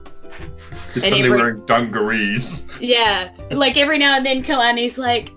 He's 0.93 1.03
and 1.03 1.03
suddenly 1.03 1.25
every- 1.25 1.37
wearing 1.37 1.65
dungarees. 1.65 2.67
Yeah, 2.79 3.31
like 3.51 3.77
every 3.77 3.97
now 3.97 4.15
and 4.15 4.25
then 4.25 4.43
Kalani's 4.43 4.97
like, 4.97 5.31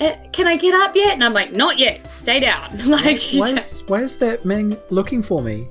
"Uh, 0.00 0.12
"Can 0.32 0.46
I 0.46 0.56
get 0.56 0.74
up 0.74 0.94
yet?" 0.94 1.14
And 1.14 1.24
I'm 1.24 1.34
like, 1.34 1.52
"Not 1.52 1.78
yet. 1.78 2.10
Stay 2.10 2.40
down." 2.40 2.78
like, 2.88 3.20
why 3.34 3.50
is, 3.50 3.82
why 3.86 4.02
is 4.02 4.16
that 4.18 4.44
man 4.44 4.78
looking 4.90 5.22
for 5.22 5.42
me? 5.42 5.68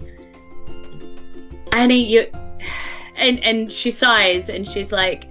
Annie, 1.72 2.04
you 2.04 2.28
and 3.16 3.40
and 3.44 3.72
she 3.72 3.92
sighs 3.92 4.50
and 4.50 4.68
she's 4.68 4.92
like, 4.92 5.26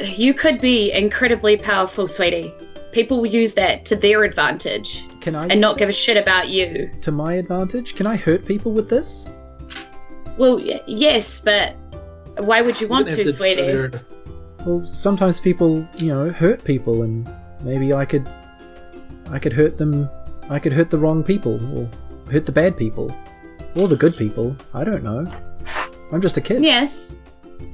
"You 0.00 0.34
could 0.34 0.60
be 0.60 0.92
incredibly 0.92 1.56
powerful, 1.56 2.06
sweetie. 2.08 2.52
People 2.92 3.18
will 3.18 3.26
use 3.26 3.54
that 3.54 3.84
to 3.86 3.96
their 3.96 4.24
advantage 4.24 5.04
Can 5.20 5.34
I 5.36 5.46
and 5.48 5.60
not 5.60 5.76
give 5.76 5.88
a 5.88 5.92
shit 5.92 6.16
about 6.16 6.48
you." 6.48 6.90
to 7.02 7.10
my 7.12 7.34
advantage? 7.34 7.94
Can 7.94 8.06
I 8.06 8.16
hurt 8.16 8.44
people 8.44 8.72
with 8.72 8.88
this? 8.88 9.26
Well, 10.36 10.56
y- 10.58 10.80
yes, 10.86 11.40
but 11.44 11.74
why 12.38 12.60
would 12.62 12.80
you 12.80 12.88
want 12.88 13.08
gonna 13.08 13.24
to, 13.24 13.32
sweetie? 13.32 13.72
try 13.72 13.88
to- 13.88 14.00
Well, 14.64 14.84
sometimes 14.86 15.38
people, 15.40 15.86
you 15.98 16.08
know, 16.14 16.30
hurt 16.30 16.64
people, 16.64 17.02
and 17.02 17.28
maybe 17.62 17.92
I 17.92 18.04
could, 18.04 18.28
I 19.30 19.38
could 19.38 19.52
hurt 19.52 19.76
them. 19.78 20.08
I 20.50 20.58
could 20.58 20.72
hurt 20.72 20.90
the 20.90 20.98
wrong 20.98 21.22
people, 21.22 21.60
or 21.76 21.88
hurt 22.32 22.44
the 22.44 22.52
bad 22.52 22.76
people, 22.76 23.12
or 23.76 23.86
the 23.88 23.96
good 23.96 24.16
people. 24.16 24.56
I 24.74 24.82
don't 24.84 25.02
know. 25.04 25.26
I'm 26.12 26.20
just 26.22 26.36
a 26.36 26.40
kid. 26.40 26.64
Yes, 26.64 27.16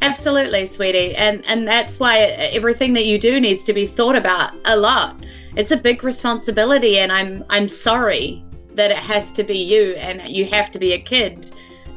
absolutely, 0.03 0.66
sweetie, 0.66 1.14
and 1.16 1.45
and 1.47 1.66
that's 1.66 1.99
why 1.99 2.18
everything 2.18 2.93
that 2.95 3.07
you 3.07 3.18
do 3.18 3.41
needs 3.41 3.64
to 3.64 3.72
be 3.72 3.87
thought 3.87 4.16
about 4.16 4.55
a 4.64 4.76
lot. 4.76 5.24
It's 5.57 5.70
a 5.70 5.76
big 5.76 6.05
responsibility, 6.05 6.99
and 6.99 7.12
I'm 7.12 7.45
I'm 7.51 7.68
sorry 7.68 8.45
that 8.74 8.91
it 8.91 8.99
has 8.99 9.32
to 9.32 9.45
be 9.45 9.59
you, 9.59 9.95
and 9.97 10.28
you 10.28 10.45
have 10.47 10.70
to 10.72 10.78
be 10.78 10.93
a 10.93 10.99
kid 10.99 11.51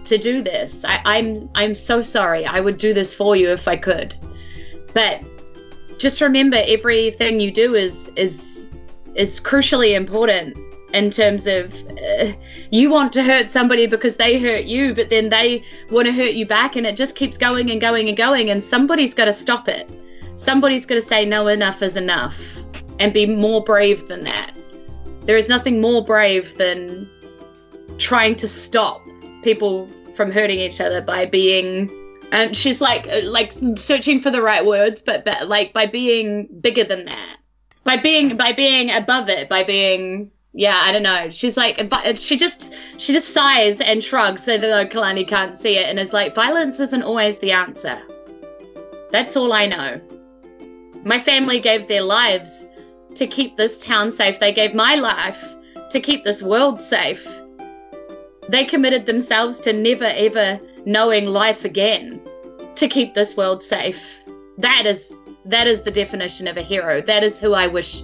to 0.05 0.17
do 0.17 0.41
this. 0.41 0.85
I, 0.85 1.01
I'm 1.05 1.49
I'm 1.55 1.75
so 1.75 2.01
sorry. 2.01 2.45
I 2.45 2.59
would 2.59 2.77
do 2.77 2.93
this 2.93 3.13
for 3.13 3.35
you 3.35 3.49
if 3.49 3.67
I 3.67 3.75
could, 3.75 4.15
but 4.93 5.23
just 5.97 6.21
remember, 6.21 6.61
everything 6.65 7.39
you 7.39 7.51
do 7.51 7.75
is 7.75 8.11
is 8.15 8.67
is 9.15 9.39
crucially 9.41 9.95
important 9.95 10.55
in 10.93 11.09
terms 11.09 11.47
of 11.47 11.73
uh, 11.97 12.31
you 12.71 12.89
want 12.89 13.11
to 13.13 13.23
hurt 13.23 13.49
somebody 13.49 13.87
because 13.87 14.17
they 14.17 14.39
hurt 14.39 14.65
you, 14.65 14.93
but 14.95 15.09
then 15.09 15.29
they 15.29 15.63
want 15.91 16.07
to 16.07 16.13
hurt 16.13 16.33
you 16.33 16.45
back, 16.45 16.75
and 16.75 16.85
it 16.85 16.95
just 16.95 17.15
keeps 17.15 17.37
going 17.37 17.69
and 17.69 17.81
going 17.81 18.07
and 18.07 18.17
going, 18.17 18.49
and 18.49 18.63
somebody's 18.63 19.13
got 19.13 19.25
to 19.25 19.33
stop 19.33 19.67
it. 19.67 19.89
Somebody's 20.35 20.85
got 20.85 20.95
to 20.95 21.01
say, 21.01 21.25
no, 21.25 21.47
enough 21.47 21.81
is 21.81 21.95
enough, 21.95 22.39
and 22.99 23.13
be 23.13 23.25
more 23.25 23.63
brave 23.63 24.07
than 24.07 24.23
that. 24.23 24.55
There 25.21 25.35
is 25.35 25.49
nothing 25.49 25.81
more 25.81 26.03
brave 26.03 26.55
than 26.57 27.09
trying 27.97 28.35
to 28.35 28.47
stop 28.47 29.01
people 29.43 29.87
from 30.13 30.31
hurting 30.31 30.59
each 30.59 30.79
other 30.79 31.01
by 31.01 31.25
being 31.25 31.91
and 32.31 32.55
she's 32.57 32.81
like 32.81 33.07
uh, 33.07 33.21
like 33.23 33.53
searching 33.75 34.19
for 34.19 34.31
the 34.31 34.41
right 34.41 34.65
words 34.65 35.01
but, 35.01 35.23
but 35.23 35.47
like 35.47 35.73
by 35.73 35.85
being 35.85 36.47
bigger 36.59 36.83
than 36.83 37.05
that 37.05 37.37
by 37.83 37.95
being 37.95 38.35
by 38.35 38.51
being 38.51 38.91
above 38.91 39.29
it 39.29 39.47
by 39.47 39.63
being 39.63 40.29
yeah 40.57 40.81
i 40.83 40.91
don't 40.91 41.03
know 41.03 41.29
she's 41.29 41.55
like 41.55 41.79
she 42.17 42.35
just 42.35 42.73
she 42.97 43.13
just 43.13 43.33
sighs 43.33 43.79
and 43.79 44.03
shrugs 44.03 44.43
so 44.43 44.57
that 44.57 44.91
kalani 44.91 45.25
can't 45.25 45.55
see 45.55 45.77
it 45.77 45.87
and 45.89 45.99
is 45.99 46.11
like 46.11 46.35
violence 46.35 46.79
isn't 46.79 47.03
always 47.03 47.37
the 47.37 47.51
answer 47.51 47.97
that's 49.11 49.37
all 49.37 49.53
i 49.53 49.65
know 49.65 50.01
my 51.05 51.19
family 51.19 51.59
gave 51.59 51.87
their 51.87 52.01
lives 52.01 52.67
to 53.15 53.25
keep 53.25 53.55
this 53.55 53.83
town 53.83 54.11
safe 54.11 54.39
they 54.39 54.51
gave 54.51 54.73
my 54.75 54.95
life 54.95 55.55
to 55.89 55.99
keep 55.99 56.25
this 56.25 56.43
world 56.43 56.81
safe 56.81 57.25
they 58.49 58.63
committed 58.63 59.05
themselves 59.05 59.59
to 59.59 59.73
never 59.73 60.05
ever 60.05 60.59
knowing 60.85 61.25
life 61.25 61.65
again 61.65 62.21
to 62.75 62.87
keep 62.87 63.13
this 63.13 63.35
world 63.35 63.61
safe. 63.61 64.23
That 64.57 64.83
is 64.85 65.13
that 65.45 65.67
is 65.67 65.81
the 65.81 65.91
definition 65.91 66.47
of 66.47 66.57
a 66.57 66.61
hero. 66.61 67.01
That 67.01 67.23
is 67.23 67.39
who 67.39 67.53
I 67.53 67.67
wish 67.67 68.03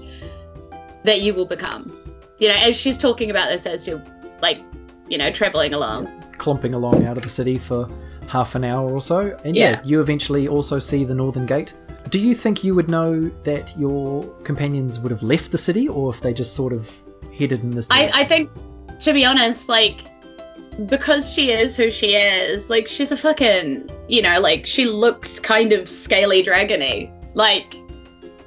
that 1.04 1.22
you 1.22 1.34
will 1.34 1.46
become. 1.46 2.03
You 2.44 2.50
know, 2.50 2.56
as 2.56 2.76
she's 2.76 2.98
talking 2.98 3.32
about 3.32 3.48
this 3.48 3.66
as 3.66 3.88
you're 3.88 4.04
like, 4.42 4.60
you 5.08 5.18
know, 5.18 5.32
traveling 5.32 5.74
along. 5.74 6.08
Clomping 6.38 6.74
along 6.74 7.06
out 7.08 7.16
of 7.16 7.24
the 7.24 7.30
city 7.30 7.58
for 7.58 7.88
half 8.28 8.56
an 8.56 8.66
hour 8.66 8.92
or 8.92 9.00
so. 9.02 9.38
And 9.46 9.56
yeah, 9.56 9.70
Yeah. 9.70 9.82
you 9.86 10.02
eventually 10.02 10.50
also 10.50 10.78
see 10.78 11.06
the 11.06 11.16
Northern 11.16 11.46
Gate. 11.46 11.74
Do 12.10 12.20
you 12.20 12.36
think 12.36 12.62
you 12.62 12.76
would 12.76 12.90
know 12.90 13.32
that 13.46 13.74
your 13.78 14.24
companions 14.44 15.00
would 15.00 15.10
have 15.12 15.24
left 15.24 15.54
the 15.54 15.58
city 15.58 15.88
or 15.88 16.10
if 16.14 16.20
they 16.20 16.34
just 16.34 16.54
sort 16.54 16.74
of 16.74 16.92
headed 17.40 17.62
in 17.64 17.72
this 17.72 17.88
I. 17.90 18.12
I 18.14 18.26
think 18.26 18.50
to 19.00 19.14
be 19.14 19.24
honest, 19.24 19.70
like 19.70 20.02
because 20.88 21.32
she 21.32 21.50
is 21.50 21.78
who 21.78 21.90
she 21.90 22.08
is, 22.08 22.70
like 22.70 22.90
she's 22.90 23.14
a 23.14 23.18
fucking 23.18 23.90
you 24.10 24.22
know, 24.22 24.42
like 24.42 24.66
she 24.66 24.86
looks 24.86 25.40
kind 25.40 25.72
of 25.72 25.88
scaly 25.88 26.44
dragony. 26.44 27.10
Like 27.36 27.74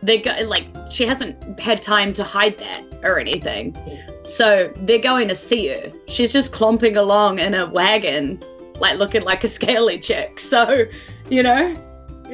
they 0.07 0.18
go 0.18 0.32
like 0.46 0.66
she 0.90 1.04
hasn't 1.04 1.59
had 1.61 1.82
time 1.82 2.12
to 2.14 2.24
hide 2.24 2.57
that 2.59 2.84
or 3.02 3.18
anything. 3.18 3.76
So 4.22 4.72
they're 4.76 4.98
going 4.98 5.28
to 5.28 5.34
see 5.34 5.68
her. 5.68 5.92
She's 6.09 6.32
just 6.32 6.52
clomping 6.52 6.96
along 6.96 7.38
in 7.38 7.54
a 7.54 7.66
wagon, 7.66 8.42
like 8.78 8.98
looking 8.98 9.22
like 9.22 9.44
a 9.44 9.48
scaly 9.48 9.98
chick. 9.98 10.40
So, 10.46 10.84
you 11.28 11.42
know, 11.42 11.74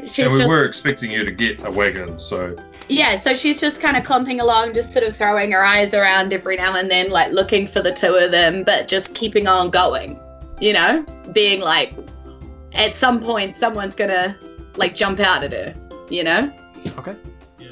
she's 0.06 0.18
and 0.20 0.32
we 0.32 0.38
just 0.40 0.48
were 0.50 0.64
expecting 0.64 1.10
you 1.10 1.24
to 1.24 1.30
get 1.30 1.64
a 1.64 1.70
wagon, 1.70 2.18
so 2.18 2.54
yeah, 2.88 3.16
so 3.16 3.32
she's 3.32 3.58
just 3.58 3.80
kind 3.80 3.96
of 3.96 4.04
clomping 4.04 4.40
along, 4.40 4.74
just 4.74 4.92
sort 4.92 5.04
of 5.04 5.16
throwing 5.16 5.52
her 5.52 5.64
eyes 5.64 5.94
around 5.94 6.32
every 6.32 6.56
now 6.56 6.76
and 6.76 6.90
then, 6.90 7.10
like 7.10 7.32
looking 7.32 7.66
for 7.66 7.80
the 7.80 7.90
two 7.90 8.14
of 8.14 8.32
them, 8.32 8.64
but 8.64 8.86
just 8.86 9.14
keeping 9.14 9.46
on 9.46 9.70
going, 9.70 10.20
you 10.60 10.74
know, 10.74 11.02
being 11.32 11.62
like, 11.62 11.94
at 12.74 12.94
some 12.94 13.18
point, 13.18 13.56
someone's 13.56 13.94
gonna 13.94 14.36
like 14.76 14.94
jump 14.94 15.20
out 15.20 15.42
at 15.42 15.52
her, 15.52 15.74
you 16.10 16.22
know. 16.22 16.52
Okay. 16.98 17.16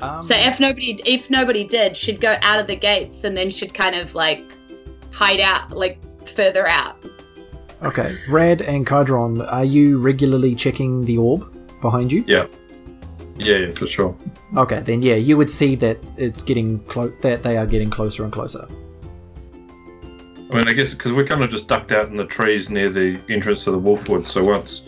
Um, 0.02 0.22
So 0.22 0.34
if 0.36 0.60
nobody, 0.60 0.98
if 1.04 1.30
nobody 1.30 1.64
did, 1.64 1.96
she'd 1.96 2.20
go 2.20 2.36
out 2.42 2.58
of 2.58 2.66
the 2.66 2.76
gates 2.76 3.24
and 3.24 3.36
then 3.36 3.50
she'd 3.50 3.74
kind 3.74 3.94
of 3.96 4.14
like 4.14 4.44
hide 5.12 5.40
out, 5.40 5.70
like 5.70 5.98
further 6.28 6.66
out. 6.66 6.96
okay. 7.82 8.14
Rad 8.28 8.62
and 8.62 8.86
Kydron, 8.86 9.50
are 9.52 9.64
you 9.64 9.98
regularly 9.98 10.54
checking 10.54 11.04
the 11.04 11.16
orb 11.18 11.52
behind 11.80 12.12
you? 12.12 12.24
yeah, 12.26 12.46
yeah, 13.36 13.56
yeah, 13.56 13.72
for 13.72 13.86
sure. 13.86 14.14
Okay, 14.56 14.80
then 14.80 15.00
yeah, 15.02 15.14
you 15.14 15.36
would 15.38 15.48
see 15.50 15.74
that 15.76 15.98
it's 16.18 16.42
getting 16.42 16.78
close. 16.84 17.12
That 17.22 17.42
they 17.42 17.56
are 17.56 17.66
getting 17.66 17.88
closer 17.90 18.22
and 18.24 18.32
closer. 18.32 18.66
I 20.50 20.54
mean, 20.56 20.68
I 20.68 20.72
guess 20.72 20.92
because 20.94 21.12
we're 21.12 21.24
kind 21.26 21.42
of 21.42 21.50
just 21.50 21.68
ducked 21.68 21.92
out 21.92 22.08
in 22.08 22.16
the 22.16 22.26
trees 22.26 22.68
near 22.70 22.90
the 22.90 23.20
entrance 23.28 23.64
to 23.64 23.70
the 23.70 23.78
Wolfwood. 23.80 24.26
So 24.26 24.42
once 24.44 24.84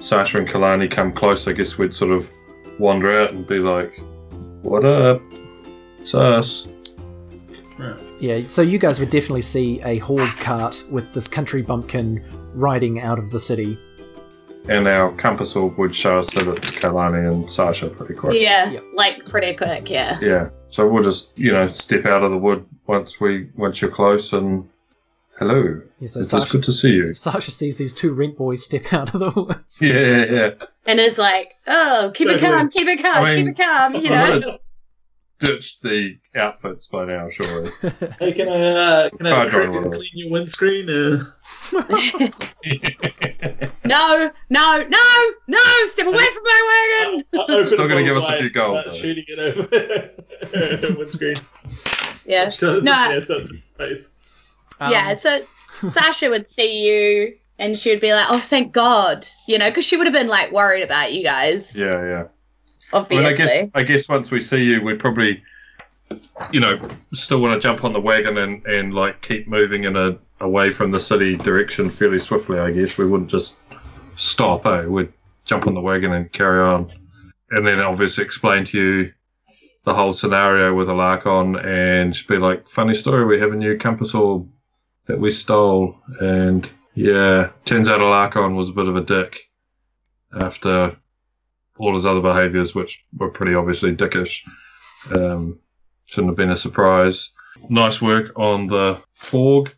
Sasha 0.00 0.38
and 0.38 0.48
Kalani 0.48 0.90
come 0.90 1.12
close, 1.12 1.46
I 1.46 1.52
guess 1.52 1.76
we'd 1.78 1.94
sort 1.94 2.12
of 2.12 2.30
wander 2.78 3.12
out 3.20 3.32
and 3.32 3.46
be 3.46 3.58
like, 3.58 4.00
"What 4.62 4.84
up, 4.84 5.20
Sas?" 6.04 6.66
Yeah, 8.20 8.42
so 8.46 8.62
you 8.62 8.78
guys 8.78 9.00
would 9.00 9.10
definitely 9.10 9.42
see 9.42 9.80
a 9.82 9.98
horde 9.98 10.38
cart 10.38 10.80
with 10.92 11.12
this 11.12 11.26
country 11.26 11.62
bumpkin 11.62 12.24
riding 12.54 13.00
out 13.00 13.18
of 13.18 13.30
the 13.30 13.40
city. 13.40 13.76
And 14.68 14.86
our 14.86 15.10
compass 15.16 15.56
orb 15.56 15.76
would 15.78 15.92
show 15.92 16.20
us 16.20 16.30
that 16.34 16.46
it's 16.46 16.70
Kalani 16.70 17.28
and 17.32 17.50
Sasha 17.50 17.88
pretty 17.88 18.14
quick. 18.14 18.40
Yeah, 18.40 18.70
Yep. 18.70 18.84
like 18.94 19.26
pretty 19.28 19.54
quick. 19.54 19.90
Yeah. 19.90 20.20
Yeah. 20.20 20.50
So 20.66 20.86
we'll 20.88 21.02
just, 21.02 21.36
you 21.36 21.50
know, 21.52 21.66
step 21.66 22.06
out 22.06 22.22
of 22.22 22.30
the 22.30 22.38
wood 22.38 22.64
once 22.86 23.20
we 23.20 23.48
once 23.56 23.80
you're 23.82 23.90
close 23.90 24.32
and 24.32 24.68
hello. 25.40 25.80
Yeah, 25.98 26.06
so 26.08 26.20
It's 26.20 26.28
Sasha, 26.30 26.52
good 26.52 26.62
to 26.64 26.72
see 26.72 26.92
you. 26.92 27.14
Sasha 27.14 27.50
sees 27.50 27.76
these 27.76 27.92
two 27.92 28.12
rent 28.12 28.36
boys 28.36 28.64
step 28.64 28.92
out 28.92 29.12
of 29.14 29.18
the 29.18 29.30
woods. 29.40 29.80
Yeah, 29.80 29.98
yeah, 29.98 30.24
yeah. 30.30 30.50
And 30.86 30.98
is 30.98 31.16
like, 31.18 31.54
oh, 31.66 32.10
keep 32.14 32.28
it 32.28 32.40
calm, 32.40 32.68
keep 32.68 32.88
it 32.88 33.00
calm, 33.02 33.24
I 33.24 33.34
mean, 33.36 33.46
keep 33.46 33.58
it 33.58 33.62
calm, 33.62 33.94
you 33.94 34.10
I'm 34.12 34.40
know. 34.40 34.40
gonna 34.40 34.58
ditch 35.38 35.80
the 35.80 36.16
outfits 36.36 36.86
by 36.88 37.04
now, 37.04 37.28
surely. 37.28 37.70
Hey, 38.18 38.32
can 38.32 38.48
I 38.48 38.60
uh, 38.60 39.10
can 39.10 39.26
I 39.26 39.30
Card 39.30 39.50
trick 39.50 39.62
drawing 39.70 39.76
and 39.76 39.84
will. 39.92 39.98
clean 39.98 40.10
your 40.14 40.30
windscreen? 40.30 40.88
Uh, 40.90 41.24
No, 43.84 44.30
no, 44.50 44.78
no, 44.88 45.32
no! 45.48 45.58
Step 45.86 46.06
away 46.06 46.24
from 46.32 46.42
my 46.44 46.98
wagon! 47.02 47.24
I- 47.34 47.60
I 47.60 47.64
Still 47.66 47.88
gonna 47.88 48.02
give 48.04 48.16
us 48.16 48.28
a 48.28 48.38
few 48.38 48.50
gold, 48.50 48.78
though. 48.86 48.92
Shooting 48.92 49.24
it 49.28 49.38
over 49.38 50.96
windscreen. 50.98 51.36
Yeah, 52.24 52.50
No. 52.60 52.80
yeah, 52.80 53.20
so 53.24 53.44
it's. 53.80 54.08
Um, 54.80 54.90
yeah. 54.92 55.14
So 55.16 55.42
Sasha 55.90 56.30
would 56.30 56.46
see 56.48 56.86
you, 56.86 57.34
and 57.62 57.78
she 57.78 57.90
would 57.90 58.00
be 58.00 58.12
like, 58.12 58.26
"Oh, 58.28 58.40
thank 58.40 58.72
God," 58.72 59.26
you 59.46 59.56
know, 59.56 59.70
because 59.70 59.84
she 59.84 59.96
would 59.96 60.06
have 60.06 60.12
been 60.12 60.26
like 60.26 60.50
worried 60.50 60.82
about 60.82 61.14
you 61.14 61.22
guys, 61.22 61.74
yeah, 61.76 62.04
yeah. 62.04 62.24
I 62.92 62.98
obviously. 62.98 63.24
mean, 63.24 63.32
I 63.32 63.36
guess 63.36 63.70
I 63.74 63.82
guess 63.84 64.08
once 64.08 64.30
we 64.30 64.40
see 64.40 64.64
you, 64.64 64.82
we'd 64.82 64.98
probably, 64.98 65.42
you 66.50 66.60
know, 66.60 66.78
still 67.14 67.40
want 67.40 67.54
to 67.54 67.60
jump 67.60 67.84
on 67.84 67.92
the 67.92 68.00
wagon 68.00 68.36
and, 68.36 68.66
and 68.66 68.92
like 68.92 69.22
keep 69.22 69.46
moving 69.48 69.84
in 69.84 69.96
a 69.96 70.18
away 70.40 70.72
from 70.72 70.90
the 70.90 70.98
city 70.98 71.36
direction 71.36 71.88
fairly 71.88 72.18
swiftly. 72.18 72.58
I 72.58 72.72
guess 72.72 72.98
we 72.98 73.06
wouldn't 73.06 73.30
just 73.30 73.60
stop. 74.16 74.66
Eh? 74.66 74.84
We'd 74.86 75.12
jump 75.44 75.68
on 75.68 75.74
the 75.74 75.80
wagon 75.80 76.12
and 76.12 76.30
carry 76.32 76.60
on, 76.60 76.92
and 77.52 77.64
then 77.64 77.80
obviously 77.80 78.24
explain 78.24 78.64
to 78.66 78.78
you 78.78 79.12
the 79.84 79.94
whole 79.94 80.12
scenario 80.12 80.74
with 80.74 80.88
Alarcon, 80.88 81.64
and 81.64 82.12
just 82.12 82.26
be 82.26 82.38
like, 82.38 82.68
"Funny 82.68 82.94
story, 82.94 83.24
we 83.24 83.38
have 83.38 83.52
a 83.52 83.56
new 83.56 83.78
compass 83.78 84.14
orb 84.14 84.48
that 85.06 85.20
we 85.20 85.30
stole," 85.30 85.96
and 86.20 86.68
yeah, 86.94 87.50
turns 87.64 87.88
out 87.88 88.00
Alarcon 88.00 88.54
was 88.54 88.68
a 88.68 88.72
bit 88.72 88.88
of 88.88 88.96
a 88.96 89.00
dick 89.00 89.40
after 90.38 90.96
all 91.78 91.94
his 91.94 92.06
other 92.06 92.20
behaviours, 92.20 92.74
which 92.74 93.02
were 93.16 93.30
pretty 93.30 93.54
obviously 93.54 93.94
dickish. 93.94 94.42
Um, 95.14 95.58
shouldn't 96.06 96.30
have 96.30 96.36
been 96.36 96.50
a 96.50 96.56
surprise. 96.56 97.32
Nice 97.68 98.00
work 98.00 98.32
on 98.36 98.66
the 98.66 99.00
Forg. 99.20 99.72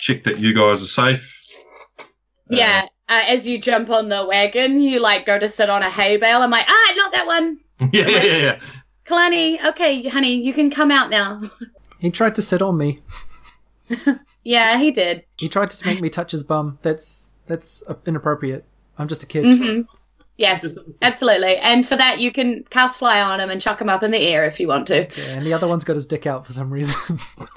Check 0.00 0.24
that 0.24 0.38
you 0.38 0.54
guys 0.54 0.82
are 0.82 0.86
safe. 0.86 1.54
yeah. 2.48 2.86
Uh, 3.08 3.24
as 3.26 3.44
you 3.44 3.58
jump 3.58 3.90
on 3.90 4.08
the 4.08 4.24
wagon, 4.24 4.80
you 4.80 5.00
like 5.00 5.26
go 5.26 5.36
to 5.36 5.48
sit 5.48 5.68
on 5.68 5.82
a 5.82 5.90
hay 5.90 6.16
bale. 6.16 6.42
I'm 6.42 6.50
like, 6.50 6.66
ah, 6.68 6.94
not 6.96 7.12
that 7.12 7.26
one. 7.26 7.58
yeah, 7.92 8.06
yeah, 8.06 8.22
yeah, 8.22 8.36
yeah. 8.36 8.60
Kalani, 9.04 9.64
okay, 9.66 10.06
honey, 10.06 10.34
you 10.34 10.52
can 10.52 10.70
come 10.70 10.90
out 10.90 11.10
now. 11.10 11.42
He 11.98 12.10
tried 12.10 12.34
to 12.36 12.42
sit 12.42 12.62
on 12.62 12.78
me. 12.78 13.00
Yeah, 14.44 14.78
he 14.78 14.90
did. 14.90 15.24
He 15.38 15.48
tried 15.48 15.70
to 15.70 15.86
make 15.86 16.00
me 16.00 16.08
touch 16.08 16.30
his 16.32 16.42
bum. 16.42 16.78
That's 16.82 17.36
that's 17.46 17.82
uh, 17.88 17.94
inappropriate. 18.06 18.64
I'm 18.98 19.08
just 19.08 19.22
a 19.22 19.26
kid. 19.26 19.44
hmm 19.44 19.80
Yes, 20.36 20.64
absolutely. 21.02 21.58
And 21.58 21.86
for 21.86 21.96
that, 21.96 22.18
you 22.18 22.32
can 22.32 22.64
cast 22.70 22.98
fly 22.98 23.20
on 23.20 23.40
him 23.40 23.50
and 23.50 23.60
chuck 23.60 23.78
him 23.78 23.90
up 23.90 24.02
in 24.02 24.10
the 24.10 24.18
air 24.18 24.44
if 24.44 24.58
you 24.58 24.68
want 24.68 24.86
to. 24.86 25.06
Yeah, 25.14 25.34
and 25.34 25.44
the 25.44 25.52
other 25.52 25.68
one's 25.68 25.84
got 25.84 25.96
his 25.96 26.06
dick 26.06 26.26
out 26.26 26.46
for 26.46 26.52
some 26.54 26.70
reason. 26.70 27.18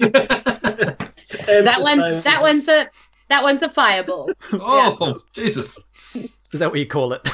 That 1.46 1.80
one, 1.80 1.98
that 1.98 2.38
one's 2.40 2.68
a, 2.68 2.88
that 3.28 3.42
one's 3.42 3.62
a 3.62 3.68
fireball. 3.68 4.30
Oh, 4.52 5.20
Jesus. 5.32 5.78
Is 6.14 6.60
that 6.60 6.70
what 6.70 6.78
you 6.78 6.86
call 6.86 7.14
it? 7.14 7.28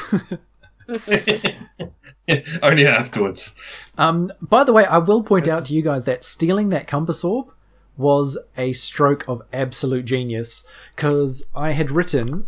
Only 2.63 2.87
afterwards. 2.87 3.55
Um, 3.99 4.31
by 4.41 4.65
the 4.65 4.73
way, 4.73 4.85
I 4.85 4.99
will 4.99 5.23
point 5.23 5.49
out 5.49 5.67
to 5.67 5.73
you 5.73 5.83
guys 5.83 6.05
that 6.05 6.25
stealing 6.25 6.69
that 6.71 6.87
compass 6.87 7.25
orb 7.25 7.53
was 8.01 8.39
a 8.57 8.73
stroke 8.73 9.25
of 9.29 9.43
absolute 9.53 10.05
genius 10.05 10.65
because 10.97 11.47
I 11.55 11.73
had 11.73 11.91
written 11.91 12.47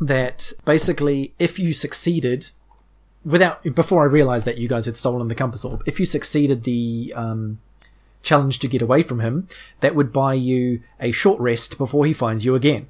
that 0.00 0.52
basically 0.64 1.34
if 1.38 1.58
you 1.58 1.72
succeeded 1.72 2.50
without 3.24 3.62
before 3.74 4.02
I 4.02 4.06
realized 4.06 4.46
that 4.46 4.58
you 4.58 4.68
guys 4.68 4.86
had 4.86 4.96
stolen 4.96 5.28
the 5.28 5.34
compass 5.34 5.64
orb, 5.64 5.82
if 5.86 6.00
you 6.00 6.06
succeeded 6.06 6.64
the 6.64 7.12
um, 7.14 7.60
challenge 8.22 8.58
to 8.60 8.68
get 8.68 8.82
away 8.82 9.02
from 9.02 9.20
him, 9.20 9.48
that 9.80 9.94
would 9.94 10.12
buy 10.12 10.34
you 10.34 10.82
a 11.00 11.12
short 11.12 11.40
rest 11.40 11.78
before 11.78 12.06
he 12.06 12.12
finds 12.12 12.44
you 12.44 12.54
again. 12.54 12.88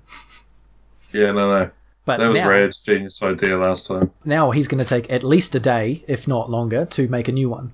Yeah, 1.13 1.33
no, 1.33 1.59
no. 1.59 1.71
But 2.05 2.19
That 2.19 2.29
was 2.29 2.39
now, 2.39 2.49
Rad's 2.49 2.85
genius 2.85 3.23
idea 3.23 3.57
last 3.57 3.87
time. 3.87 4.11
now 4.25 4.51
he's 4.51 4.67
going 4.67 4.85
to 4.85 4.89
take 4.89 5.11
at 5.11 5.23
least 5.23 5.55
a 5.55 5.61
day, 5.61 6.05
if 6.09 6.27
not 6.27 6.51
longer, 6.51 6.85
to 6.87 7.09
make 7.09 7.29
a 7.29 7.33
new 7.33 7.49
one. 7.49 7.73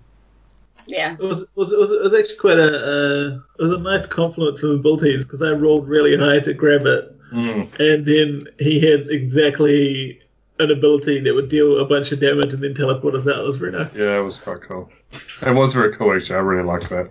Yeah. 0.89 1.13
It 1.15 1.21
was, 1.21 1.43
it 1.43 1.49
was, 1.55 1.71
it 1.73 1.79
was, 1.79 1.91
it 1.93 2.03
was 2.03 2.15
actually 2.15 2.37
quite 2.39 2.59
a 2.59 2.65
uh, 2.65 3.41
it 3.59 3.63
was 3.63 3.73
a 3.73 3.79
nice 3.79 4.07
confluence 4.07 4.63
of 4.63 4.71
abilities 4.71 5.25
because 5.25 5.43
I 5.43 5.51
rolled 5.53 5.87
really 5.87 6.17
high 6.17 6.41
to 6.41 6.53
grab 6.55 6.87
it, 6.87 7.15
Mm. 7.33 7.69
and 7.79 8.07
then 8.07 8.41
he 8.59 8.81
had 8.81 9.07
exactly 9.11 10.19
an 10.61 10.71
ability 10.71 11.21
that 11.21 11.35
would 11.35 11.51
deal 11.51 11.79
a 11.79 11.85
bunch 11.85 12.11
of 12.11 12.21
damage 12.21 12.55
and 12.55 12.63
then 12.63 12.75
teleport 12.75 13.15
us 13.15 13.27
out. 13.29 13.39
It 13.41 13.45
was 13.45 13.57
very 13.59 13.71
nice. 13.73 13.95
Yeah, 13.95 14.19
it 14.19 14.23
was 14.23 14.39
quite 14.39 14.63
cool. 14.63 14.89
It 15.43 15.55
was 15.55 15.75
very 15.75 15.93
cool, 15.95 16.13
actually. 16.17 16.37
I 16.37 16.41
really 16.41 16.65
liked 16.67 16.89
that. 16.89 17.11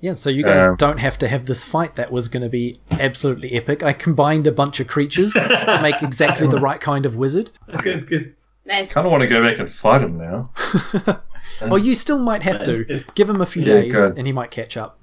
Yeah, 0.00 0.16
so 0.16 0.28
you 0.30 0.42
guys 0.42 0.62
Um, 0.62 0.76
don't 0.76 0.98
have 0.98 1.16
to 1.18 1.28
have 1.28 1.46
this 1.46 1.64
fight. 1.64 1.94
That 1.96 2.10
was 2.12 2.28
going 2.28 2.42
to 2.42 2.48
be 2.50 2.74
absolutely 2.90 3.54
epic. 3.54 3.82
I 3.84 3.92
combined 3.92 4.46
a 4.46 4.52
bunch 4.52 4.78
of 4.80 4.88
creatures 4.88 5.32
to 5.34 5.78
make 5.80 6.02
exactly 6.02 6.46
the 6.48 6.58
right 6.60 6.80
kind 6.80 7.06
of 7.06 7.16
wizard. 7.16 7.50
Good, 7.82 8.06
good. 8.08 8.34
Nice. 8.66 8.92
Kind 8.92 9.06
of 9.06 9.12
want 9.12 9.22
to 9.22 9.28
go 9.28 9.42
back 9.42 9.58
and 9.60 9.70
fight 9.70 10.02
him 10.02 10.18
now. 10.18 10.50
Oh, 11.62 11.76
you 11.76 11.94
still 11.94 12.18
might 12.18 12.42
have 12.42 12.64
to 12.64 13.02
give 13.14 13.28
him 13.30 13.40
a 13.40 13.46
few 13.46 13.62
Yeah, 13.62 13.80
days, 13.80 13.92
good. 13.92 14.18
and 14.18 14.26
he 14.26 14.32
might 14.32 14.50
catch 14.50 14.76
up. 14.76 14.98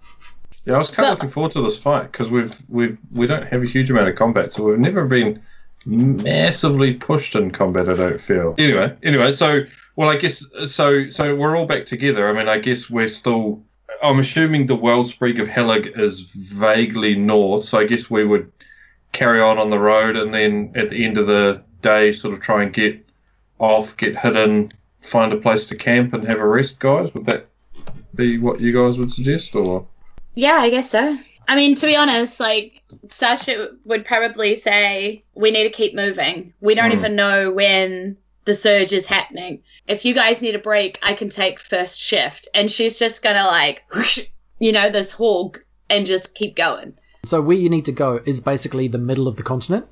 Yeah, 0.65 0.75
I 0.75 0.77
was 0.77 0.89
kind 0.89 1.07
of 1.07 1.11
looking 1.15 1.29
forward 1.29 1.51
to 1.53 1.61
this 1.61 1.77
fight 1.77 2.11
because 2.11 2.29
we've 2.29 2.55
we've 2.69 2.97
we 3.11 3.27
don't 3.27 3.45
have 3.47 3.63
a 3.63 3.65
huge 3.67 3.89
amount 3.91 4.09
of 4.09 4.15
combat, 4.15 4.53
so 4.53 4.63
we've 4.63 4.79
never 4.79 5.05
been 5.05 5.41
massively 5.85 6.93
pushed 6.93 7.35
in 7.35 7.51
combat. 7.51 7.89
I 7.89 7.95
don't 7.95 8.21
feel. 8.21 8.55
Anyway, 8.57 8.95
anyway, 9.03 9.33
so 9.33 9.63
well, 9.95 10.09
I 10.09 10.17
guess 10.17 10.45
so. 10.67 11.09
So 11.09 11.35
we're 11.35 11.55
all 11.57 11.65
back 11.65 11.85
together. 11.85 12.29
I 12.29 12.33
mean, 12.33 12.47
I 12.49 12.59
guess 12.59 12.89
we're 12.89 13.09
still. 13.09 13.61
I'm 14.01 14.19
assuming 14.19 14.65
the 14.67 14.75
wellspring 14.75 15.39
of 15.39 15.47
Hellig 15.47 15.97
is 15.97 16.21
vaguely 16.31 17.15
north, 17.15 17.63
so 17.65 17.79
I 17.79 17.85
guess 17.85 18.09
we 18.09 18.25
would 18.25 18.51
carry 19.11 19.39
on 19.39 19.57
on 19.59 19.69
the 19.69 19.79
road, 19.79 20.17
and 20.17 20.33
then 20.33 20.71
at 20.75 20.89
the 20.89 21.05
end 21.05 21.17
of 21.17 21.27
the 21.27 21.63
day, 21.81 22.11
sort 22.11 22.33
of 22.33 22.41
try 22.41 22.63
and 22.63 22.73
get 22.73 23.05
off, 23.59 23.95
get 23.97 24.17
hidden, 24.17 24.69
find 25.03 25.31
a 25.33 25.37
place 25.37 25.67
to 25.67 25.75
camp, 25.75 26.13
and 26.13 26.25
have 26.27 26.39
a 26.39 26.47
rest, 26.47 26.79
guys. 26.79 27.13
Would 27.13 27.25
that 27.25 27.47
be 28.15 28.37
what 28.39 28.59
you 28.61 28.71
guys 28.73 28.97
would 28.97 29.11
suggest, 29.11 29.53
or? 29.55 29.85
Yeah, 30.35 30.57
I 30.59 30.69
guess 30.69 30.89
so. 30.89 31.17
I 31.47 31.55
mean, 31.55 31.75
to 31.75 31.85
be 31.85 31.95
honest, 31.95 32.39
like 32.39 32.81
Sasha 33.09 33.69
would 33.85 34.05
probably 34.05 34.55
say, 34.55 35.23
we 35.35 35.51
need 35.51 35.63
to 35.63 35.69
keep 35.69 35.93
moving. 35.93 36.53
We 36.61 36.73
don't 36.73 36.91
Mm. 36.91 36.95
even 36.95 37.15
know 37.15 37.51
when 37.51 38.17
the 38.45 38.55
surge 38.55 38.93
is 38.93 39.05
happening. 39.05 39.61
If 39.87 40.05
you 40.05 40.13
guys 40.13 40.41
need 40.41 40.55
a 40.55 40.59
break, 40.59 40.99
I 41.03 41.13
can 41.13 41.29
take 41.29 41.59
first 41.59 41.99
shift. 41.99 42.47
And 42.53 42.71
she's 42.71 42.97
just 42.97 43.21
gonna 43.21 43.43
like, 43.45 43.83
you 44.59 44.71
know, 44.71 44.89
this 44.89 45.11
hog 45.11 45.59
and 45.89 46.05
just 46.05 46.33
keep 46.33 46.55
going. 46.55 46.93
So 47.25 47.41
where 47.41 47.57
you 47.57 47.69
need 47.69 47.85
to 47.85 47.91
go 47.91 48.21
is 48.25 48.39
basically 48.41 48.87
the 48.87 48.97
middle 48.97 49.27
of 49.27 49.35
the 49.35 49.43
continent. 49.43 49.85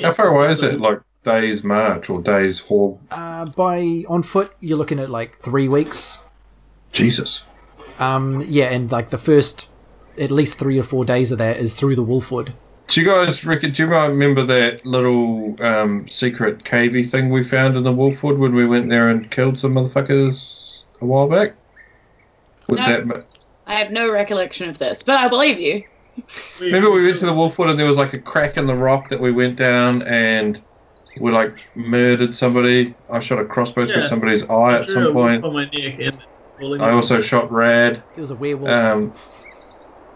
How 0.00 0.12
far 0.12 0.28
away 0.28 0.50
is 0.52 0.62
it? 0.62 0.80
Like 0.80 1.00
days 1.24 1.62
march 1.64 2.10
or 2.10 2.22
days 2.22 2.58
haul? 2.60 3.00
Uh, 3.10 3.46
by 3.46 4.04
on 4.08 4.22
foot, 4.22 4.54
you're 4.60 4.78
looking 4.78 4.98
at 4.98 5.10
like 5.10 5.38
three 5.38 5.68
weeks. 5.68 6.18
Jesus. 6.92 7.42
Um, 7.98 8.44
yeah, 8.48 8.66
and 8.66 8.90
like 8.90 9.10
the 9.10 9.18
first 9.18 9.68
at 10.18 10.30
least 10.30 10.58
three 10.58 10.78
or 10.78 10.82
four 10.82 11.04
days 11.04 11.32
of 11.32 11.38
that 11.38 11.56
is 11.58 11.74
through 11.74 11.96
the 11.96 12.04
Wolfwood. 12.04 12.52
Do 12.88 13.00
you 13.00 13.06
guys 13.06 13.46
reckon? 13.46 13.72
Do 13.72 13.84
you 13.84 13.88
remember 13.88 14.42
that 14.42 14.84
little 14.84 15.56
um, 15.64 16.06
secret 16.08 16.64
cavey 16.64 17.08
thing 17.08 17.30
we 17.30 17.42
found 17.42 17.76
in 17.76 17.84
the 17.84 17.92
Wolfwood 17.92 18.38
when 18.38 18.54
we 18.54 18.66
went 18.66 18.88
there 18.90 19.08
and 19.08 19.30
killed 19.30 19.56
some 19.58 19.72
motherfuckers 19.74 20.84
a 21.00 21.06
while 21.06 21.28
back? 21.28 21.54
With 22.68 22.80
No. 22.80 22.86
that, 23.04 23.26
I 23.66 23.76
have 23.76 23.92
no 23.92 24.10
recollection 24.10 24.68
of 24.68 24.78
this, 24.78 25.02
but 25.02 25.16
I 25.18 25.28
believe 25.28 25.58
you. 25.58 25.84
remember 26.60 26.90
we 26.90 27.04
went 27.06 27.16
to 27.18 27.26
the 27.26 27.32
Wolfwood 27.32 27.70
and 27.70 27.78
there 27.78 27.86
was 27.86 27.96
like 27.96 28.12
a 28.12 28.18
crack 28.18 28.58
in 28.58 28.66
the 28.66 28.74
rock 28.74 29.08
that 29.08 29.20
we 29.20 29.32
went 29.32 29.56
down 29.56 30.02
and 30.02 30.60
we 31.20 31.30
like 31.30 31.68
murdered 31.74 32.34
somebody. 32.34 32.94
I 33.10 33.20
shot 33.20 33.38
a 33.38 33.44
crossbow 33.44 33.86
through 33.86 34.02
somebody's 34.06 34.48
eye 34.48 34.78
at 34.80 34.88
some 34.88 35.12
point. 35.12 35.44
On 35.44 35.52
my 35.52 35.64
neck 35.64 35.98
and 36.00 36.18
falling 36.58 36.80
I 36.80 36.90
also 36.90 37.20
shot 37.20 37.50
Rad. 37.50 38.02
It 38.16 38.20
was 38.20 38.30
a 38.30 38.36
werewolf. 38.36 38.70
Um, 38.70 39.14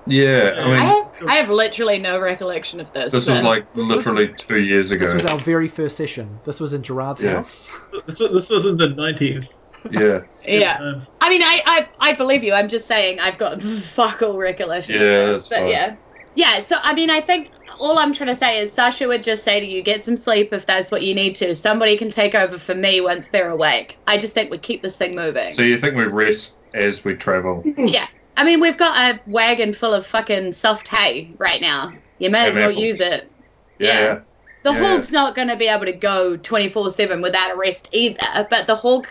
yeah, 0.09 0.55
I 0.57 0.61
I 0.61 0.65
mean, 0.67 0.77
have, 0.87 1.29
I 1.29 1.35
have 1.35 1.51
literally 1.51 1.99
no 1.99 2.21
recollection 2.21 2.79
of 2.81 2.93
this. 2.93 3.13
this 3.13 3.27
was 3.27 3.43
like 3.43 3.67
literally 3.75 4.33
two 4.35 4.61
years 4.61 4.93
ago. 4.93 5.05
this 5.05 5.13
was 5.13 5.27
our 5.27 5.39
very 5.39 5.67
first 5.69 5.97
session. 5.97 6.39
This 6.45 6.61
was 6.61 6.73
in 6.73 6.83
Gerard's 6.83 7.23
Yeah. 7.23 7.35
house. 7.37 7.71
This 8.07 8.21
was, 8.21 8.31
this 8.33 8.51
was 8.51 8.67
in 8.67 8.77
the 8.77 8.91
nineties. 8.91 9.49
Yeah. 9.91 10.21
yeah. 10.45 11.01
I 11.21 11.29
mean, 11.29 11.43
I, 11.43 11.61
I, 11.67 11.89
I 12.01 12.13
believe 12.13 12.43
you. 12.45 12.53
I'm 12.53 12.69
just 12.69 12.87
saying 12.87 13.21
I've 13.21 13.39
got 13.39 13.61
fuck 13.63 14.23
all 14.23 14.37
recollection. 14.39 14.95
of 14.97 15.01
Yeah, 15.01 15.07
this, 15.27 15.49
that's 15.49 15.49
but 15.49 15.59
fine. 15.61 15.69
yeah, 15.69 15.97
yeah. 16.37 16.61
So 16.61 16.77
I 16.83 16.95
mean, 16.95 17.11
I 17.11 17.21
think 17.21 17.51
all 17.79 17.99
I'm 17.99 18.13
trying 18.13 18.29
to 18.29 18.37
say 18.37 18.61
is 18.61 18.73
Sasha 18.73 19.07
would 19.09 19.23
just 19.23 19.45
say 19.45 19.61
to 19.61 19.67
you, 19.67 19.83
get 19.83 20.03
some 20.03 20.17
sleep 20.17 20.53
if 20.53 20.65
that's 20.67 20.91
what 20.91 21.03
you 21.03 21.15
need 21.15 21.35
to. 21.37 21.55
Somebody 21.55 21.97
can 21.97 22.11
take 22.11 22.35
over 22.35 22.59
for 22.59 22.75
me 22.75 23.01
once 23.01 23.29
they're 23.29 23.51
awake. 23.51 23.99
I 24.07 24.17
just 24.17 24.33
think 24.33 24.51
we 24.51 24.59
keep 24.59 24.83
this 24.83 24.97
thing 24.97 25.15
moving. 25.15 25.53
So 25.53 25.63
you 25.63 25.77
think 25.77 25.97
we 25.97 26.05
rest 26.05 26.57
as 26.75 27.05
we 27.05 27.15
travel? 27.17 27.63
Mm-hmm. 27.65 27.87
yeah. 27.89 28.07
I 28.37 28.45
mean, 28.45 28.61
we've 28.61 28.79
got 28.79 29.17
a 29.17 29.21
wagon 29.27 29.73
full 29.73 29.95
of 29.95 30.07
fucking 30.07 30.53
soft 30.53 30.89
hay 30.89 31.35
right 31.39 31.61
now. 31.61 31.93
You 32.19 32.31
may 32.31 32.49
as 32.51 32.55
well 32.55 32.71
apples. 32.71 32.83
use 32.85 33.01
it. 33.01 33.33
Yeah. 33.79 34.01
Yeah. 34.01 34.21
The 34.63 34.73
Yeah. 34.73 34.79
hog's 34.97 35.13
not 35.13 35.35
going 35.35 35.49
to 35.49 35.57
be 35.57 35.69
able 35.69 35.87
to 35.87 35.93
go 35.93 36.37
24 36.37 36.91
7 36.91 37.23
without 37.23 37.51
a 37.53 37.57
rest 37.57 37.89
either, 37.93 38.47
but 38.51 38.67
the 38.67 38.75
hog 38.77 39.07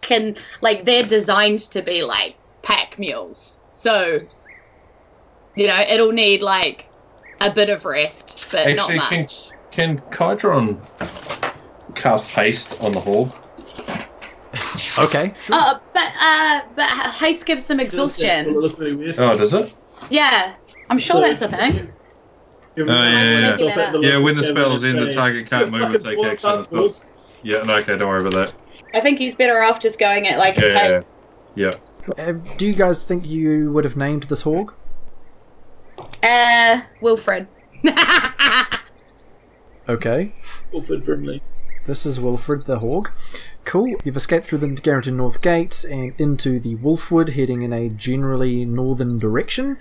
can, 0.00 0.36
like, 0.60 0.84
they're 0.84 1.02
designed 1.04 1.60
to 1.70 1.82
be 1.82 2.02
like 2.04 2.36
pack 2.62 2.98
mules. 2.98 3.56
So, 3.72 4.20
you 5.58 5.66
know, 5.66 5.80
it'll 5.88 6.12
need 6.12 6.42
like 6.42 6.86
a 7.40 7.50
bit 7.52 7.68
of 7.70 7.84
rest, 7.84 8.46
but 8.50 8.66
Actually, 8.66 8.96
not 8.96 9.10
can- 9.10 9.22
much. 9.22 9.50
Can 9.70 9.98
can 9.98 10.00
Kydron 10.10 11.94
cast 11.94 12.28
haste 12.28 12.76
on 12.80 12.92
the 12.92 13.00
hawk? 13.00 13.34
Okay, 14.98 15.32
sure. 15.42 15.54
Oh, 15.56 15.80
but 15.94 16.12
uh, 16.20 16.60
but 16.74 16.88
haste 17.14 17.46
gives 17.46 17.66
them 17.66 17.78
exhaustion. 17.78 18.52
Looks 18.58 18.76
really 18.78 18.96
weird. 18.96 19.18
Oh, 19.18 19.36
does 19.38 19.54
it? 19.54 19.72
Yeah, 20.10 20.54
I'm 20.90 20.98
sure 20.98 21.20
that's 21.20 21.40
a 21.42 21.48
thing. 21.48 21.88
Oh, 22.78 22.84
yeah, 22.84 23.56
yeah. 23.58 23.92
Yeah, 24.00 24.18
when 24.18 24.36
the 24.36 24.42
spell's 24.42 24.82
in, 24.82 24.96
the 24.96 25.12
target 25.12 25.48
can't 25.48 25.70
move 25.70 25.94
and 25.94 26.02
take 26.04 26.18
action. 26.24 26.66
Yeah, 27.42 27.62
no, 27.62 27.76
okay, 27.76 27.96
don't 27.96 28.08
worry 28.08 28.20
about 28.22 28.32
that. 28.34 28.54
I 28.94 29.00
think 29.00 29.18
he's 29.18 29.36
better 29.36 29.62
off 29.62 29.80
just 29.80 29.98
going 30.00 30.26
at 30.26 30.38
like 30.38 30.58
a 30.58 30.60
Yeah, 30.66 31.00
pace. 31.00 31.04
yeah. 31.54 31.72
Uh, 32.18 32.32
do 32.56 32.66
you 32.66 32.74
guys 32.74 33.04
think 33.04 33.24
you 33.26 33.70
would 33.72 33.84
have 33.84 33.96
named 33.96 34.24
this 34.24 34.42
hog? 34.42 34.72
Uh, 36.22 36.82
Wilfred. 37.00 37.46
Okay. 39.88 40.34
Wilfred 40.70 41.06
Brimley. 41.06 41.42
This 41.86 42.04
is 42.04 42.20
Wilfred 42.20 42.66
the 42.66 42.80
Hog. 42.80 43.10
Cool. 43.64 43.96
You've 44.04 44.18
escaped 44.18 44.46
through 44.46 44.58
the 44.58 44.68
Garrington 44.68 45.16
North 45.16 45.40
Gate 45.40 45.82
and 45.84 46.12
into 46.18 46.60
the 46.60 46.74
Wolfwood, 46.76 47.30
heading 47.30 47.62
in 47.62 47.72
a 47.72 47.88
generally 47.88 48.66
northern 48.66 49.18
direction. 49.18 49.78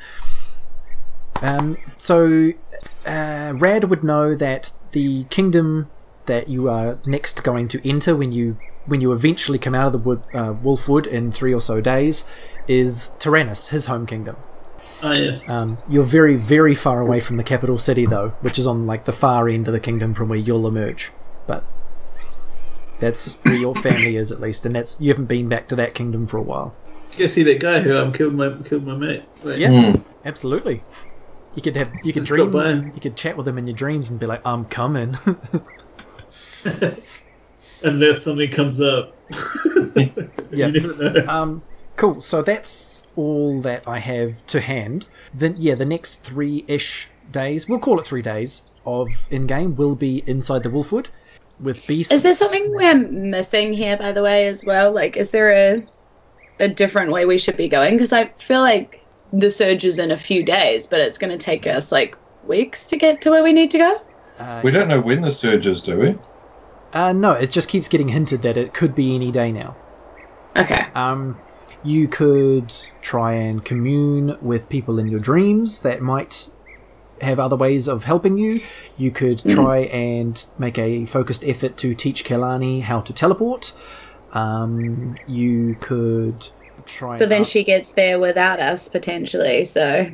Um, 1.41 1.77
so, 1.97 2.51
uh, 3.05 3.53
Rad 3.55 3.85
would 3.89 4.03
know 4.03 4.33
that 4.33 4.71
the 4.93 5.25
kingdom 5.25 5.89
that 6.25 6.47
you 6.47 6.69
are 6.69 6.95
next 7.05 7.43
going 7.43 7.67
to 7.69 7.88
enter 7.88 8.15
when 8.15 8.31
you 8.31 8.57
when 8.85 9.01
you 9.01 9.11
eventually 9.11 9.59
come 9.59 9.75
out 9.75 9.93
of 9.93 10.01
the 10.01 10.07
wood, 10.07 10.21
uh, 10.33 10.53
Wolfwood 10.63 11.05
in 11.05 11.29
three 11.29 11.53
or 11.53 11.59
so 11.59 11.81
days 11.81 12.25
is 12.69 13.11
Tyrannus, 13.19 13.67
his 13.67 13.88
home 13.88 14.05
kingdom. 14.05 14.38
Yes. 15.04 15.48
Um, 15.48 15.78
you're 15.89 16.04
very, 16.04 16.36
very 16.36 16.76
far 16.76 17.00
away 17.00 17.20
from 17.20 17.38
the 17.38 17.43
capital 17.43 17.78
city, 17.78 18.06
though, 18.06 18.30
which 18.41 18.58
is 18.58 18.66
on 18.66 18.86
like 18.86 19.06
the 19.06 19.14
far 19.14 19.48
end 19.48 19.68
of 19.68 19.74
the 19.74 19.80
kingdom 19.80 20.14
from 20.14 20.30
where 20.30 20.39
you'll 20.39 20.68
emerge. 20.68 21.12
But 21.45 21.64
that's 23.00 23.36
where 23.43 23.56
your 23.56 23.76
family 23.76 24.16
is, 24.16 24.32
at 24.32 24.39
least, 24.41 24.66
and 24.66 24.76
that's 24.76 25.00
you 25.00 25.10
haven't 25.10 25.26
been 25.26 25.48
back 25.50 25.68
to 25.70 25.76
that 25.76 25.93
kingdom 25.93 26.26
for 26.28 26.38
a 26.38 26.41
while. 26.41 26.76
You 27.14 27.26
guys 27.26 27.34
see 27.34 27.43
that 27.43 27.60
guy 27.60 27.80
who 27.80 27.95
um, 27.98 28.12
killed 28.12 28.34
my 28.34 28.56
killed 28.64 28.86
my 28.86 28.95
mate? 28.95 29.24
Wait. 29.43 29.60
Yeah. 29.60 29.91
Hmm. 29.91 30.02
Absolutely. 30.26 30.84
You 31.56 31.62
could 31.62 31.76
have, 31.76 31.91
you 32.04 32.14
could 32.14 32.26
Just 32.26 32.28
dream, 32.28 32.52
by 32.52 32.70
you 32.72 33.00
could 33.02 33.16
chat 33.16 33.36
with 33.38 33.48
him 33.48 33.58
in 33.58 33.66
your 33.66 33.76
dreams 33.76 34.12
and 34.12 34.20
be 34.20 34.28
like, 34.28 34.45
"I'm 34.45 34.66
coming." 34.66 35.18
Unless 37.84 38.24
something 38.24 38.52
comes 38.52 38.80
up. 38.82 39.16
Yeah. 40.50 40.68
You 40.68 40.80
never 40.80 40.93
know. 40.95 41.28
Um, 41.28 41.62
cool. 41.98 42.22
So 42.22 42.41
that's 42.41 42.97
all 43.18 43.59
that 43.61 43.86
I 43.86 43.99
have 43.99 44.45
to 44.47 44.61
hand. 44.61 45.07
Then, 45.38 45.55
yeah, 45.57 45.76
the 45.76 45.86
next 45.86 46.24
three-ish 46.24 47.09
days, 47.30 47.68
we'll 47.68 47.80
call 47.80 47.99
it 47.99 48.05
three 48.05 48.22
days 48.22 48.70
of 48.86 49.09
in-game, 49.30 49.76
will 49.76 49.95
be 49.95 50.24
inside 50.26 50.63
the 50.63 50.70
Wolfwood 50.70 51.07
with 51.61 51.86
beasts. 51.88 52.13
Is 52.13 52.24
there 52.24 52.36
something 52.36 52.74
we're 52.74 52.95
missing 52.95 53.74
here, 53.74 53.97
by 53.97 54.13
the 54.13 54.24
way, 54.24 54.47
as 54.47 54.63
well? 54.63 54.93
Like, 54.93 55.18
is 55.18 55.32
there 55.32 55.51
a 55.51 55.84
a 56.59 56.68
different 56.68 57.11
way 57.11 57.26
we 57.26 57.38
should 57.38 57.57
be 57.57 57.68
going? 57.68 57.95
Because 57.95 58.13
I 58.13 58.30
feel 58.38 58.61
like 58.61 59.03
the 59.34 59.51
surge 59.51 59.84
is 59.84 59.99
in 59.99 60.11
a 60.11 60.18
few 60.18 60.43
days, 60.43 60.88
but 60.88 60.99
it's 60.99 61.18
going 61.18 61.30
to 61.30 61.38
take 61.38 61.68
us 61.68 61.91
like 61.91 62.15
weeks 62.45 62.88
to 62.88 62.97
get 62.97 63.22
to 63.22 63.30
where 63.30 63.43
we 63.43 63.53
need 63.53 63.70
to 63.72 63.78
go. 63.78 64.01
Uh, 64.39 64.61
We 64.63 64.72
don't 64.72 64.88
know 64.88 65.01
when 65.01 65.22
the 65.22 65.32
surge 65.32 65.68
is, 65.68 65.82
do 65.82 65.99
we? 65.99 66.15
Uh, 66.93 67.13
no, 67.13 67.34
it 67.34 67.51
just 67.51 67.70
keeps 67.70 67.88
getting 67.88 68.07
hinted 68.07 68.41
that 68.43 68.57
it 68.57 68.74
could 68.74 68.95
be 68.95 69.13
any 69.13 69.32
day 69.32 69.51
now. 69.51 69.76
Okay. 70.55 70.88
Um, 70.95 71.38
You 71.88 72.09
could 72.09 72.75
try 73.01 73.31
and 73.33 73.63
commune 73.63 74.38
with 74.41 74.67
people 74.67 74.99
in 74.99 75.07
your 75.07 75.21
dreams 75.21 75.83
that 75.83 76.01
might 76.01 76.49
have 77.21 77.39
other 77.39 77.55
ways 77.55 77.88
of 77.88 78.03
helping 78.03 78.38
you. 78.38 78.59
You 78.97 79.09
could 79.09 79.39
try 79.39 79.77
and 79.79 80.45
make 80.59 80.77
a 80.77 81.05
focused 81.05 81.45
effort 81.45 81.77
to 81.77 81.95
teach 81.95 82.25
Kalani 82.25 82.81
how 82.81 82.99
to 82.99 83.13
teleport. 83.13 83.71
Um, 84.33 85.15
you 85.27 85.77
could 85.79 86.49
try. 86.85 87.17
But 87.17 87.29
then 87.29 87.38
and- 87.43 87.47
she 87.47 87.63
gets 87.63 87.93
there 87.93 88.19
without 88.19 88.59
us 88.59 88.89
potentially. 88.89 89.63
So 89.63 90.11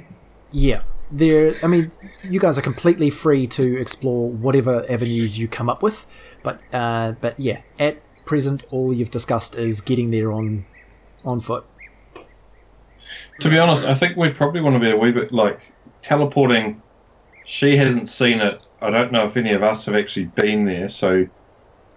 Yeah, 0.52 0.84
there. 1.12 1.56
I 1.64 1.68
mean, 1.68 1.92
you 2.30 2.40
guys 2.40 2.60
are 2.60 2.62
completely 2.62 3.10
free 3.10 3.48
to 3.48 3.82
explore 3.82 4.30
whatever 4.30 4.86
avenues 4.88 5.40
you 5.40 5.48
come 5.48 5.72
up 5.72 5.82
with, 5.82 6.06
but 6.44 6.60
uh, 6.72 7.14
but 7.14 7.40
yeah, 7.40 7.62
at 7.80 7.96
present, 8.28 8.64
all 8.70 8.94
you've 8.94 9.12
discussed 9.12 9.58
is 9.58 9.82
getting 9.82 10.12
there 10.12 10.32
on 10.32 10.66
on 11.26 11.42
foot. 11.42 11.66
To 13.40 13.50
be 13.50 13.58
honest, 13.58 13.86
I 13.86 13.94
think 13.94 14.18
we'd 14.18 14.36
probably 14.36 14.62
want 14.62 14.76
to 14.76 14.80
be 14.80 14.92
a 14.92 14.98
wee 14.98 15.12
bit 15.12 15.32
like 15.32 15.60
teleporting. 16.02 16.82
She 17.44 17.76
hasn't 17.76 18.10
seen 18.10 18.42
it. 18.42 18.62
I 18.82 18.90
don't 18.90 19.12
know 19.12 19.26
if 19.26 19.38
any 19.38 19.52
of 19.54 19.64
us 19.64 19.86
have 19.86 19.96
actually 19.96 20.26
been 20.26 20.66
there, 20.66 20.90
so 20.90 21.28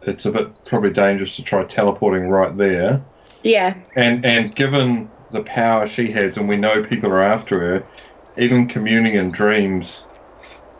it's 0.02 0.26
a 0.26 0.32
bit 0.32 0.48
probably 0.64 0.90
dangerous 0.90 1.36
to 1.36 1.42
try 1.42 1.64
teleporting 1.64 2.28
right 2.28 2.56
there. 2.56 3.04
yeah, 3.42 3.74
And 3.96 4.24
and 4.24 4.54
given 4.54 5.12
the 5.30 5.42
power 5.42 5.86
she 5.86 6.10
has, 6.12 6.36
and 6.36 6.48
we 6.48 6.56
know 6.56 6.82
people 6.84 7.10
are 7.10 7.22
after 7.22 7.60
her, 7.60 7.88
even 8.36 8.68
communing 8.68 9.14
in 9.14 9.30
dreams, 9.30 10.06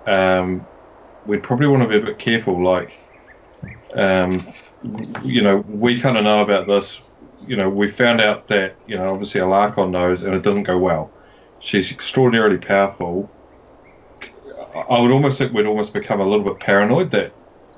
um, 0.07 0.66
we'd 1.24 1.42
probably 1.42 1.66
want 1.66 1.82
to 1.82 1.88
be 1.88 1.97
a 1.97 2.01
bit 2.01 2.18
careful. 2.18 2.62
Like, 2.62 2.92
um, 3.94 4.55
you 5.22 5.42
know, 5.42 5.59
we 5.68 6.01
kind 6.01 6.16
of 6.16 6.24
know 6.24 6.42
about 6.42 6.66
this. 6.66 7.03
You 7.47 7.57
know, 7.57 7.68
we 7.68 7.88
found 7.88 8.20
out 8.20 8.49
that 8.49 8.74
you 8.86 8.97
know, 8.97 9.12
obviously, 9.12 9.40
Alarcon 9.40 9.90
knows, 9.90 10.22
and 10.22 10.34
it 10.34 10.42
doesn't 10.42 10.64
go 10.64 10.78
well. 10.78 11.11
She's 11.61 11.90
extraordinarily 11.90 12.59
powerful. 12.59 13.30
I- 14.74 14.80
I 14.80 15.01
would 15.01 15.11
almost 15.11 15.38
think 15.38 15.53
we'd 15.53 15.66
almost 15.66 15.94
become 15.94 16.20
a 16.20 16.26
little 16.26 16.44
bit 16.44 16.59
paranoid 16.61 17.11
that, 17.12 17.32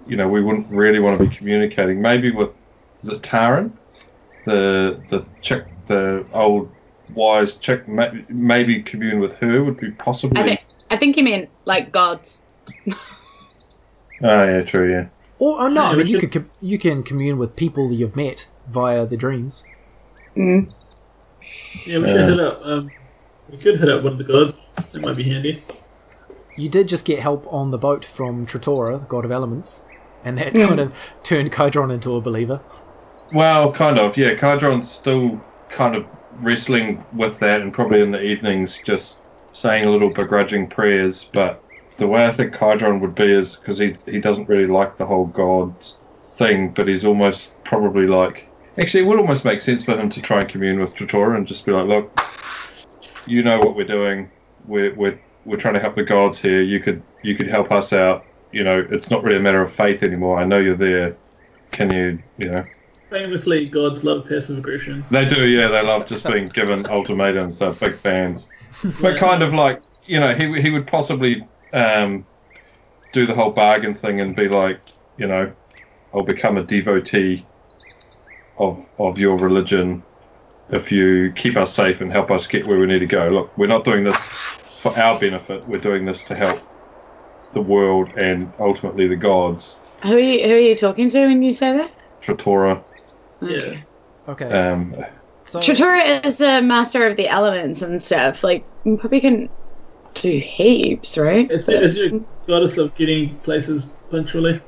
you 0.06 0.16
know, 0.16 0.28
we 0.28 0.40
wouldn't 0.42 0.68
really 0.70 0.98
want 0.98 1.18
to 1.18 1.26
be 1.28 1.34
communicating. 1.34 2.00
Maybe 2.02 2.30
with 2.30 2.60
is 3.02 3.10
it 3.12 3.22
Taran? 3.22 3.72
the 4.44 4.98
the 5.08 5.24
chick, 5.42 5.64
the 5.86 6.24
old 6.32 6.70
wise 7.14 7.54
chick, 7.56 7.86
maybe 8.30 8.82
commune 8.82 9.20
with 9.20 9.36
her 9.38 9.62
would 9.62 9.78
be 9.78 9.90
possibly. 9.92 10.40
I 10.40 10.44
think 10.44 10.64
I 10.90 10.96
think 10.96 11.16
you 11.16 11.24
meant 11.24 11.50
like 11.66 11.92
gods. 11.92 12.40
Oh 14.20 14.44
yeah, 14.44 14.62
true. 14.62 14.90
Yeah. 14.90 15.06
Or 15.38 15.60
oh, 15.60 15.68
no, 15.68 15.82
Yeah, 15.82 15.88
I 15.90 15.94
mean, 15.96 16.06
you 16.08 16.18
could- 16.18 16.32
could 16.32 16.46
you 16.60 16.78
can 16.78 17.02
commune 17.04 17.38
with 17.38 17.54
people 17.54 17.92
you've 17.92 18.16
met 18.16 18.48
via 18.70 19.06
the 19.06 19.16
dreams. 19.16 19.64
Mm. 20.36 20.72
Yeah, 21.86 21.98
we 21.98 22.06
should 22.06 22.16
Yeah. 22.16 22.26
hit 22.28 22.40
up. 22.40 22.60
Um, 22.64 22.90
we 23.50 23.58
could 23.58 23.80
hit 23.80 23.88
up 23.88 24.02
one 24.02 24.12
of 24.12 24.18
the 24.18 24.24
gods. 24.24 24.56
That 24.92 25.02
might 25.02 25.16
be 25.16 25.24
handy. 25.24 25.62
You 26.56 26.68
did 26.68 26.88
just 26.88 27.04
get 27.04 27.20
help 27.20 27.46
on 27.52 27.70
the 27.70 27.78
boat 27.78 28.04
from 28.04 28.46
Tritora, 28.46 29.00
the 29.00 29.06
god 29.06 29.24
of 29.24 29.30
elements, 29.30 29.82
and 30.24 30.36
that 30.38 30.52
Mm. 30.54 30.66
kind 30.68 30.80
of 30.80 30.92
turned 31.22 31.52
Kydron 31.52 31.92
into 31.92 32.14
a 32.16 32.20
believer. 32.20 32.60
Well, 33.32 33.72
kind 33.72 33.98
of. 33.98 34.16
Yeah, 34.16 34.34
Kydron's 34.34 34.90
still 34.90 35.40
kind 35.68 35.94
of 35.94 36.04
wrestling 36.40 37.04
with 37.14 37.38
that, 37.40 37.60
and 37.60 37.72
probably 37.72 38.00
in 38.00 38.10
the 38.10 38.22
evenings 38.22 38.80
just 38.84 39.18
saying 39.52 39.84
a 39.86 39.90
little 39.90 40.10
begrudging 40.10 40.66
prayers. 40.68 41.28
But 41.32 41.62
the 41.96 42.06
way 42.06 42.24
I 42.24 42.30
think 42.30 42.54
Kydron 42.54 43.00
would 43.00 43.14
be 43.14 43.30
is 43.32 43.56
because 43.56 43.78
he 43.78 43.94
he 44.06 44.18
doesn't 44.20 44.48
really 44.48 44.66
like 44.66 44.96
the 44.96 45.06
whole 45.06 45.26
gods 45.26 45.98
thing, 46.20 46.68
but 46.70 46.88
he's 46.88 47.04
almost 47.04 47.62
probably 47.64 48.06
like. 48.06 48.48
Actually, 48.78 49.00
it 49.02 49.06
would 49.06 49.18
almost 49.18 49.44
make 49.44 49.60
sense 49.60 49.82
for 49.82 49.96
him 49.96 50.08
to 50.08 50.22
try 50.22 50.40
and 50.40 50.48
commune 50.48 50.78
with 50.78 50.94
Tritora 50.94 51.36
and 51.36 51.46
just 51.46 51.66
be 51.66 51.72
like, 51.72 51.86
"Look, 51.86 52.20
you 53.26 53.42
know 53.42 53.58
what 53.58 53.74
we're 53.74 53.84
doing. 53.84 54.30
We're 54.66 54.94
we're 54.94 55.18
we're 55.44 55.56
trying 55.56 55.74
to 55.74 55.80
help 55.80 55.94
the 55.94 56.04
gods 56.04 56.40
here. 56.40 56.62
You 56.62 56.78
could 56.78 57.02
you 57.22 57.34
could 57.34 57.48
help 57.48 57.72
us 57.72 57.92
out. 57.92 58.24
You 58.52 58.62
know, 58.62 58.86
it's 58.90 59.10
not 59.10 59.22
really 59.24 59.38
a 59.38 59.40
matter 59.40 59.60
of 59.60 59.72
faith 59.72 60.02
anymore. 60.02 60.38
I 60.38 60.44
know 60.44 60.58
you're 60.58 60.76
there. 60.76 61.16
Can 61.72 61.90
you, 61.90 62.22
you 62.38 62.50
know?" 62.50 62.64
Famously, 63.10 63.66
gods 63.66 64.04
love 64.04 64.28
passive 64.28 64.58
aggression. 64.58 65.02
They 65.10 65.24
do, 65.24 65.46
yeah. 65.46 65.68
They 65.68 65.82
love 65.82 66.06
just 66.06 66.26
being 66.26 66.48
given 66.48 66.86
ultimatums. 66.90 67.58
They're 67.58 67.72
big 67.72 67.94
fans. 67.94 68.48
But 69.00 69.16
kind 69.16 69.42
of 69.42 69.54
like, 69.54 69.80
you 70.04 70.20
know, 70.20 70.34
he, 70.34 70.60
he 70.60 70.68
would 70.68 70.86
possibly 70.86 71.48
um, 71.72 72.26
do 73.14 73.24
the 73.24 73.34
whole 73.34 73.50
bargain 73.50 73.94
thing 73.94 74.20
and 74.20 74.36
be 74.36 74.46
like, 74.46 74.78
you 75.16 75.26
know, 75.26 75.50
I'll 76.12 76.22
become 76.22 76.58
a 76.58 76.62
devotee 76.62 77.46
of 78.58 78.78
of 78.98 79.18
your 79.18 79.38
religion 79.38 80.02
if 80.70 80.92
you 80.92 81.32
keep 81.34 81.56
us 81.56 81.74
safe 81.74 82.00
and 82.00 82.12
help 82.12 82.30
us 82.30 82.46
get 82.46 82.66
where 82.66 82.78
we 82.78 82.86
need 82.86 82.98
to 82.98 83.06
go. 83.06 83.28
Look, 83.28 83.56
we're 83.56 83.66
not 83.66 83.84
doing 83.84 84.04
this 84.04 84.16
for 84.16 84.96
our 84.98 85.18
benefit. 85.18 85.66
We're 85.66 85.78
doing 85.78 86.04
this 86.04 86.24
to 86.24 86.34
help 86.34 86.60
the 87.52 87.62
world 87.62 88.10
and 88.16 88.52
ultimately 88.58 89.08
the 89.08 89.16
gods. 89.16 89.78
Who 90.02 90.14
are 90.14 90.18
you, 90.18 90.46
who 90.46 90.54
are 90.54 90.58
you 90.58 90.76
talking 90.76 91.10
to 91.10 91.26
when 91.26 91.42
you 91.42 91.52
say 91.52 91.72
that? 91.72 91.90
Tritora. 92.22 92.84
Yeah. 93.40 93.76
Okay, 94.28 94.44
Um, 94.46 94.92
so 95.42 95.58
Tritora 95.58 96.24
is 96.26 96.36
the 96.36 96.60
master 96.60 97.06
of 97.06 97.16
the 97.16 97.28
elements 97.28 97.80
and 97.80 98.00
stuff. 98.00 98.44
Like, 98.44 98.66
you 98.84 98.98
probably 98.98 99.20
can 99.20 99.48
do 100.14 100.38
heaps, 100.38 101.16
right? 101.16 101.50
It's, 101.50 101.68
it's 101.68 101.96
your 101.96 102.20
goddess 102.46 102.76
of 102.76 102.94
getting 102.94 103.38
places 103.40 103.86
punctually. 104.10 104.60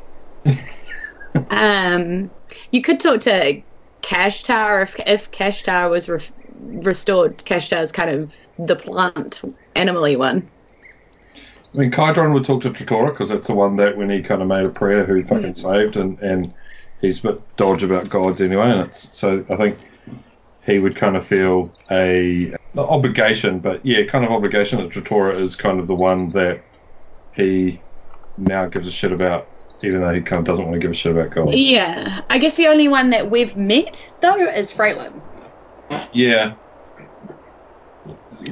Um, 1.51 2.31
you 2.73 2.83
could 2.83 3.01
talk 3.01 3.21
to 3.21 3.63
Kashtar 4.03 4.83
if 4.83 4.97
if 5.07 5.31
Kashtar 5.31 5.91
was 5.91 6.09
re- 6.09 6.21
restored. 6.61 7.39
Kashtar 7.39 7.83
is 7.83 7.93
kind 7.93 8.11
of 8.11 8.37
the 8.59 8.77
plant 8.77 9.43
animally 9.75 10.17
one. 10.17 10.49
I 11.73 11.79
mean, 11.79 11.91
Kydron 11.91 12.33
would 12.33 12.45
talk 12.45 12.63
to 12.63 12.71
Tritora 12.71 13.11
because 13.11 13.29
that's 13.29 13.47
the 13.47 13.55
one 13.55 13.77
that 13.77 13.97
when 13.97 14.11
he 14.11 14.23
kind 14.23 14.43
of 14.43 14.49
made 14.49 14.65
a 14.65 14.71
prayer, 14.71 15.05
who 15.05 15.23
fucking 15.23 15.49
hmm. 15.49 15.53
saved, 15.55 15.97
and 15.97 16.21
and 16.21 16.53
he's 17.01 17.25
a 17.25 17.33
bit 17.33 17.57
dodge 17.57 17.83
about 17.83 18.09
gods 18.09 18.41
anyway, 18.41 18.71
and 18.71 18.81
it's 18.81 19.17
so 19.17 19.45
I 19.49 19.57
think 19.57 19.79
he 20.65 20.79
would 20.79 20.97
kind 20.97 21.17
of 21.17 21.25
feel 21.25 21.73
a 21.91 22.55
obligation, 22.77 23.59
but 23.59 23.85
yeah, 23.85 24.05
kind 24.05 24.25
of 24.25 24.31
obligation 24.31 24.79
that 24.79 24.91
Tritora 24.91 25.35
is 25.35 25.57
kind 25.57 25.79
of 25.79 25.87
the 25.87 25.95
one 25.95 26.31
that 26.31 26.63
he 27.35 27.81
now 28.37 28.67
gives 28.67 28.87
a 28.87 28.91
shit 28.91 29.13
about, 29.13 29.47
even 29.83 30.01
though 30.01 30.13
he 30.15 30.21
kind 30.21 30.41
of 30.41 30.45
doesn't 30.47 30.65
want 30.65 30.75
to 30.75 30.81
give 30.81 30.91
a 30.91 30.95
shit 30.95 31.13
about 31.13 31.31
gods. 31.31 31.57
Yeah, 31.57 32.23
I 32.31 32.39
guess 32.39 32.57
the 32.57 32.67
only 32.67 32.89
one 32.89 33.11
that 33.11 33.31
we've 33.31 33.57
met 33.57 34.11
though 34.21 34.37
is 34.37 34.73
Freylin. 34.73 35.21
Yeah. 36.13 36.55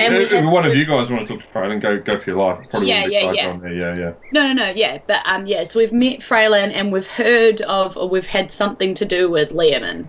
And 0.01 0.15
we 0.15 0.25
if 0.25 0.31
have- 0.31 0.45
one 0.53 0.67
of 0.67 0.77
you 0.77 0.85
guys 0.85 1.11
want 1.11 1.27
to 1.27 1.33
talk 1.35 1.43
to 1.43 1.49
Freylin, 1.49 1.81
go 1.81 1.99
go 2.01 2.19
for 2.19 2.31
your 2.31 2.39
life. 2.39 2.59
Probably 2.71 2.89
Yeah, 2.89 3.07
yeah, 3.07 3.33
yeah. 3.33 3.45
Kydron 3.47 3.63
there. 3.63 3.73
Yeah, 3.75 3.97
yeah. 3.97 4.13
No, 4.33 4.47
no, 4.49 4.53
no. 4.53 4.71
Yeah, 4.75 4.99
but 5.07 5.23
um, 5.25 5.47
yes, 5.47 5.75
we've 5.75 5.93
met 5.93 6.21
Freylin 6.21 6.73
and 6.75 6.93
we've 6.93 7.07
heard 7.07 7.63
of 7.63 7.97
or 7.97 8.09
we've 8.09 8.27
had 8.27 8.53
something 8.53 8.95
to 8.95 9.05
do 9.07 9.31
with 9.31 9.51
Leoman 9.53 10.09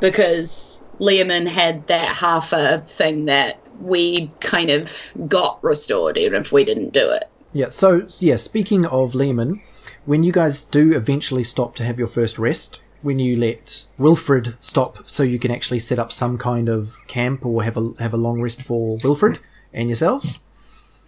because 0.00 0.82
Leoman 0.98 1.46
had 1.46 1.86
that 1.86 2.08
half 2.16 2.52
a 2.52 2.80
thing 2.88 3.26
that 3.26 3.60
we 3.80 4.30
kind 4.40 4.70
of 4.70 5.12
got 5.28 5.62
restored, 5.62 6.16
even 6.16 6.40
if 6.40 6.52
we 6.52 6.64
didn't 6.64 6.92
do 6.92 7.08
it. 7.10 7.24
yeah, 7.52 7.68
so 7.68 8.06
yeah. 8.18 8.36
Speaking 8.36 8.86
of 8.86 9.14
Leoman, 9.14 9.60
when 10.06 10.22
you 10.22 10.32
guys 10.32 10.64
do 10.64 10.92
eventually 10.94 11.44
stop 11.44 11.74
to 11.76 11.84
have 11.84 11.98
your 11.98 12.08
first 12.08 12.38
rest, 12.38 12.80
when 13.02 13.18
you 13.18 13.36
let 13.36 13.84
Wilfred 13.98 14.54
stop, 14.60 14.98
so 15.06 15.22
you 15.22 15.38
can 15.38 15.50
actually 15.50 15.78
set 15.78 15.98
up 15.98 16.10
some 16.10 16.38
kind 16.38 16.68
of 16.68 16.94
camp 17.06 17.44
or 17.44 17.62
have 17.62 17.76
a 17.76 17.92
have 17.98 18.14
a 18.14 18.18
long 18.18 18.40
rest 18.40 18.62
for 18.62 18.98
Wilfred 19.04 19.38
and 19.72 19.88
yourselves, 19.88 20.38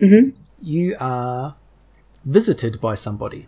Mhm. 0.01 0.33
you 0.61 0.95
are 1.01 1.55
visited 2.25 2.81
by 2.81 2.95
somebody. 2.95 3.47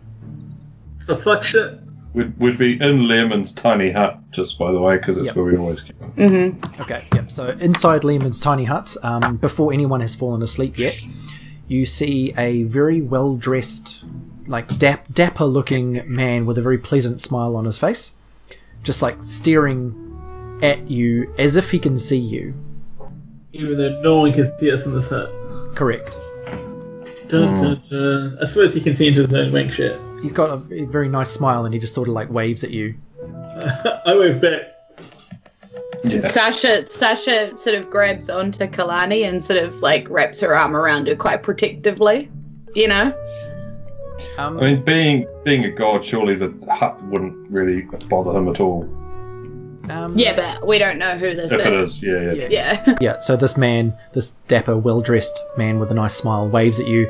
The 1.05 1.15
fuck 1.17 1.43
shit. 1.43 1.79
We'd, 2.13 2.35
we'd 2.39 2.57
be 2.57 2.81
in 2.81 3.07
Leoman's 3.07 3.51
tiny 3.51 3.91
hut, 3.91 4.17
just 4.31 4.57
by 4.57 4.71
the 4.71 4.79
way, 4.79 4.97
because 4.97 5.19
it's 5.19 5.27
Yep. 5.27 5.35
where 5.35 5.45
we 5.45 5.57
always 5.57 5.81
keep. 5.81 5.95
Mm-hmm. 5.99 6.81
Okay, 6.81 7.03
yep. 7.13 7.29
So 7.29 7.49
inside 7.59 8.03
Leoman's 8.03 8.39
tiny 8.39 8.63
hut, 8.63 8.97
um, 9.03 9.37
before 9.37 9.71
anyone 9.73 10.01
has 10.01 10.15
fallen 10.15 10.41
asleep 10.41 10.79
yet, 10.79 10.99
you 11.67 11.85
see 11.85 12.33
a 12.35 12.63
very 12.63 12.99
well 12.99 13.35
dressed, 13.35 14.03
like 14.49 14.77
dap- 14.79 15.07
dapper 15.13 15.45
looking 15.45 16.01
man 16.05 16.45
with 16.45 16.57
a 16.57 16.61
very 16.61 16.77
pleasant 16.77 17.21
smile 17.21 17.55
on 17.55 17.65
his 17.65 17.77
face, 17.77 18.17
just 18.83 19.01
like 19.01 19.21
staring 19.21 19.95
at 20.61 20.89
you 20.89 21.33
as 21.37 21.55
if 21.55 21.71
he 21.71 21.79
can 21.79 21.97
see 21.97 22.17
you. 22.17 22.53
Even 23.53 23.77
though 23.77 24.01
no 24.01 24.19
one 24.19 24.33
can 24.33 24.51
see 24.59 24.71
us 24.71 24.85
in 24.85 24.93
this 24.93 25.07
hut. 25.07 25.31
Correct. 25.75 26.17
Dun, 27.27 27.55
hmm. 27.55 27.63
dun, 27.63 27.81
dun. 27.89 28.37
I 28.41 28.47
suppose 28.47 28.73
he 28.73 28.81
can 28.81 28.95
see 28.95 29.07
into 29.07 29.21
his 29.21 29.33
own 29.33 29.53
wank 29.53 29.71
shit. 29.71 29.99
He's 30.21 30.33
got 30.33 30.49
a 30.49 30.85
very 30.87 31.07
nice 31.07 31.29
smile 31.29 31.63
and 31.65 31.73
he 31.73 31.79
just 31.79 31.93
sort 31.93 32.09
of 32.09 32.15
like 32.15 32.29
waves 32.29 32.63
at 32.63 32.71
you. 32.71 32.95
I 34.05 34.15
wave 34.15 34.41
back. 34.41 34.61
Yeah. 36.03 36.27
Sasha, 36.27 36.85
Sasha 36.87 37.55
sort 37.57 37.75
of 37.75 37.89
grabs 37.89 38.29
onto 38.29 38.65
Kalani 38.65 39.27
and 39.27 39.43
sort 39.43 39.61
of 39.61 39.81
like 39.81 40.09
wraps 40.09 40.39
her 40.41 40.55
arm 40.55 40.75
around 40.75 41.07
her 41.07 41.15
quite 41.15 41.43
protectively. 41.43 42.29
You 42.73 42.87
know. 42.87 43.13
Um, 44.37 44.57
I 44.59 44.61
mean, 44.73 44.83
being 44.83 45.27
being 45.43 45.65
a 45.65 45.69
god, 45.71 46.05
surely 46.05 46.35
the 46.35 46.53
hut 46.69 47.01
wouldn't 47.05 47.49
really 47.49 47.81
bother 48.09 48.31
him 48.37 48.47
at 48.47 48.59
all. 48.59 48.83
Um, 49.89 50.13
Yeah, 50.15 50.35
but 50.35 50.67
we 50.67 50.77
don't 50.77 50.99
know 50.99 51.17
who 51.17 51.33
this 51.33 51.51
If 51.51 51.59
is. 51.61 51.65
it 51.65 51.73
is, 51.73 52.03
yeah, 52.03 52.21
yeah. 52.21 52.47
Yeah. 52.49 52.83
Yeah. 52.87 52.95
Yeah, 53.01 53.19
so 53.19 53.35
this 53.35 53.57
man, 53.57 53.93
this 54.13 54.31
dapper, 54.47 54.77
well 54.77 55.01
dressed 55.01 55.41
man 55.57 55.79
with 55.79 55.89
a 55.91 55.95
nice 55.95 56.13
smile, 56.13 56.47
waves 56.47 56.79
at 56.79 56.87
you. 56.87 57.09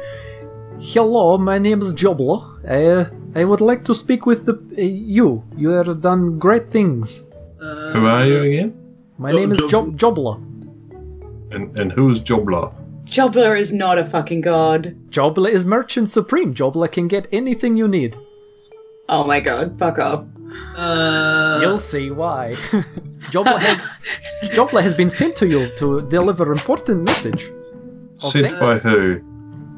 Hello, 0.80 1.38
my 1.38 1.59
name 1.59 1.82
is 1.82 1.93
Jobler. 1.93 2.39
Uh, 2.65 3.09
I 3.36 3.43
would 3.43 3.59
like 3.59 3.84
to 3.86 3.93
speak 3.93 4.26
with 4.26 4.45
the, 4.45 4.53
uh, 4.78 4.82
you. 4.82 5.43
You 5.57 5.70
have 5.70 5.99
done 6.01 6.39
great 6.39 6.70
things. 6.70 7.24
Uh, 7.61 7.91
Who 7.91 8.05
are 8.05 8.26
you 8.26 8.41
again? 8.43 8.74
My 9.17 9.32
Jo- 9.32 9.38
name 9.39 9.51
is 9.51 9.57
Job- 9.67 9.97
Job- 9.97 10.15
Jobler. 10.15 10.36
And 11.51 11.78
and 11.80 11.91
who's 11.91 12.22
Jobler? 12.22 12.72
Jobler 13.10 13.60
is 13.60 13.74
not 13.74 13.97
a 13.97 14.05
fucking 14.05 14.41
god. 14.41 14.95
Jobler 15.10 15.49
is 15.49 15.66
Merchant 15.66 16.10
Supreme. 16.10 16.53
Jobler 16.53 16.91
can 16.91 17.07
get 17.07 17.28
anything 17.32 17.76
you 17.76 17.88
need. 17.88 18.16
Oh 19.07 19.24
my 19.26 19.39
god, 19.39 19.78
fuck 19.80 19.97
off. 19.97 20.26
Uh, 20.76 21.60
You'll 21.62 21.80
see 21.80 22.12
why. 22.12 22.55
Jobler 23.32 23.60
has 23.60 23.80
Jobler 24.51 24.82
has 24.84 24.93
been 24.93 25.10
sent 25.10 25.36
to 25.38 25.47
you 25.47 25.68
to 25.78 26.01
deliver 26.10 26.51
important 26.51 27.03
message. 27.03 27.51
Sent 28.18 28.60
by 28.60 28.78
who? 28.78 29.20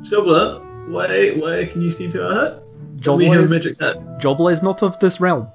Jobler, 0.03 0.59
why, 0.89 1.29
why 1.32 1.65
can 1.65 1.82
you 1.82 1.91
see 1.91 2.11
to 2.11 2.25
our 2.25 2.34
hut? 2.34 2.63
Jobler 2.97 3.43
is. 3.43 3.77
Jobler 4.21 4.51
is 4.51 4.61
not 4.61 4.84
of 4.84 4.99
this 4.99 5.21
realm. 5.21 5.47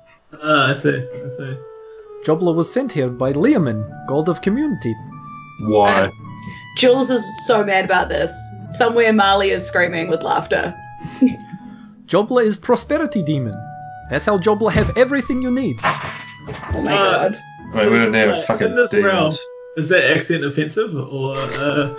Ah, 0.43 0.71
I 0.71 0.75
see, 0.75 0.97
I 0.97 1.29
see. 1.37 1.57
Jobler 2.25 2.55
was 2.55 2.73
sent 2.73 2.93
here 2.93 3.09
by 3.11 3.33
Leoman, 3.33 3.85
god 4.09 4.29
of 4.31 4.41
community. 4.41 4.95
Why? 5.61 6.11
Jules 6.77 7.11
is 7.11 7.25
so 7.47 7.65
mad 7.65 7.85
about 7.87 8.09
this. 8.09 8.31
Somewhere 8.73 9.13
Marley 9.13 9.51
is 9.51 9.67
screaming 9.67 10.09
with 10.09 10.23
laughter. 10.23 10.75
Jobler 12.07 12.45
is 12.45 12.59
prosperity 12.59 13.23
demon. 13.23 13.55
That's 14.11 14.27
how 14.27 14.39
Jobler 14.39 14.71
have 14.73 14.97
everything 14.97 15.43
you 15.43 15.51
need. 15.51 15.77
Oh 15.83 16.81
my 16.83 16.93
Uh, 16.93 17.29
god. 17.29 17.37
I 17.75 17.83
mean, 17.85 17.93
we 17.93 17.99
don't 17.99 18.15
have 18.15 18.31
Right, 18.31 18.47
fucking 18.47 18.67
in 18.69 18.77
this 18.77 18.93
realm, 18.93 19.35
is 19.77 19.89
that 19.89 20.05
accent 20.17 20.45
offensive 20.45 20.95
or 20.95 21.35
uh, 21.37 21.95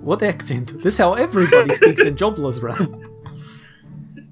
What 0.00 0.22
accent? 0.22 0.82
This 0.82 0.96
how 0.98 1.14
everybody 1.14 1.72
speaks 1.74 2.00
in 2.00 2.16
Jobler's 2.22 2.60
realm. 2.62 3.06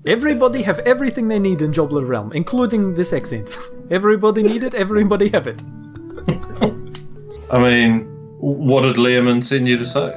Everybody 0.06 0.62
have 0.62 0.78
everything 0.80 1.28
they 1.28 1.38
need 1.38 1.60
in 1.60 1.72
Jobler 1.72 2.06
realm, 2.08 2.32
including 2.32 2.94
this 2.94 3.12
accent. 3.12 3.56
Everybody 3.90 4.42
need 4.42 4.62
it, 4.64 4.74
everybody 4.74 5.28
have 5.28 5.46
it. 5.46 5.62
I 7.50 7.58
mean, 7.58 8.17
what 8.41 8.82
did 8.82 8.99
Leoman 8.99 9.43
send 9.43 9.68
you 9.68 9.76
to 9.78 9.86
say? 9.86 10.14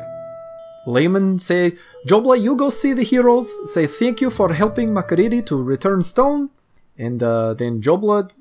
Leoman 0.87 1.37
say, 1.39 1.73
Jobler, 2.07 2.41
you 2.41 2.55
go 2.55 2.69
see 2.69 2.93
the 2.93 3.03
heroes, 3.03 3.49
say 3.71 3.85
thank 3.85 4.19
you 4.21 4.29
for 4.29 4.53
helping 4.53 4.89
Makariri 4.89 5.45
to 5.45 5.61
return 5.61 6.01
stone, 6.03 6.49
and 6.97 7.21
uh, 7.21 7.53
then 7.53 7.81
Jobler 7.81 8.31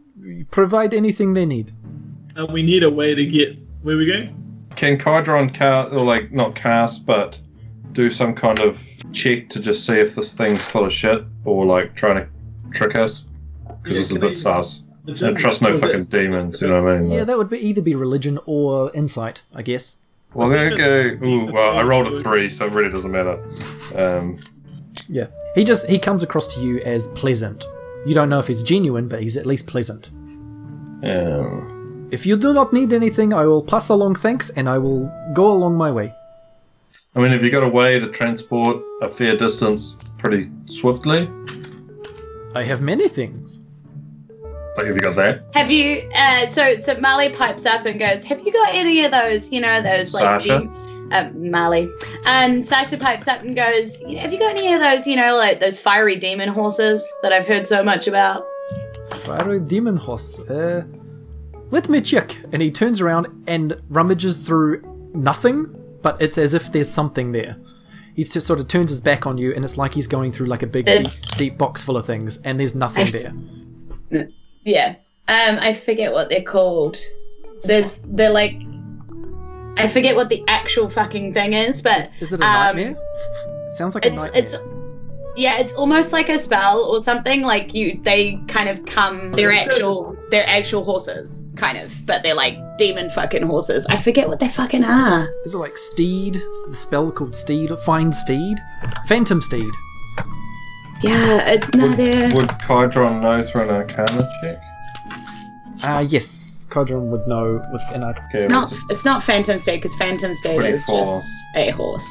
provide 0.51 0.95
anything 0.95 1.35
they 1.35 1.47
need. 1.47 1.72
uh, 2.39 2.47
we 2.47 2.62
need 2.62 2.83
a 2.83 2.91
way 2.91 3.14
to 3.14 3.24
get 3.26 3.57
where 3.83 3.97
we 3.97 4.07
going? 4.07 4.35
Can 4.76 4.97
Kydron 4.99 5.53
cast, 5.53 5.93
or 5.93 6.05
like 6.05 6.33
not 6.33 6.55
cast, 6.55 7.05
but 7.05 7.39
do 7.93 8.09
some 8.11 8.35
kind 8.35 8.61
of 8.61 8.83
check 9.12 9.49
to 9.51 9.61
just 9.61 9.85
see 9.85 9.99
if 9.99 10.14
this 10.14 10.33
thing's 10.33 10.64
full 10.64 10.85
of 10.87 10.93
shit, 10.93 11.24
or 11.45 11.66
like 11.66 11.95
trying 11.95 12.16
to 12.16 12.28
trick 12.70 12.95
us? 12.95 13.24
Because 13.83 13.97
Yeah, 13.97 14.01
it's 14.03 14.11
a 14.11 14.14
can 14.14 14.20
bit 14.20 14.31
I- 14.31 14.33
sus. 14.35 14.83
I 15.22 15.32
trust 15.32 15.62
no 15.62 15.70
Well, 15.70 15.78
fucking 15.78 16.04
that's- 16.04 16.06
demons. 16.06 16.61
You 16.62 16.68
know 16.68 16.82
what 16.82 16.92
I 16.92 16.98
mean? 16.98 17.11
Yeah, 17.11 17.18
Like, 17.18 17.26
that 17.28 17.38
would 17.38 17.48
be 17.50 17.58
either 17.58 17.82
be 17.82 17.94
religion 17.94 18.38
or 18.46 18.90
insight, 18.94 19.42
I 19.54 19.62
guess. 19.62 19.98
well, 20.34 20.46
I'm 20.52 20.54
gonna 20.54 20.76
go. 20.76 21.26
Ooh, 21.26 21.52
well, 21.52 21.76
I 21.78 21.82
rolled 21.82 22.06
a 22.06 22.22
three, 22.22 22.48
so 22.50 22.66
it 22.66 22.72
really 22.72 22.90
doesn't 22.90 23.11
matter. 23.11 23.38
Um, 23.96 24.36
Yeah. 25.08 25.26
He 25.54 25.64
just 25.64 25.86
he 25.88 25.98
comes 25.98 26.22
across 26.22 26.46
to 26.54 26.61
you 26.61 26.78
as 26.80 27.06
pleasant. 27.08 27.66
You 28.06 28.14
don't 28.14 28.28
know 28.28 28.38
if 28.38 28.46
he's 28.46 28.62
genuine, 28.62 29.08
but 29.08 29.20
he's 29.22 29.36
at 29.36 29.46
least 29.46 29.66
pleasant. 29.66 30.11
um, 31.04 32.08
If 32.12 32.26
you 32.26 32.36
do 32.36 32.52
not 32.52 32.72
need 32.72 32.92
anything, 32.92 33.32
I 33.32 33.44
will 33.46 33.62
pass 33.62 33.88
along 33.88 34.16
thanks 34.16 34.50
and 34.50 34.68
I 34.68 34.78
will 34.78 35.11
go 35.34 35.50
along 35.52 35.76
my 35.76 35.90
way. 35.90 36.12
I 37.14 37.20
mean, 37.20 37.30
have 37.32 37.42
you 37.44 37.50
got 37.50 37.62
a 37.62 37.68
way 37.68 37.98
to 37.98 38.08
transport 38.08 38.78
a 39.02 39.08
fair 39.08 39.36
distance 39.36 39.96
pretty 40.18 40.50
swiftly? 40.66 41.28
I 42.54 42.62
have 42.64 42.80
many 42.82 43.08
things. 43.08 43.61
Like, 44.76 44.86
have 44.86 44.96
you 44.96 45.02
got 45.02 45.16
that? 45.16 45.42
Have 45.54 45.70
you 45.70 46.08
uh 46.14 46.46
so 46.46 46.76
so 46.76 46.98
Marley 47.00 47.28
pipes 47.30 47.66
up 47.66 47.84
and 47.86 47.98
goes, 47.98 48.24
Have 48.24 48.40
you 48.46 48.52
got 48.52 48.74
any 48.74 49.04
of 49.04 49.10
those, 49.12 49.50
you 49.50 49.60
know, 49.60 49.80
those 49.82 50.14
like 50.14 50.22
Sasha? 50.42 50.60
dem- 50.60 51.10
um, 51.12 51.50
Marley. 51.50 51.90
And 52.24 52.64
Sasha 52.64 52.96
pipes 52.96 53.26
up 53.26 53.42
and 53.42 53.56
goes, 53.56 53.98
Have 54.00 54.32
you 54.32 54.38
got 54.38 54.56
any 54.56 54.72
of 54.72 54.80
those, 54.80 55.06
you 55.06 55.16
know, 55.16 55.36
like 55.36 55.60
those 55.60 55.78
fiery 55.78 56.16
demon 56.16 56.48
horses 56.48 57.06
that 57.22 57.32
I've 57.32 57.46
heard 57.46 57.66
so 57.66 57.82
much 57.82 58.06
about? 58.06 58.46
Fiery 59.24 59.60
demon 59.60 59.96
horse. 59.96 60.38
Uh, 60.40 60.84
let 61.70 61.88
me 61.88 62.00
check. 62.00 62.36
And 62.52 62.62
he 62.62 62.70
turns 62.70 63.00
around 63.00 63.44
and 63.46 63.80
rummages 63.88 64.36
through 64.36 64.82
nothing, 65.14 65.74
but 66.02 66.20
it's 66.22 66.38
as 66.38 66.54
if 66.54 66.70
there's 66.72 66.88
something 66.88 67.32
there. 67.32 67.56
He 68.14 68.24
just 68.24 68.46
sort 68.46 68.60
of 68.60 68.68
turns 68.68 68.90
his 68.90 69.00
back 69.00 69.26
on 69.26 69.38
you, 69.38 69.54
and 69.54 69.64
it's 69.64 69.76
like 69.78 69.94
he's 69.94 70.06
going 70.06 70.32
through 70.32 70.46
like 70.46 70.62
a 70.62 70.66
big, 70.66 70.86
deep, 70.86 71.06
deep 71.36 71.58
box 71.58 71.82
full 71.82 71.96
of 71.96 72.06
things, 72.06 72.38
and 72.38 72.58
there's 72.58 72.74
nothing 72.74 73.06
there. 74.10 74.26
Yeah. 74.64 74.96
Um, 75.28 75.58
I 75.61 75.74
forget 75.74 76.12
what 76.12 76.28
they're 76.28 76.42
called. 76.42 76.96
There's 77.62 78.00
they're 78.04 78.30
like 78.30 78.54
I 79.76 79.88
forget 79.88 80.14
what 80.14 80.28
the 80.28 80.44
actual 80.48 80.88
fucking 80.90 81.32
thing 81.32 81.54
is, 81.54 81.82
but 81.82 82.11
Is 82.20 82.32
it 82.32 82.40
a 82.40 82.44
um, 82.44 82.76
nightmare? 82.76 82.96
It 83.66 83.72
sounds 83.72 83.94
like 83.94 84.04
a 84.04 84.11
nightmare. 84.11 84.30
it's 84.34 84.54
yeah, 85.36 85.58
it's 85.58 85.72
almost 85.72 86.12
like 86.12 86.28
a 86.28 86.38
spell 86.38 86.82
or 86.82 87.00
something. 87.00 87.42
Like 87.42 87.72
you, 87.72 88.00
they 88.02 88.38
kind 88.48 88.68
of 88.68 88.84
come. 88.84 89.32
They're 89.32 89.52
actual. 89.52 90.16
They're 90.30 90.48
actual 90.48 90.84
horses, 90.84 91.46
kind 91.56 91.78
of, 91.78 91.94
but 92.04 92.22
they're 92.22 92.34
like 92.34 92.58
demon 92.78 93.11
fucking 93.11 93.42
horses. 93.42 93.86
I 93.88 93.96
forget 93.96 94.28
what 94.28 94.40
they 94.40 94.48
fucking 94.48 94.84
are. 94.84 95.32
Is 95.44 95.54
it 95.54 95.58
like 95.58 95.78
steed? 95.78 96.36
Is 96.36 96.64
the 96.68 96.76
spell 96.76 97.11
called 97.11 97.34
steed? 97.34 97.70
Find 97.80 98.14
steed? 98.14 98.58
Phantom 99.06 99.40
steed. 99.40 99.72
Yeah, 101.03 101.51
it, 101.53 101.74
no, 101.74 101.88
Would, 101.88 101.96
they're. 101.96 102.34
would 102.34 102.48
Kydron 102.48 103.22
know 103.22 103.42
through 103.42 103.62
an 103.62 103.70
Arcana 103.70 104.30
check? 104.42 104.61
Uh, 105.82 106.01
yes, 106.07 106.66
Kydron 106.70 107.05
would 107.11 107.26
know 107.26 107.62
with 107.72 107.82
an 107.94 108.03
arc. 108.05 108.18
Okay, 108.28 108.44
It's 108.44 108.53
not. 108.53 108.62
what's 108.70 108.72
it- 108.72 108.80
It's 108.90 109.05
not 109.05 109.22
Phantom 109.22 109.59
Steed 109.59 109.76
because 109.80 109.94
Phantom 109.96 110.34
Steed 110.34 110.61
is 110.62 110.84
24. 110.84 111.07
just 111.16 111.26
a 111.57 111.70
horse. 111.70 112.09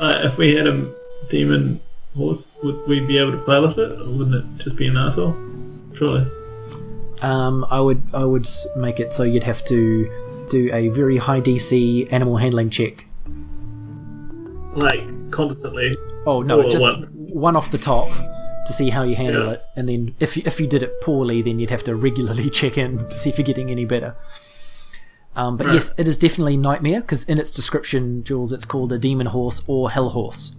Uh, 0.00 0.20
if 0.24 0.36
we 0.36 0.54
had 0.54 0.66
a 0.68 0.88
demon 1.30 1.80
horse, 2.16 2.46
would 2.62 2.86
we 2.86 3.00
be 3.00 3.18
able 3.18 3.32
to 3.32 3.38
pilot 3.38 3.76
it, 3.78 3.92
or 4.00 4.04
wouldn't 4.08 4.34
it 4.36 4.62
just 4.64 4.76
be 4.76 4.86
an 4.86 4.96
asshole? 4.96 5.34
Surely. 5.96 6.26
Um, 7.22 7.64
I 7.70 7.80
would 7.80 8.02
I 8.14 8.24
would 8.24 8.48
make 8.76 8.98
it 9.00 9.12
so 9.12 9.22
you'd 9.24 9.44
have 9.44 9.64
to 9.66 10.46
do 10.48 10.70
a 10.72 10.88
very 10.88 11.16
high 11.18 11.40
DC 11.40 12.08
animal 12.12 12.36
handling 12.36 12.70
check. 12.70 13.04
Like 14.74 15.04
constantly. 15.30 15.96
Oh 16.26 16.42
no, 16.42 16.62
Or 16.62 16.70
just 16.70 16.82
once. 16.82 17.10
One 17.32 17.56
off 17.56 17.70
the 17.70 17.78
top 17.78 18.08
to 18.66 18.72
see 18.72 18.90
how 18.90 19.02
you 19.02 19.16
handle 19.16 19.46
Yeah. 19.46 19.52
it, 19.52 19.62
and 19.76 19.88
then 19.88 20.14
if 20.20 20.36
you, 20.36 20.42
if 20.46 20.60
you 20.60 20.66
did 20.66 20.82
it 20.82 21.00
poorly, 21.00 21.42
then 21.42 21.58
you'd 21.58 21.70
have 21.70 21.84
to 21.84 21.94
regularly 21.96 22.48
check 22.60 22.78
in 22.78 22.98
to 22.98 23.10
see 23.12 23.30
if 23.30 23.38
you're 23.38 23.44
getting 23.44 23.70
any 23.70 23.84
better. 23.84 24.14
Um, 25.34 25.56
but 25.56 25.66
Right. 25.66 25.74
yes, 25.74 25.94
it 25.98 26.06
is 26.06 26.18
definitely 26.18 26.56
nightmare 26.58 27.00
because 27.00 27.24
in 27.24 27.38
its 27.38 27.50
description, 27.50 28.22
Jules, 28.22 28.52
it's 28.52 28.64
called 28.66 28.92
a 28.92 28.98
demon 28.98 29.26
horse 29.28 29.62
or 29.66 29.90
hell 29.90 30.10
horse. 30.10 30.56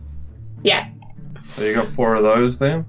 Yeah. 0.64 0.90
So 1.46 1.64
you 1.64 1.76
got 1.76 1.88
four 1.88 2.16
of 2.16 2.24
those 2.24 2.58
then? 2.60 2.86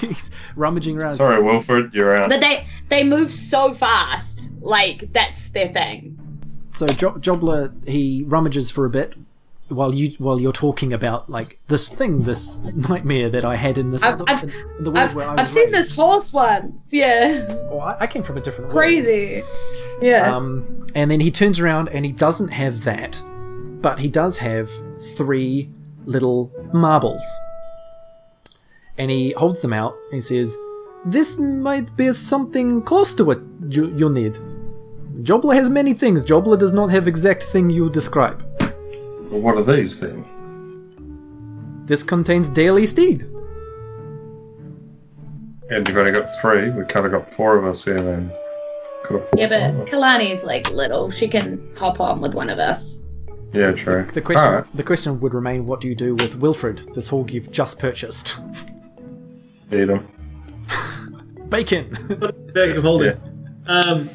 He's 0.00 0.30
rummaging 0.56 0.98
around. 0.98 1.14
Sorry, 1.14 1.42
Wilfred, 1.42 1.92
you're 1.94 2.16
out. 2.16 2.30
But 2.30 2.40
they 2.40 2.66
they 2.88 3.02
move 3.04 3.32
so 3.32 3.74
fast. 3.74 4.48
Like 4.60 5.12
that's 5.12 5.48
their 5.48 5.68
thing. 5.68 6.16
So 6.74 6.86
jo- 6.86 7.14
Jobler 7.14 7.72
he 7.88 8.24
rummages 8.26 8.70
for 8.70 8.84
a 8.84 8.90
bit 8.90 9.14
while 9.68 9.94
you 9.94 10.10
while 10.18 10.38
you're 10.40 10.52
talking 10.52 10.92
about 10.92 11.30
like 11.30 11.58
this 11.68 11.88
thing, 11.88 12.22
this 12.24 12.60
nightmare 12.74 13.30
that 13.30 13.44
I 13.44 13.56
had 13.56 13.78
in 13.78 13.90
this 13.90 14.02
I've- 14.02 14.14
other, 14.20 14.24
I've- 14.28 14.52
in 14.78 14.84
the 14.84 14.90
world 14.90 14.98
I've, 15.10 15.14
where 15.14 15.28
I 15.28 15.34
I've 15.40 15.48
seen 15.48 15.72
raised. 15.72 15.74
this 15.90 15.94
horse 15.94 16.32
once. 16.32 16.88
Yeah. 16.92 17.46
Oh, 17.70 17.78
I, 17.78 17.96
I 18.00 18.06
came 18.06 18.22
from 18.22 18.36
a 18.36 18.40
different 18.40 18.68
world. 18.68 18.78
Crazy. 18.78 19.42
Yeah. 20.02 20.36
Um, 20.36 20.86
and 20.94 21.10
then 21.10 21.20
he 21.20 21.30
turns 21.30 21.60
around 21.60 21.88
and 21.88 22.04
he 22.04 22.12
doesn't 22.12 22.48
have 22.48 22.84
that, 22.84 23.22
but 23.80 23.98
he 24.00 24.08
does 24.08 24.38
have 24.38 24.70
three 25.16 25.70
little 26.04 26.52
marbles. 26.72 27.22
And 28.98 29.10
he 29.10 29.32
holds 29.32 29.60
them 29.60 29.72
out 29.72 29.94
and 30.10 30.14
he 30.14 30.20
says, 30.20 30.56
This 31.04 31.38
might 31.38 31.96
be 31.96 32.12
something 32.12 32.82
close 32.82 33.14
to 33.14 33.24
what 33.24 33.40
you, 33.68 33.92
you 33.96 34.08
need. 34.10 34.38
Jobler 35.22 35.54
has 35.54 35.70
many 35.70 35.94
things. 35.94 36.24
Jobler 36.24 36.58
does 36.58 36.72
not 36.72 36.90
have 36.90 37.08
exact 37.08 37.44
thing 37.44 37.70
you 37.70 37.88
describe. 37.88 38.44
Well, 39.30 39.40
what 39.40 39.56
are 39.56 39.62
these 39.62 40.00
then? 40.00 40.24
This 41.86 42.02
contains 42.02 42.48
daily 42.48 42.86
steed. 42.86 43.22
And 45.70 45.86
you've 45.88 45.96
only 45.96 46.12
got 46.12 46.26
three. 46.40 46.70
We 46.70 46.84
kind 46.84 47.06
of 47.06 47.12
got 47.12 47.28
four 47.28 47.56
of 47.56 47.64
us 47.64 47.84
here 47.84 48.00
then. 48.00 48.30
Could 49.04 49.20
have 49.20 49.28
yeah, 49.36 49.48
but 49.72 49.86
Kalani's 49.86 50.44
like 50.44 50.70
little. 50.72 51.10
She 51.10 51.28
can 51.28 51.74
hop 51.76 52.00
on 52.00 52.20
with 52.20 52.34
one 52.34 52.48
of 52.48 52.58
us. 52.58 53.02
Yeah, 53.52 53.72
true. 53.72 54.06
The 54.12 54.20
question, 54.20 54.44
Alright, 54.46 54.76
the 54.76 54.82
question 54.82 55.20
would 55.20 55.34
remain: 55.34 55.66
What 55.66 55.80
do 55.80 55.88
you 55.88 55.94
do 55.94 56.14
with 56.14 56.36
Wilfred, 56.36 56.94
this 56.94 57.08
hog 57.08 57.30
you've 57.30 57.50
just 57.50 57.78
purchased? 57.78 58.38
eat 59.72 59.88
'em. 59.90 60.08
Bacon. 61.48 61.90
Bag 62.54 62.76
of 62.76 62.82
holding. 62.84 63.16
Yeah. 63.66 63.70
Um, 63.70 64.08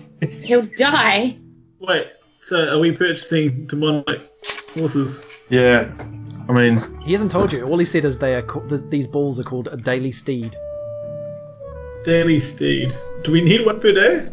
He'll 0.44 0.66
die. 0.78 1.38
wait. 1.80 2.08
So 2.42 2.68
are 2.76 2.80
we 2.80 2.92
purchasing 2.92 3.68
demonic 3.68 4.28
horses? 4.78 5.42
Yeah. 5.50 5.90
I 6.48 6.52
mean, 6.54 6.80
He 7.02 7.12
hasn't 7.12 7.32
told 7.32 7.54
you. 7.54 7.64
All 7.66 7.78
he 7.78 7.86
said 7.86 8.06
is 8.06 8.18
they 8.20 8.36
are 8.36 8.42
ca- 8.42 8.62
th- 8.68 8.82
these 8.90 9.06
balls 9.08 9.40
are 9.40 9.44
called 9.44 9.68
a 9.72 9.78
daily 9.78 10.12
steed. 10.12 10.56
Daily 12.06 12.40
steed. 12.40 12.96
Do 13.24 13.32
we 13.32 13.42
need 13.42 13.66
one 13.66 13.80
per 13.80 13.92
day? 13.92 14.30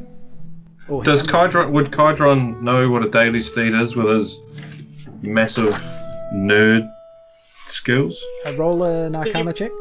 Or 0.89 1.03
does 1.03 1.22
Kydron 1.26 1.70
would 1.72 1.91
Kydron 1.91 2.62
know 2.62 2.89
what 2.89 3.05
a 3.05 3.11
daily 3.11 3.43
steed 3.43 3.74
is 3.74 3.97
with 3.97 4.07
his 4.09 4.41
massive 5.20 5.74
nerd 6.32 6.89
skills? 7.66 8.22
uh, 8.47 8.55
roll 8.55 8.84
an 8.84 9.16
Arcana 9.16 9.53
check? 9.53 9.72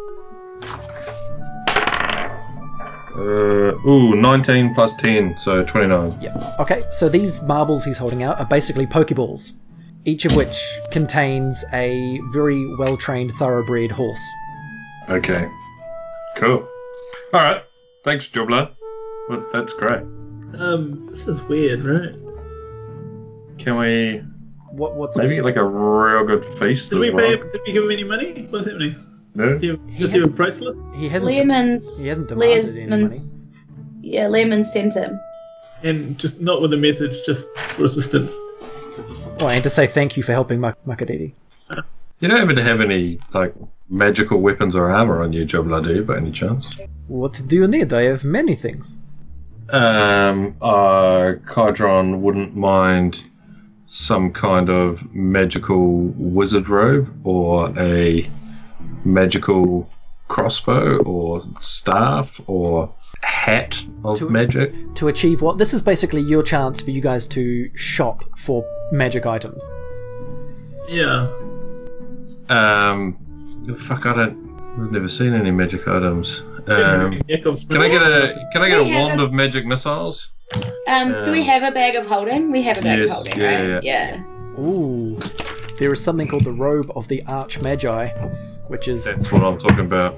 Uh, 3.17 3.73
ooh, 3.87 4.13
19 4.15 4.73
plus 4.75 4.93
10, 4.95 5.37
so 5.37 5.63
29. 5.63 6.17
Yeah. 6.21 6.55
Okay, 6.59 6.83
so 6.91 7.07
these 7.07 7.41
marbles 7.43 7.85
he's 7.85 7.97
holding 7.97 8.23
out 8.23 8.37
are 8.39 8.45
basically 8.45 8.85
Pokeballs, 8.85 9.53
each 10.05 10.25
of 10.25 10.35
which 10.35 10.55
contains 10.91 11.63
a 11.73 12.19
very 12.31 12.65
well 12.75 12.95
trained 12.97 13.31
thoroughbred 13.33 13.91
horse. 13.91 14.31
Okay. 15.09 15.47
Cool. 16.35 16.67
Alright. 17.33 17.63
Thanks, 18.03 18.27
Jobler. 18.29 18.71
Well, 19.29 19.45
that's 19.53 19.73
great. 19.73 20.01
Um, 20.59 21.07
this 21.11 21.27
is 21.27 21.41
weird, 21.43 21.83
right? 21.83 22.13
Can 23.57 23.77
we 23.77 24.17
What? 24.69 24.95
What's 24.95 25.17
maybe 25.17 25.35
get 25.35 25.45
like 25.45 25.55
a 25.55 25.63
real 25.63 26.25
good 26.25 26.45
feast 26.45 26.89
Did 26.91 26.97
as 26.97 26.99
we 26.99 27.09
well? 27.09 27.25
pay? 27.25 27.37
Did 27.37 27.61
we 27.65 27.73
give 27.73 27.83
him 27.83 27.91
any 27.91 28.03
money? 28.03 28.47
What's 28.49 28.65
happening? 28.67 28.95
No? 29.33 29.49
Does 29.49 29.61
he 29.61 29.67
have, 29.69 29.79
He 29.89 30.03
does 30.03 30.11
he 30.11 30.17
a 30.19 30.21
hasn't- 30.21 30.35
price 30.35 30.59
list? 30.59 30.77
He 30.95 31.09
hasn't. 31.09 31.33
Lemons. 31.35 31.99
he 31.99 32.07
hasn't 32.07 32.27
demanded 32.29 32.75
any 32.77 32.87
money. 32.89 33.17
Yeah, 34.01 34.27
Leoman 34.27 34.63
sent 34.63 34.93
him. 34.95 35.19
And 35.83 36.17
just 36.17 36.39
not 36.39 36.61
with 36.61 36.73
a 36.73 36.77
message, 36.77 37.15
just 37.25 37.47
for 37.57 37.87
Oh, 39.41 39.49
and 39.49 39.63
to 39.63 39.69
say 39.69 39.85
thank 39.87 40.15
you 40.17 40.23
for 40.23 40.31
helping 40.31 40.59
Mak- 40.61 40.83
Makariri. 40.85 41.33
You 42.19 42.27
don't 42.29 42.39
happen 42.39 42.55
to 42.55 42.63
have 42.63 42.79
any 42.81 43.19
like 43.33 43.53
magical 43.89 44.41
weapons 44.41 44.75
or 44.75 44.89
armor 44.89 45.21
on 45.21 45.33
you, 45.33 45.45
Jobler, 45.45 45.83
do 45.83 45.93
you, 45.93 46.03
by 46.03 46.17
any 46.17 46.31
chance? 46.31 46.73
What 47.07 47.41
do 47.45 47.55
you 47.57 47.67
need? 47.67 47.91
I 47.93 48.03
have 48.03 48.23
many 48.23 48.55
things. 48.55 48.97
Um, 49.69 50.55
uh, 50.61 51.33
Kydron 51.45 52.19
wouldn't 52.19 52.55
mind 52.55 53.23
some 53.87 54.31
kind 54.31 54.69
of 54.69 55.13
magical 55.13 55.97
wizard 56.17 56.69
robe 56.69 57.09
or 57.25 57.77
a 57.77 58.29
magical 59.03 59.89
crossbow 60.27 60.97
or 61.03 61.43
staff 61.59 62.39
or 62.47 62.91
hat 63.21 63.77
of 64.03 64.17
To- 64.19 64.29
magic. 64.29 64.73
To 64.95 65.07
achieve 65.09 65.41
what? 65.41 65.57
This 65.57 65.73
is 65.73 65.81
basically 65.81 66.21
your 66.21 66.41
chance 66.43 66.79
for 66.81 66.91
you 66.91 67.01
guys 67.01 67.27
to 67.27 67.69
shop 67.75 68.23
for 68.37 68.65
magic 68.91 69.25
items. 69.25 69.69
Yeah. 70.87 71.27
Um, 72.49 73.17
fuck, 73.77 74.05
I 74.05 74.13
don't. 74.13 74.45
I've 74.77 74.91
never 74.91 75.07
seen 75.09 75.33
any 75.33 75.51
magic 75.51 75.87
items. 75.87 76.41
Um, 76.67 77.21
can 77.21 77.81
I 77.81 77.87
get 77.89 78.01
a 78.01 78.47
Can 78.51 78.61
I 78.61 78.69
get 78.69 78.79
a 78.79 78.83
wand 78.83 79.19
a- 79.21 79.23
of 79.23 79.33
magic 79.33 79.65
missiles? 79.65 80.31
Um, 80.87 81.23
do 81.23 81.31
we 81.31 81.39
Um, 81.41 81.45
have 81.45 81.63
a 81.63 81.71
bag 81.71 81.95
of 81.95 82.05
holding? 82.05 82.51
We 82.51 82.61
have 82.63 82.77
a 82.77 82.81
bag 82.81 82.99
yes, 82.99 83.09
of 83.09 83.15
holding, 83.15 83.39
yeah, 83.39 83.73
right? 83.75 83.83
yeah, 83.83 84.23
Ooh. 84.59 85.19
There 85.79 85.91
is 85.91 86.03
something 86.03 86.27
called 86.27 86.43
the 86.45 86.51
Robe 86.51 86.91
of 86.95 87.07
the 87.07 87.23
Arch 87.27 87.61
Magi, 87.61 88.07
which 88.67 88.87
is 88.87 89.05
That's 89.05 89.31
what 89.31 89.43
I'm 89.43 89.57
talking 89.57 89.79
about. 89.81 90.13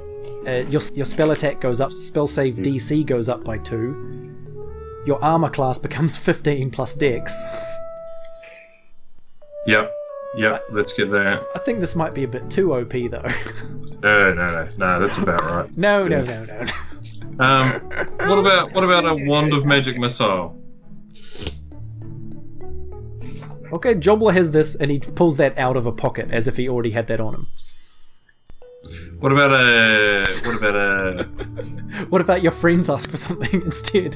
uh, 0.46 0.64
your, 0.70 0.82
your 0.94 1.06
spell 1.06 1.32
attack 1.32 1.62
goes 1.62 1.80
up, 1.82 1.92
spell 1.94 2.28
save 2.28 2.56
DC 2.56 3.06
goes 3.06 3.30
up 3.30 3.44
by 3.44 3.58
2. 3.58 5.04
Your 5.06 5.24
armor 5.24 5.50
class 5.50 5.78
becomes 5.80 6.18
15 6.18 6.72
plus 6.72 6.94
dex. 6.96 7.34
Yep. 9.68 9.94
Yep. 10.38 10.66
Let's 10.72 10.94
get 10.94 11.12
there. 11.12 11.42
I 11.56 11.60
think 11.60 11.80
this 11.80 11.96
might 11.96 12.14
be 12.14 12.24
a 12.24 12.28
bit 12.28 12.50
too 12.50 12.74
OP 12.74 12.92
though. 13.12 13.30
No, 14.04 14.32
no, 14.32 14.48
no, 14.52 14.68
no. 14.78 15.00
That's 15.08 15.18
about 15.18 15.42
right. 15.42 15.76
no, 15.78 16.08
no, 16.08 16.22
no, 16.24 16.46
no. 16.46 17.44
Um, 17.44 17.82
what 18.30 18.38
about 18.38 18.72
what 18.74 18.84
about 18.84 19.06
a 19.06 19.26
wand 19.26 19.54
of 19.54 19.66
magic 19.66 19.98
missile? 19.98 20.56
Okay, 23.74 23.96
Jobler 23.96 24.34
has 24.34 24.52
this 24.52 24.76
and 24.76 24.92
he 24.92 25.00
pulls 25.00 25.38
that 25.38 25.58
out 25.58 25.76
of 25.78 25.88
a 25.88 25.92
pocket 25.92 26.30
as 26.32 26.48
if 26.48 26.58
he 26.58 26.70
already 26.70 26.92
had 26.92 27.08
that 27.08 27.20
on 27.20 27.34
him. 27.34 27.48
What 29.20 29.32
about 29.32 29.52
a 29.52 30.26
what 30.46 30.58
about 30.58 30.76
a 30.76 31.24
What 32.10 32.22
about 32.22 32.44
your 32.44 32.52
friends 32.52 32.88
ask 32.88 33.10
for 33.10 33.18
something 33.18 33.62
instead? 33.66 34.16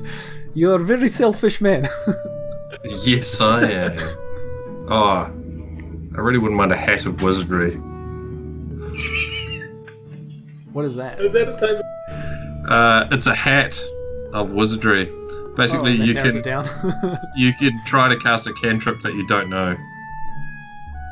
You're 0.54 0.76
a 0.76 0.80
very 0.84 1.08
selfish 1.08 1.60
man. 1.60 1.88
yes 3.06 3.42
I 3.42 3.64
am. 3.68 3.98
Oh, 4.90 5.32
I 6.16 6.20
really 6.20 6.38
wouldn't 6.40 6.58
mind 6.58 6.72
a 6.72 6.76
hat 6.76 7.06
of 7.06 7.22
wizardry. 7.22 7.76
what 10.74 10.86
is 10.86 10.96
that? 10.96 11.20
Is 11.20 11.32
that 11.34 11.48
a 11.50 11.58
type 11.58 11.80
of- 11.80 12.70
Uh, 12.72 13.08
it's 13.12 13.28
a 13.28 13.36
hat 13.36 13.82
of 14.34 14.52
wizardry. 14.52 15.12
Basically, 15.56 16.00
Oh, 16.00 16.04
you 16.04 16.14
can 16.14 16.42
down. 16.42 16.66
you 17.36 17.54
can 17.54 17.80
try 17.86 18.08
to 18.08 18.16
cast 18.18 18.48
a 18.48 18.54
cantrip 18.54 19.02
that 19.02 19.14
you 19.14 19.28
don't 19.28 19.50
know. 19.50 19.76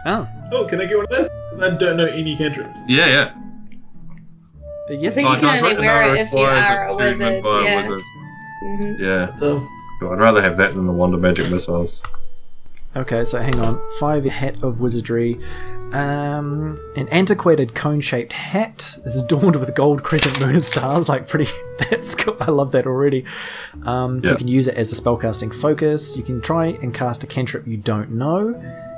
oh, 0.06 0.28
Oh, 0.52 0.66
can 0.66 0.80
I 0.82 0.86
get 0.86 0.98
one 0.98 1.06
of 1.06 1.12
those? 1.12 1.30
I 1.62 1.70
don't 1.76 1.98
know 1.98 2.06
any 2.06 2.36
cantrips. 2.38 2.70
Yeah, 2.88 3.08
yeah. 3.08 3.34
yes. 4.90 5.14
think 5.14 5.28
Oh, 5.28 5.34
you 5.34 5.40
can 5.40 5.64
only 5.66 5.78
wear 5.78 6.16
it 6.16 6.20
if 6.22 6.32
you 6.32 6.40
are 6.40 6.88
a 6.88 6.96
wizard, 6.96 7.44
by 7.44 7.60
a 7.60 7.64
yeah. 7.64 7.82
wizard. 7.82 8.02
Mhm. 8.64 9.06
Yeah. 9.06 9.38
So, 9.40 9.68
Well, 10.02 10.14
I'd 10.14 10.20
rather 10.20 10.42
have 10.42 10.56
that 10.58 10.74
than 10.76 10.86
the 10.86 10.94
wand 10.94 11.14
of 11.14 11.20
magic 11.22 11.50
missiles. 11.52 12.02
Okay, 12.96 13.24
so 13.24 13.40
hang 13.42 13.60
on. 13.60 13.80
Five 14.00 14.26
hat 14.26 14.64
of 14.64 14.80
wizardry. 14.80 15.40
Um, 15.92 16.76
an 16.96 17.08
antiquated 17.10 17.74
cone-shaped 17.76 18.34
hat. 18.34 18.98
This 19.04 19.16
is 19.16 19.24
adorned 19.26 19.56
with 19.56 19.74
gold 19.76 20.04
crescent 20.04 20.40
moon 20.40 20.56
and 20.56 20.66
stars. 20.66 21.08
Like 21.10 21.28
pretty. 21.28 21.52
That's 21.90 22.16
cool. 22.16 22.36
I 22.40 22.52
love 22.52 22.72
that 22.74 22.86
already. 22.88 23.26
Um, 23.84 24.22
You 24.24 24.36
can 24.36 24.48
use 24.48 24.68
it 24.68 24.76
as 24.76 24.92
a 24.92 25.02
spellcasting 25.02 25.54
focus. 25.54 26.18
You 26.18 26.24
can 26.24 26.42
try 26.42 26.68
and 26.68 26.94
cast 26.94 27.24
a 27.24 27.28
cantrip 27.28 27.68
you 27.68 27.78
don't 27.78 28.12
know. 28.12 28.50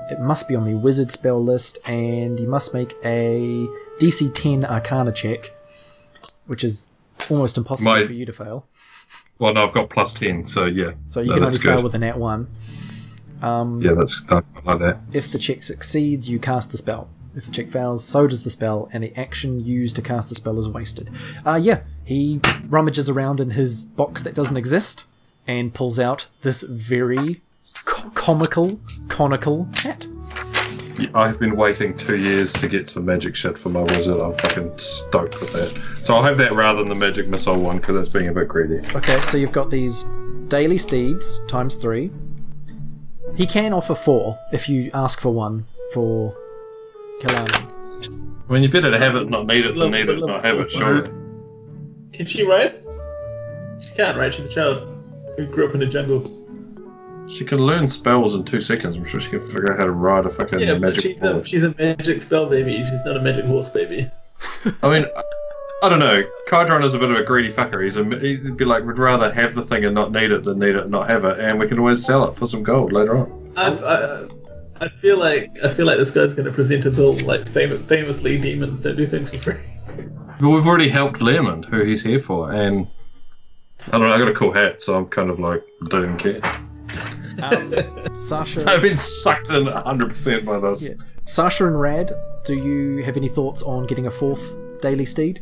It 0.09 0.19
must 0.19 0.47
be 0.49 0.55
on 0.55 0.65
the 0.65 0.73
wizard 0.75 1.11
spell 1.11 1.41
list, 1.41 1.77
and 1.87 2.37
you 2.39 2.47
must 2.47 2.73
make 2.73 2.95
a 3.05 3.65
DC 3.99 4.33
10 4.33 4.65
Arcana 4.65 5.13
check, 5.13 5.53
which 6.47 6.63
is 6.65 6.89
almost 7.29 7.57
impossible 7.57 7.91
My- 7.93 8.05
for 8.05 8.11
you 8.13 8.25
to 8.25 8.33
fail. 8.33 8.67
Well, 9.39 9.53
no, 9.53 9.65
I've 9.65 9.73
got 9.73 9.89
plus 9.89 10.13
ten, 10.13 10.45
so 10.45 10.65
yeah. 10.65 10.91
So 11.07 11.19
you 11.21 11.29
No, 11.29 11.33
can 11.35 11.43
only 11.45 11.57
that's 11.57 11.65
fail 11.65 11.81
with 11.81 11.95
a 11.95 11.97
nat 11.97 12.19
one. 12.19 12.47
Um, 13.41 13.81
Yeah, 13.81 13.93
that's 13.93 14.23
I 14.29 14.41
like 14.63 14.79
that. 14.79 14.99
If 15.13 15.31
the 15.31 15.39
check 15.39 15.63
succeeds, 15.63 16.29
you 16.29 16.39
cast 16.39 16.71
the 16.71 16.77
spell. 16.77 17.09
If 17.35 17.45
the 17.45 17.51
check 17.51 17.69
fails, 17.69 18.03
so 18.03 18.27
does 18.27 18.43
the 18.43 18.49
spell, 18.49 18.89
and 18.91 19.03
the 19.03 19.17
action 19.17 19.63
used 19.63 19.95
to 19.95 20.01
cast 20.01 20.29
the 20.29 20.35
spell 20.35 20.59
is 20.59 20.67
wasted. 20.67 21.09
Uh, 21.45 21.55
yeah, 21.61 21.81
he 22.03 22.41
rummages 22.67 23.07
around 23.07 23.39
in 23.39 23.51
his 23.51 23.85
box 23.85 24.21
that 24.23 24.33
doesn't 24.35 24.57
exist 24.57 25.05
and 25.47 25.73
pulls 25.73 25.97
out 25.97 26.27
this 26.41 26.61
very 26.63 27.41
co- 27.85 28.09
comical, 28.09 28.79
conical 29.07 29.67
hat. 29.75 30.07
I've 31.15 31.39
been 31.39 31.55
waiting 31.55 31.95
two 31.95 32.17
years 32.17 32.53
to 32.53 32.67
get 32.67 32.87
some 32.87 33.05
magic 33.05 33.35
shit 33.35 33.57
for 33.57 33.69
my 33.69 33.81
wizard. 33.81 34.19
I'm 34.19 34.33
fucking 34.37 34.77
stoked 34.77 35.39
with 35.39 35.51
that. 35.53 35.81
So 36.03 36.13
I'll 36.13 36.23
have 36.23 36.37
that 36.37 36.51
rather 36.51 36.79
than 36.79 36.89
the 36.89 36.95
magic 36.99 37.27
missile 37.27 37.59
one 37.59 37.77
because 37.77 37.95
that's 37.95 38.09
being 38.09 38.27
a 38.27 38.33
bit 38.33 38.47
greedy. 38.47 38.85
Okay, 38.95 39.19
so 39.21 39.37
you've 39.37 39.51
got 39.51 39.69
these 39.71 40.03
daily 40.47 40.77
steeds 40.77 41.43
times 41.47 41.75
three. 41.75 42.11
He 43.35 43.47
can 43.47 43.73
offer 43.73 43.95
four 43.95 44.37
if 44.51 44.67
you 44.67 44.91
ask 44.93 45.19
for 45.19 45.33
one 45.33 45.65
for 45.93 46.35
Kalani. 47.21 47.67
I 48.49 48.53
mean, 48.53 48.63
you 48.63 48.69
better 48.69 48.91
to 48.91 48.99
have 48.99 49.15
it, 49.15 49.29
not 49.29 49.47
need 49.47 49.65
it, 49.65 49.75
than 49.75 49.91
need 49.91 50.09
it, 50.09 50.19
not 50.19 50.43
have 50.43 50.59
it. 50.59 50.71
sure. 50.71 51.03
can 52.11 52.25
she 52.25 52.45
ride? 52.45 52.83
She 53.79 53.95
can't 53.95 54.17
ride. 54.17 54.33
She's 54.33 54.49
a 54.49 54.53
child 54.53 54.87
who 55.37 55.45
grew 55.45 55.67
up 55.67 55.73
in 55.73 55.79
the 55.79 55.85
jungle. 55.85 56.37
She 57.29 57.45
can 57.45 57.59
learn 57.59 57.87
spells 57.87 58.35
in 58.35 58.43
two 58.43 58.59
seconds. 58.59 58.95
I'm 58.97 59.05
sure 59.05 59.21
she 59.21 59.29
can 59.29 59.39
figure 59.39 59.71
out 59.71 59.79
how 59.79 59.85
to 59.85 59.91
ride 59.91 60.25
a 60.25 60.29
fucking 60.29 60.59
Yeah, 60.59 60.73
but 60.73 60.81
magic 60.81 61.03
she's 61.03 61.23
a, 61.23 61.45
she's 61.45 61.63
a 61.63 61.73
magic 61.79 62.21
spell 62.21 62.47
baby. 62.47 62.83
She's 62.83 63.05
not 63.05 63.15
a 63.15 63.21
magic 63.21 63.45
horse 63.45 63.69
baby. 63.69 64.11
I 64.83 64.89
mean, 64.89 65.05
I- 65.81 65.87
I 65.87 65.89
don't 65.89 65.99
know. 65.99 66.23
Kydron 66.47 66.83
is 66.85 66.93
a 66.93 66.99
bit 66.99 67.09
of 67.09 67.17
a 67.17 67.23
greedy 67.23 67.51
fucker. 67.51 67.83
He's 67.83 67.97
a, 67.97 68.03
he'd 68.19 68.55
be 68.57 68.65
like, 68.65 68.83
we'd 68.83 68.97
rather 68.99 69.31
have 69.33 69.55
the 69.55 69.61
thing 69.63 69.83
and 69.85 69.95
not 69.95 70.11
need 70.11 70.31
it 70.31 70.43
than 70.43 70.59
need 70.59 70.75
it 70.75 70.83
and 70.83 70.91
not 70.91 71.09
have 71.09 71.25
it, 71.25 71.39
and 71.39 71.59
we 71.59 71.67
can 71.67 71.79
always 71.79 72.05
sell 72.05 72.27
it 72.29 72.35
for 72.35 72.45
some 72.47 72.61
gold 72.63 72.91
later 72.93 73.17
on. 73.17 73.53
I've, 73.57 73.83
I, 73.83 74.27
I 74.79 74.89
feel 75.01 75.17
like 75.17 75.51
I 75.63 75.69
feel 75.69 75.85
like 75.85 75.97
this 75.97 76.11
guy's 76.11 76.33
going 76.33 76.45
to 76.45 76.51
present 76.51 76.85
a 76.85 76.91
bill 76.91 77.13
like 77.25 77.47
famous, 77.49 77.85
famously 77.87 78.37
demons 78.37 78.81
don't 78.81 78.95
do 78.95 79.05
things 79.07 79.29
for 79.31 79.37
free. 79.39 79.57
But 80.39 80.49
we've 80.49 80.65
already 80.67 80.87
helped 80.89 81.21
Leoman, 81.21 81.63
who 81.63 81.83
he's 81.83 82.01
here 82.01 82.19
for, 82.19 82.51
and 82.51 82.87
I 83.87 83.91
don't 83.91 84.01
know. 84.01 84.13
I 84.13 84.17
got 84.19 84.27
a 84.27 84.33
cool 84.33 84.51
hat, 84.51 84.81
so 84.81 84.95
I'm 84.95 85.07
kind 85.07 85.29
of 85.29 85.39
like 85.39 85.63
don't 85.89 86.17
care. 86.17 86.41
Um, 87.41 87.73
Sasha. 88.13 88.63
I've 88.69 88.81
been 88.83 88.97
sucked 88.99 89.49
in 89.49 89.63
100% 89.65 90.45
by 90.45 90.59
this. 90.59 90.87
Yeah. 90.89 90.95
Sasha 91.25 91.65
and 91.67 91.79
Rad, 91.79 92.11
do 92.45 92.53
you 92.55 93.03
have 93.03 93.17
any 93.17 93.29
thoughts 93.29 93.61
on 93.63 93.87
getting 93.87 94.05
a 94.07 94.11
fourth 94.11 94.55
daily 94.81 95.05
steed? 95.05 95.41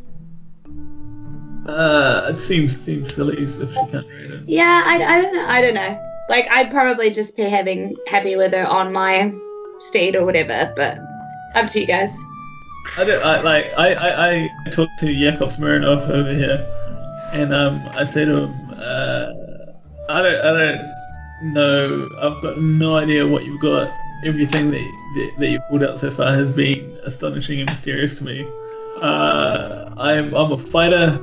Uh, 1.70 2.34
it 2.34 2.40
seems 2.40 2.78
seems 2.80 3.14
silly 3.14 3.38
if 3.38 3.56
she 3.70 3.76
can't 3.92 4.08
read 4.10 4.32
it. 4.32 4.42
Yeah, 4.48 4.84
I, 4.86 4.96
I 4.96 5.22
don't 5.22 5.34
know. 5.34 5.46
I 5.48 5.62
don't 5.62 5.74
know. 5.76 6.04
Like, 6.30 6.48
I'd 6.50 6.72
probably 6.72 7.10
just 7.10 7.36
be 7.36 7.44
having 7.44 7.96
happy 8.08 8.36
with 8.36 8.54
her 8.54 8.66
on 8.66 8.92
my 8.92 9.34
steed 9.80 10.16
or 10.16 10.26
whatever, 10.26 10.74
but 10.76 11.00
up 11.56 11.70
to 11.72 11.82
you 11.82 11.88
guys. 11.88 12.18
I 12.98 13.06
don't 13.06 13.24
I, 13.24 13.42
like 13.42 13.66
I, 13.78 13.94
I, 13.94 14.50
I 14.66 14.70
talked 14.72 15.00
to 15.00 15.12
Yakov 15.12 15.56
Smirnoff 15.56 16.10
over 16.10 16.34
here, 16.34 16.66
and 17.34 17.54
um 17.54 17.80
I 17.92 18.04
said 18.04 18.26
to 18.26 18.44
him, 18.44 18.74
uh, 18.76 19.32
I 20.10 20.22
don't 20.22 20.46
I 20.46 20.52
don't 20.52 21.54
know. 21.54 22.10
I've 22.22 22.42
got 22.42 22.58
no 22.58 22.98
idea 22.98 23.28
what 23.28 23.46
you've 23.46 23.62
got. 23.62 23.94
Everything 24.26 24.72
that 24.72 24.80
that, 25.16 25.32
that 25.40 25.48
you've 25.48 25.68
pulled 25.70 25.84
out 25.84 26.00
so 26.00 26.10
far 26.10 26.34
has 26.34 26.50
been 26.52 26.98
astonishing 27.06 27.60
and 27.60 27.70
mysterious 27.70 28.18
to 28.18 28.24
me. 28.24 28.48
Uh, 29.02 29.94
I'm 29.98 30.34
I'm 30.34 30.52
a 30.52 30.58
fighter. 30.58 31.20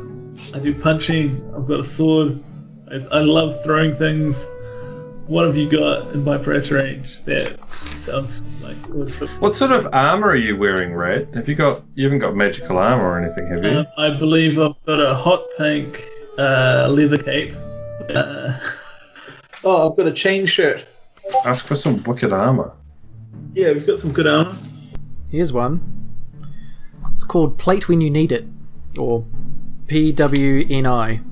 I 0.54 0.58
do 0.58 0.74
punching. 0.74 1.52
I've 1.56 1.66
got 1.66 1.80
a 1.80 1.84
sword. 1.84 2.42
I, 2.90 2.96
I 3.16 3.20
love 3.20 3.62
throwing 3.64 3.96
things. 3.96 4.46
What 5.26 5.44
have 5.44 5.56
you 5.56 5.68
got 5.68 6.12
in 6.12 6.22
my 6.22 6.38
price 6.38 6.70
range 6.70 7.24
that 7.24 7.58
sounds 8.04 8.40
like 8.62 8.76
would 8.88 9.12
fit 9.12 9.28
What 9.40 9.56
sort 9.56 9.72
of 9.72 9.88
armor 9.92 10.28
are 10.28 10.36
you 10.36 10.56
wearing, 10.56 10.94
Red? 10.94 11.34
Have 11.34 11.48
you 11.48 11.56
got? 11.56 11.82
You 11.94 12.04
haven't 12.04 12.20
got 12.20 12.36
magical 12.36 12.78
armor 12.78 13.04
or 13.04 13.20
anything, 13.20 13.48
have 13.48 13.64
you? 13.64 13.70
Um, 13.80 13.86
I 13.98 14.10
believe 14.10 14.58
I've 14.58 14.80
got 14.86 15.00
a 15.00 15.14
hot 15.14 15.44
pink 15.58 16.08
uh, 16.38 16.88
leather 16.90 17.18
cape. 17.18 17.54
Uh, 18.08 18.58
oh, 19.64 19.90
I've 19.90 19.96
got 19.96 20.06
a 20.06 20.12
chain 20.12 20.46
shirt. 20.46 20.84
Ask 21.44 21.66
for 21.66 21.74
some 21.74 22.02
wicked 22.04 22.32
armor. 22.32 22.72
Yeah, 23.54 23.72
we've 23.72 23.86
got 23.86 23.98
some 23.98 24.12
good 24.12 24.28
armor. 24.28 24.56
Here's 25.28 25.52
one. 25.52 25.80
It's 27.10 27.24
called 27.24 27.58
Plate 27.58 27.88
When 27.88 28.00
You 28.00 28.10
Need 28.10 28.30
It, 28.30 28.46
or 28.96 29.24
PWNI. 29.86 31.22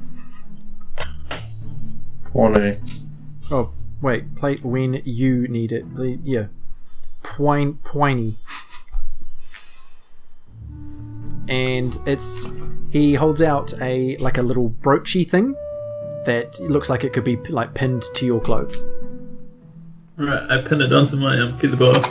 Twenty. 2.30 2.78
Oh, 3.50 3.70
wait, 4.00 4.34
Plate 4.36 4.64
When 4.64 5.02
You 5.04 5.46
Need 5.48 5.72
It. 5.72 5.94
The- 5.96 6.18
Yeah. 6.22 6.46
Poin- 7.22 7.78
poiny. 7.84 8.34
And 11.48 11.98
it's. 12.06 12.48
He 12.90 13.14
holds 13.14 13.42
out 13.42 13.74
a 13.80 14.16
like 14.18 14.38
a 14.38 14.42
little 14.42 14.70
broachy 14.70 15.28
thing 15.28 15.54
that 16.26 16.58
looks 16.60 16.88
like 16.88 17.04
it 17.04 17.12
could 17.12 17.24
be 17.24 17.36
like 17.48 17.74
pinned 17.74 18.02
to 18.14 18.24
your 18.26 18.40
clothes. 18.40 18.82
Right, 20.16 20.42
I 20.48 20.62
pin 20.62 20.80
it 20.80 20.92
onto 20.92 21.16
my 21.16 21.38
um, 21.40 21.58
keyboard. 21.58 22.04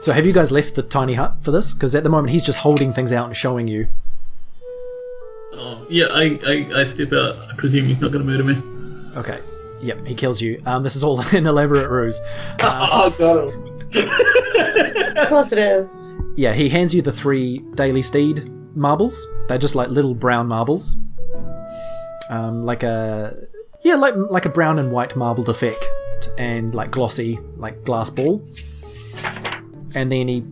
So 0.00 0.12
have 0.12 0.24
you 0.24 0.32
guys 0.32 0.52
left 0.52 0.74
the 0.76 0.82
tiny 0.82 1.14
hut 1.14 1.36
for 1.42 1.50
this? 1.50 1.74
Because 1.74 1.94
at 1.94 2.04
the 2.04 2.08
moment 2.08 2.30
he's 2.30 2.44
just 2.44 2.60
holding 2.60 2.92
things 2.92 3.12
out 3.12 3.26
and 3.26 3.36
showing 3.36 3.66
you. 3.66 3.88
Oh, 5.56 5.86
yeah, 5.88 6.06
I, 6.06 6.38
I, 6.46 6.80
I 6.80 6.86
step 6.86 7.12
out. 7.12 7.38
I 7.50 7.54
presume 7.56 7.84
he's 7.86 8.00
not 8.00 8.12
going 8.12 8.24
to 8.24 8.30
murder 8.30 8.44
me. 8.44 9.16
Okay. 9.16 9.40
Yep, 9.80 10.06
he 10.06 10.14
kills 10.14 10.40
you. 10.40 10.60
Um, 10.66 10.82
this 10.82 10.96
is 10.96 11.02
all 11.04 11.20
an 11.34 11.46
elaborate 11.46 11.88
ruse. 11.90 12.18
Uh, 12.60 12.88
oh, 12.92 13.10
got 13.18 13.52
him. 13.54 15.16
Of 15.16 15.28
course 15.28 15.52
it 15.52 15.58
is. 15.58 16.14
yeah, 16.36 16.52
he 16.52 16.68
hands 16.68 16.94
you 16.94 17.02
the 17.02 17.12
three 17.12 17.58
Daily 17.74 18.02
Steed 18.02 18.48
marbles. 18.76 19.26
They're 19.48 19.58
just 19.58 19.74
like 19.74 19.88
little 19.88 20.14
brown 20.14 20.46
marbles. 20.48 20.96
Um, 22.28 22.64
like 22.64 22.82
a 22.82 23.34
yeah, 23.84 23.94
like 23.94 24.14
like 24.16 24.44
a 24.44 24.48
brown 24.50 24.78
and 24.78 24.90
white 24.90 25.16
marbled 25.16 25.48
effect, 25.48 25.84
and 26.36 26.74
like 26.74 26.90
glossy, 26.90 27.38
like 27.56 27.84
glass 27.84 28.10
ball. 28.10 28.44
And 29.94 30.10
then 30.12 30.28
he 30.28 30.44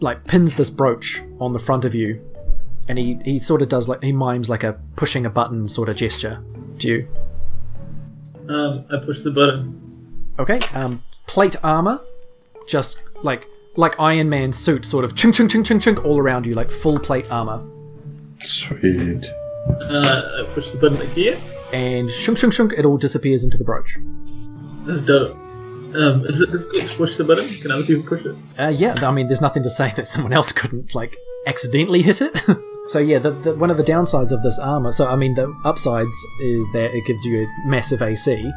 like 0.00 0.24
pins 0.26 0.54
this 0.54 0.70
brooch 0.70 1.22
on 1.38 1.52
the 1.52 1.58
front 1.58 1.84
of 1.84 1.94
you, 1.94 2.20
and 2.88 2.98
he 2.98 3.18
he 3.24 3.38
sort 3.38 3.62
of 3.62 3.68
does 3.68 3.88
like 3.88 4.02
he 4.02 4.12
mimes 4.12 4.48
like 4.48 4.64
a 4.64 4.78
pushing 4.96 5.26
a 5.26 5.30
button 5.30 5.68
sort 5.68 5.88
of 5.88 5.96
gesture 5.96 6.42
Do 6.78 6.88
you. 6.88 7.08
Um, 8.48 8.84
I 8.90 8.96
push 9.04 9.20
the 9.20 9.30
button. 9.30 10.24
Okay. 10.38 10.58
Um, 10.74 11.02
plate 11.26 11.56
armor, 11.62 12.00
just 12.66 13.02
like 13.22 13.46
like 13.76 13.98
Iron 14.00 14.28
Man 14.30 14.52
suit, 14.52 14.86
sort 14.86 15.04
of 15.04 15.14
chunk 15.14 15.34
chunk 15.34 15.50
chunk 15.50 15.66
chunk 15.66 15.82
chunk 15.82 16.04
all 16.04 16.18
around 16.18 16.46
you, 16.46 16.54
like 16.54 16.70
full 16.70 16.98
plate 16.98 17.30
armor, 17.30 17.62
Sweet. 18.40 19.26
Uh, 19.68 20.44
I 20.46 20.50
push 20.54 20.70
the 20.70 20.78
button 20.78 21.08
here. 21.10 21.38
and 21.72 22.08
shunk 22.10 22.38
shunk 22.38 22.54
shunk, 22.54 22.72
it 22.72 22.84
all 22.86 22.96
disappears 22.96 23.44
into 23.44 23.58
the 23.58 23.64
brooch. 23.64 23.98
This 24.86 24.96
is 24.96 25.02
dope. 25.06 25.36
Um, 25.94 26.24
is 26.26 26.40
it 26.40 26.50
difficult 26.50 26.86
to 26.88 26.96
push 26.96 27.16
the 27.16 27.24
button? 27.24 27.48
Can 27.48 27.70
other 27.70 27.82
people 27.84 28.04
push 28.08 28.24
it? 28.24 28.34
Uh, 28.58 28.68
yeah, 28.68 28.94
I 29.02 29.10
mean, 29.10 29.26
there's 29.26 29.40
nothing 29.40 29.62
to 29.62 29.70
say 29.70 29.92
that 29.96 30.06
someone 30.06 30.32
else 30.32 30.52
couldn't 30.52 30.94
like 30.94 31.16
accidentally 31.46 32.02
hit 32.02 32.20
it. 32.22 32.40
so 32.88 32.98
yeah, 32.98 33.18
the, 33.18 33.32
the, 33.32 33.54
one 33.54 33.70
of 33.70 33.76
the 33.76 33.82
downsides 33.82 34.32
of 34.32 34.42
this 34.42 34.58
armor. 34.58 34.92
So 34.92 35.06
I 35.06 35.14
mean, 35.14 35.34
the 35.34 35.54
upsides 35.64 36.16
is 36.40 36.72
that 36.72 36.94
it 36.94 37.04
gives 37.06 37.24
you 37.24 37.42
a 37.42 37.68
massive 37.68 38.00
AC. 38.00 38.50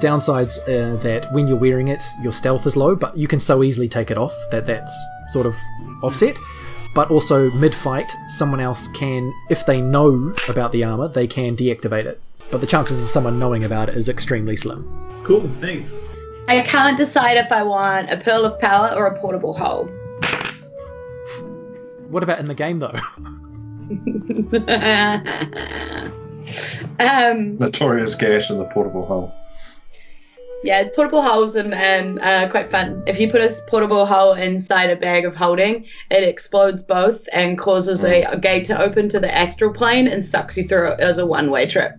Downsides 0.00 0.58
uh, 0.62 0.96
that 1.02 1.32
when 1.32 1.46
you're 1.46 1.56
wearing 1.56 1.88
it, 1.88 2.02
your 2.20 2.32
stealth 2.32 2.66
is 2.66 2.76
low, 2.76 2.96
but 2.96 3.16
you 3.16 3.28
can 3.28 3.38
so 3.38 3.62
easily 3.62 3.88
take 3.88 4.10
it 4.10 4.18
off 4.18 4.34
that 4.50 4.66
that's 4.66 4.92
sort 5.28 5.46
of 5.46 5.54
offset. 6.02 6.36
But 6.94 7.12
also 7.12 7.50
mid-fight, 7.52 8.10
someone 8.26 8.58
else 8.58 8.88
can, 8.88 9.32
if 9.48 9.64
they 9.64 9.80
know 9.80 10.34
about 10.48 10.72
the 10.72 10.82
armor, 10.82 11.06
they 11.06 11.28
can 11.28 11.56
deactivate 11.56 12.06
it. 12.06 12.20
But 12.50 12.60
the 12.60 12.66
chances 12.66 13.00
of 13.00 13.08
someone 13.08 13.38
knowing 13.38 13.62
about 13.62 13.88
it 13.88 13.96
is 13.96 14.08
extremely 14.08 14.56
slim. 14.56 15.22
Cool, 15.24 15.48
thanks. 15.60 15.94
I 16.48 16.62
can't 16.62 16.98
decide 16.98 17.36
if 17.36 17.52
I 17.52 17.62
want 17.62 18.10
a 18.10 18.16
pearl 18.16 18.44
of 18.44 18.58
power 18.58 18.92
or 18.96 19.06
a 19.06 19.20
portable 19.20 19.52
hole. 19.52 19.86
What 22.08 22.24
about 22.24 22.40
in 22.40 22.46
the 22.46 22.54
game 22.54 22.80
though? 22.80 22.98
um, 27.00 27.56
Notorious 27.58 28.14
gash 28.14 28.50
in 28.50 28.58
the 28.58 28.68
portable 28.72 29.06
hull. 29.06 29.34
yeah, 30.62 30.88
portable 30.94 31.22
holes 31.22 31.56
and, 31.56 31.74
and 31.74 32.20
uh, 32.20 32.48
quite 32.48 32.70
fun. 32.70 33.02
If 33.06 33.18
you 33.18 33.30
put 33.30 33.40
a 33.40 33.50
portable 33.68 34.06
hole 34.06 34.34
inside 34.34 34.90
a 34.90 34.96
bag 34.96 35.24
of 35.24 35.34
holding, 35.34 35.86
it 36.10 36.22
explodes 36.22 36.82
both 36.82 37.26
and 37.32 37.58
causes 37.58 38.04
a, 38.04 38.22
a 38.24 38.38
gate 38.38 38.64
to 38.66 38.80
open 38.80 39.08
to 39.08 39.20
the 39.20 39.34
astral 39.34 39.72
plane 39.72 40.06
and 40.06 40.24
sucks 40.24 40.56
you 40.56 40.64
through 40.64 40.92
it 40.92 41.00
as 41.00 41.18
a 41.18 41.26
one-way 41.26 41.66
trip. 41.66 41.92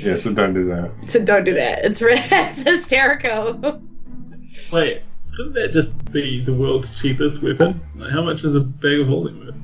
Yeah, 0.00 0.16
so 0.16 0.32
don't 0.34 0.54
do 0.54 0.64
that. 0.66 0.90
So 1.08 1.20
don't 1.20 1.44
do 1.44 1.54
that. 1.54 1.84
It's 1.84 2.02
re- 2.02 2.18
it's 2.30 2.62
hysterical. 2.62 3.80
Wait, 4.72 5.02
couldn't 5.36 5.54
that 5.54 5.72
just 5.72 6.12
be 6.12 6.44
the 6.44 6.52
world's 6.52 6.94
cheapest 7.00 7.42
weapon? 7.42 7.80
Like, 7.96 8.10
how 8.10 8.22
much 8.22 8.44
is 8.44 8.54
a 8.54 8.60
bag 8.60 9.00
of 9.00 9.06
holding 9.08 9.44
worth? 9.46 9.54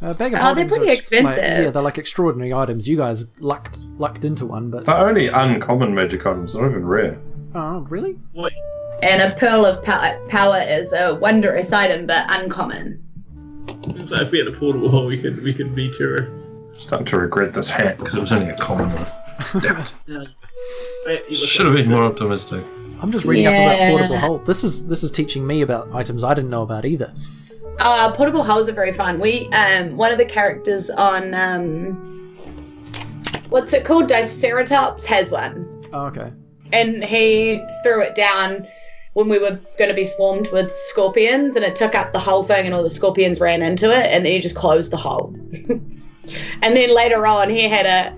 Uh, 0.00 0.12
bag 0.14 0.32
of 0.32 0.38
Oh, 0.40 0.54
they're 0.54 0.68
holdings 0.68 0.72
are 0.72 0.76
pretty 0.76 0.92
ex- 0.92 1.10
like- 1.12 1.20
expensive. 1.22 1.64
yeah, 1.64 1.70
they're 1.70 1.82
like 1.82 1.98
extraordinary 1.98 2.52
items. 2.54 2.86
You 2.86 2.96
guys 2.96 3.30
lucked 3.40 3.78
lucked 3.98 4.24
into 4.24 4.46
one, 4.46 4.70
but 4.70 4.84
They're 4.84 4.96
only 4.96 5.26
uncommon 5.28 5.94
magic 5.94 6.24
items, 6.24 6.52
they're 6.52 6.62
not 6.62 6.70
even 6.70 6.86
rare. 6.86 7.18
oh, 7.56 7.80
really? 7.88 8.18
Wait, 8.34 8.52
And 9.02 9.20
a 9.22 9.34
pearl 9.36 9.66
of 9.66 9.82
power, 9.82 10.18
power 10.28 10.60
is 10.60 10.92
a 10.92 11.14
wondrous 11.16 11.72
item, 11.72 12.06
but 12.06 12.26
uncommon. 12.36 13.02
seems 13.84 14.10
like 14.10 14.22
if 14.22 14.30
we 14.30 14.38
had 14.38 14.46
a 14.48 14.52
portable 14.52 14.88
hole, 14.88 15.06
we 15.06 15.18
could 15.20 15.42
we 15.42 15.52
could 15.52 15.74
be 15.74 15.90
terrorists. 15.96 16.48
Starting 16.76 17.06
to 17.06 17.18
regret 17.18 17.52
this 17.52 17.68
hat 17.68 17.98
because 17.98 18.14
it 18.14 18.20
was 18.20 18.30
only 18.32 18.50
a 18.50 18.56
common 18.58 18.88
one. 18.90 19.06
Damn 19.62 19.76
it. 19.80 19.86
Yeah. 20.06 20.24
Wait, 21.06 21.22
you 21.28 21.38
look 21.38 21.48
Should 21.48 21.66
have 21.66 21.74
been 21.74 21.90
more 21.90 22.04
optimistic. 22.04 22.64
I'm 23.00 23.10
just 23.10 23.24
reading 23.24 23.46
up 23.46 23.52
Yeah. 23.52 23.72
about 23.72 23.90
portable 23.98 24.18
hole. 24.18 24.38
This 24.38 24.62
is 24.62 24.86
this 24.86 25.02
is 25.02 25.10
teaching 25.10 25.44
me 25.44 25.62
about 25.62 25.88
items 25.92 26.22
I 26.22 26.34
didn't 26.34 26.50
know 26.50 26.62
about 26.62 26.84
either. 26.84 27.12
Uh, 27.80 28.12
portable 28.14 28.42
holes 28.42 28.68
are 28.68 28.72
very 28.72 28.92
fun. 28.92 29.20
We 29.20 29.48
um, 29.52 29.96
one 29.96 30.10
of 30.12 30.18
the 30.18 30.24
characters 30.24 30.90
on 30.90 31.34
um, 31.34 32.34
what's 33.48 33.72
it 33.72 33.84
called? 33.84 34.08
Diceratops 34.08 35.04
has 35.04 35.30
one, 35.30 35.84
Oh, 35.92 36.06
okay. 36.06 36.32
and 36.72 37.04
he 37.04 37.62
threw 37.84 38.00
it 38.02 38.14
down 38.14 38.66
when 39.14 39.28
we 39.28 39.38
were 39.38 39.58
going 39.78 39.88
to 39.88 39.94
be 39.94 40.04
swarmed 40.04 40.48
with 40.52 40.72
scorpions, 40.72 41.56
and 41.56 41.64
it 41.64 41.76
took 41.76 41.94
up 41.94 42.12
the 42.12 42.18
whole 42.18 42.42
thing, 42.42 42.66
and 42.66 42.74
all 42.74 42.82
the 42.82 42.90
scorpions 42.90 43.40
ran 43.40 43.62
into 43.62 43.90
it, 43.90 44.06
and 44.06 44.24
then 44.24 44.32
he 44.32 44.40
just 44.40 44.56
closed 44.56 44.92
the 44.92 44.96
hole. 44.96 45.32
and 46.62 46.76
then 46.76 46.94
later 46.94 47.26
on, 47.26 47.48
he 47.48 47.62
had 47.62 47.86
a 47.86 48.16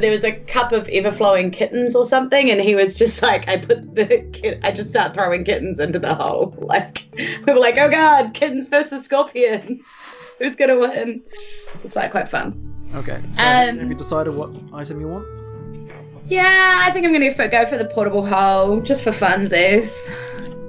there 0.00 0.10
was 0.10 0.24
a 0.24 0.32
cup 0.32 0.72
of 0.72 0.88
ever 0.88 1.10
flowing 1.12 1.50
kittens 1.50 1.94
or 1.96 2.04
something, 2.04 2.50
and 2.50 2.60
he 2.60 2.74
was 2.74 2.98
just 2.98 3.22
like, 3.22 3.48
I 3.48 3.56
put 3.58 3.94
the 3.94 4.06
kid, 4.32 4.60
I 4.62 4.70
just 4.72 4.90
start 4.90 5.14
throwing 5.14 5.44
kittens 5.44 5.80
into 5.80 5.98
the 5.98 6.14
hole. 6.14 6.54
Like 6.66 7.04
we 7.16 7.38
were 7.46 7.58
like, 7.60 7.78
oh 7.78 7.88
god, 7.90 8.34
kittens 8.34 8.68
versus 8.68 9.04
scorpion, 9.04 9.80
who's 10.38 10.56
gonna 10.56 10.78
win? 10.78 11.22
It's 11.84 11.96
like 11.96 12.10
quite 12.10 12.28
fun. 12.28 12.62
Okay. 12.94 13.22
So 13.32 13.42
Um, 13.42 13.78
have 13.78 13.88
you 13.88 13.94
decided 13.94 14.34
what 14.34 14.50
item 14.74 15.00
you 15.00 15.08
want? 15.08 15.26
Yeah, 16.28 16.82
I 16.84 16.90
think 16.90 17.06
I'm 17.06 17.12
gonna 17.12 17.32
go 17.48 17.66
for 17.66 17.78
the 17.78 17.84
portable 17.86 18.26
hole 18.26 18.80
just 18.80 19.04
for 19.04 19.10
funsies. 19.10 19.92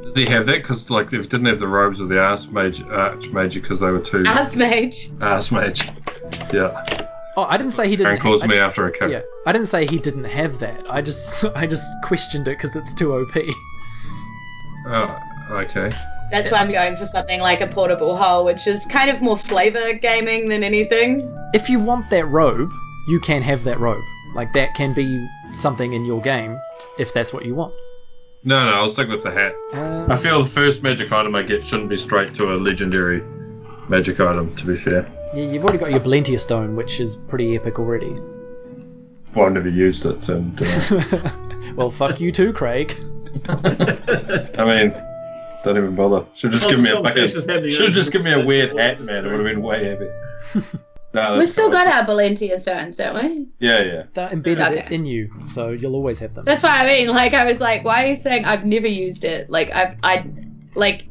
Does 0.03 0.15
he 0.15 0.25
have 0.25 0.45
that? 0.45 0.61
Because 0.61 0.89
like 0.91 1.09
they 1.09 1.17
didn't 1.17 1.45
have 1.45 1.59
the 1.59 1.67
robes 1.67 1.99
of 1.99 2.09
the 2.09 2.15
archmage, 2.15 2.79
archmage 2.89 3.55
because 3.55 3.79
they 3.79 3.89
were 3.89 3.99
too 3.99 4.23
As 4.27 4.55
mage. 4.55 5.09
archmage. 5.17 5.81
Yeah, 6.53 6.83
Oh, 7.39 7.43
I 7.43 7.55
didn't 7.57 7.73
say 7.73 7.87
he 7.87 7.95
didn't. 7.95 8.13
and 8.13 8.21
calls 8.21 8.41
I 8.41 8.47
me 8.47 8.55
didn't- 8.55 8.67
after 8.67 8.87
a 8.87 8.91
kill. 8.91 9.11
Yeah, 9.11 9.21
I 9.45 9.51
didn't 9.53 9.67
say 9.67 9.85
he 9.85 9.99
didn't 9.99 10.23
have 10.25 10.57
that. 10.59 10.85
I 10.89 11.01
just 11.01 11.45
I 11.55 11.67
just 11.67 11.85
questioned 12.03 12.47
it 12.47 12.57
because 12.57 12.75
it's 12.75 12.93
too 12.93 13.13
OP. 13.13 13.37
Oh, 14.87 15.19
okay. 15.51 15.91
That's 16.31 16.49
why 16.51 16.57
I'm 16.59 16.71
going 16.71 16.95
for 16.97 17.05
something 17.05 17.39
like 17.39 17.61
a 17.61 17.67
portable 17.67 18.15
hole, 18.17 18.43
which 18.43 18.67
is 18.67 18.85
kind 18.87 19.09
of 19.09 19.21
more 19.21 19.37
flavor 19.37 19.93
gaming 19.93 20.49
than 20.49 20.63
anything. 20.63 21.33
If 21.53 21.69
you 21.69 21.79
want 21.79 22.09
that 22.09 22.25
robe, 22.25 22.69
you 23.07 23.19
can 23.21 23.41
have 23.41 23.63
that 23.63 23.79
robe. 23.79 24.03
Like 24.35 24.51
that 24.53 24.73
can 24.73 24.93
be 24.93 25.25
something 25.53 25.93
in 25.93 26.03
your 26.05 26.21
game 26.21 26.59
if 26.99 27.13
that's 27.13 27.31
what 27.33 27.45
you 27.45 27.55
want. 27.55 27.73
No, 28.43 28.65
no, 28.65 28.75
I'll 28.75 28.89
stick 28.89 29.07
with 29.09 29.23
the 29.23 29.31
hat. 29.31 29.53
Uh, 29.73 30.05
I 30.09 30.15
feel 30.17 30.41
the 30.43 30.49
first 30.49 30.83
magic 30.83 31.11
item 31.11 31.35
I 31.35 31.43
get 31.43 31.65
shouldn't 31.65 31.89
be 31.89 31.97
straight 31.97 32.33
to 32.35 32.53
a 32.53 32.55
legendary 32.55 33.21
magic 33.89 34.19
item. 34.19 34.53
To 34.55 34.65
be 34.65 34.75
fair, 34.75 35.09
yeah, 35.33 35.43
you've 35.43 35.63
already 35.63 35.77
got 35.79 35.91
your 35.91 35.99
Valentia 35.99 36.39
stone, 36.39 36.75
which 36.75 36.99
is 36.99 37.15
pretty 37.15 37.55
epic 37.55 37.79
already. 37.79 38.11
well, 39.35 39.45
I've 39.45 39.53
never 39.53 39.69
used 39.69 40.05
it, 40.05 40.29
and 40.29 40.59
uh, 40.91 41.29
Well, 41.75 41.89
fuck 41.89 42.19
you 42.19 42.31
too, 42.31 42.53
Craig. 42.53 42.95
I 43.49 44.63
mean, 44.65 44.93
don't 45.63 45.77
even 45.77 45.95
bother. 45.95 46.25
Should 46.35 46.51
just 46.53 46.69
give 46.69 46.79
me 46.79 46.89
a 46.91 47.01
fucking. 47.01 47.69
Should 47.69 47.93
just 47.93 48.11
give 48.11 48.23
me 48.23 48.31
a 48.33 48.43
weird 48.43 48.77
hat, 48.77 49.01
man. 49.01 49.25
It 49.25 49.29
would 49.29 49.39
have 49.39 49.43
been 49.55 49.61
way 49.61 49.85
happy. 49.85 50.09
No, 51.13 51.37
We've 51.39 51.47
still 51.49 51.71
got 51.71 51.87
our 51.87 52.03
Valentia 52.05 52.59
stones, 52.59 52.97
don't 52.97 53.15
we? 53.15 53.47
Yeah, 53.59 53.81
yeah. 53.81 54.03
They're 54.13 54.29
embedded 54.29 54.67
Okay. 54.67 54.93
in 54.93 55.05
you, 55.05 55.31
so 55.49 55.69
you'll 55.69 55.95
always 55.95 56.19
have 56.19 56.33
them. 56.33 56.43
That's 56.43 56.61
what 56.61 56.73
I 56.73 56.85
mean. 56.85 57.07
Like 57.07 57.33
I 57.33 57.45
was 57.45 57.59
like, 57.61 57.85
why 57.85 58.03
are 58.03 58.07
you 58.09 58.15
saying 58.15 58.43
I've 58.43 58.65
never 58.65 58.87
used 58.87 59.23
it? 59.23 59.49
Like 59.49 59.71
I, 59.71 59.95
I, 60.03 60.25
like, 60.75 61.07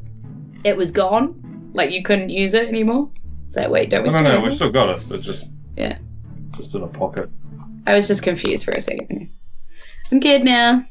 it 0.65 0.77
was 0.77 0.91
gone. 0.91 1.71
Like 1.73 1.93
you 1.93 2.03
couldn't 2.03 2.29
use 2.29 2.53
it 2.53 2.69
anymore. 2.69 3.11
So 3.57 3.71
wait, 3.71 3.89
don't 3.89 4.03
we? 4.03 4.11
No, 4.11 4.17
no, 4.17 4.19
still 4.21 4.23
no. 4.25 4.31
have 4.33 4.43
We've 4.43 4.55
still 4.55 4.71
got 4.71 4.91
it. 4.91 5.11
It's 5.15 5.25
just 5.25 5.49
Yeah. 5.79 5.97
just 6.55 6.75
in 6.75 6.83
a 6.83 6.87
pocket. 6.87 7.31
I 7.87 7.95
was 7.95 8.07
just 8.07 8.23
confused 8.23 8.67
for 8.67 8.73
a 8.73 8.81
second. 8.83 9.31
I'm 10.13 10.21
good 10.21 10.45
now. 10.45 10.85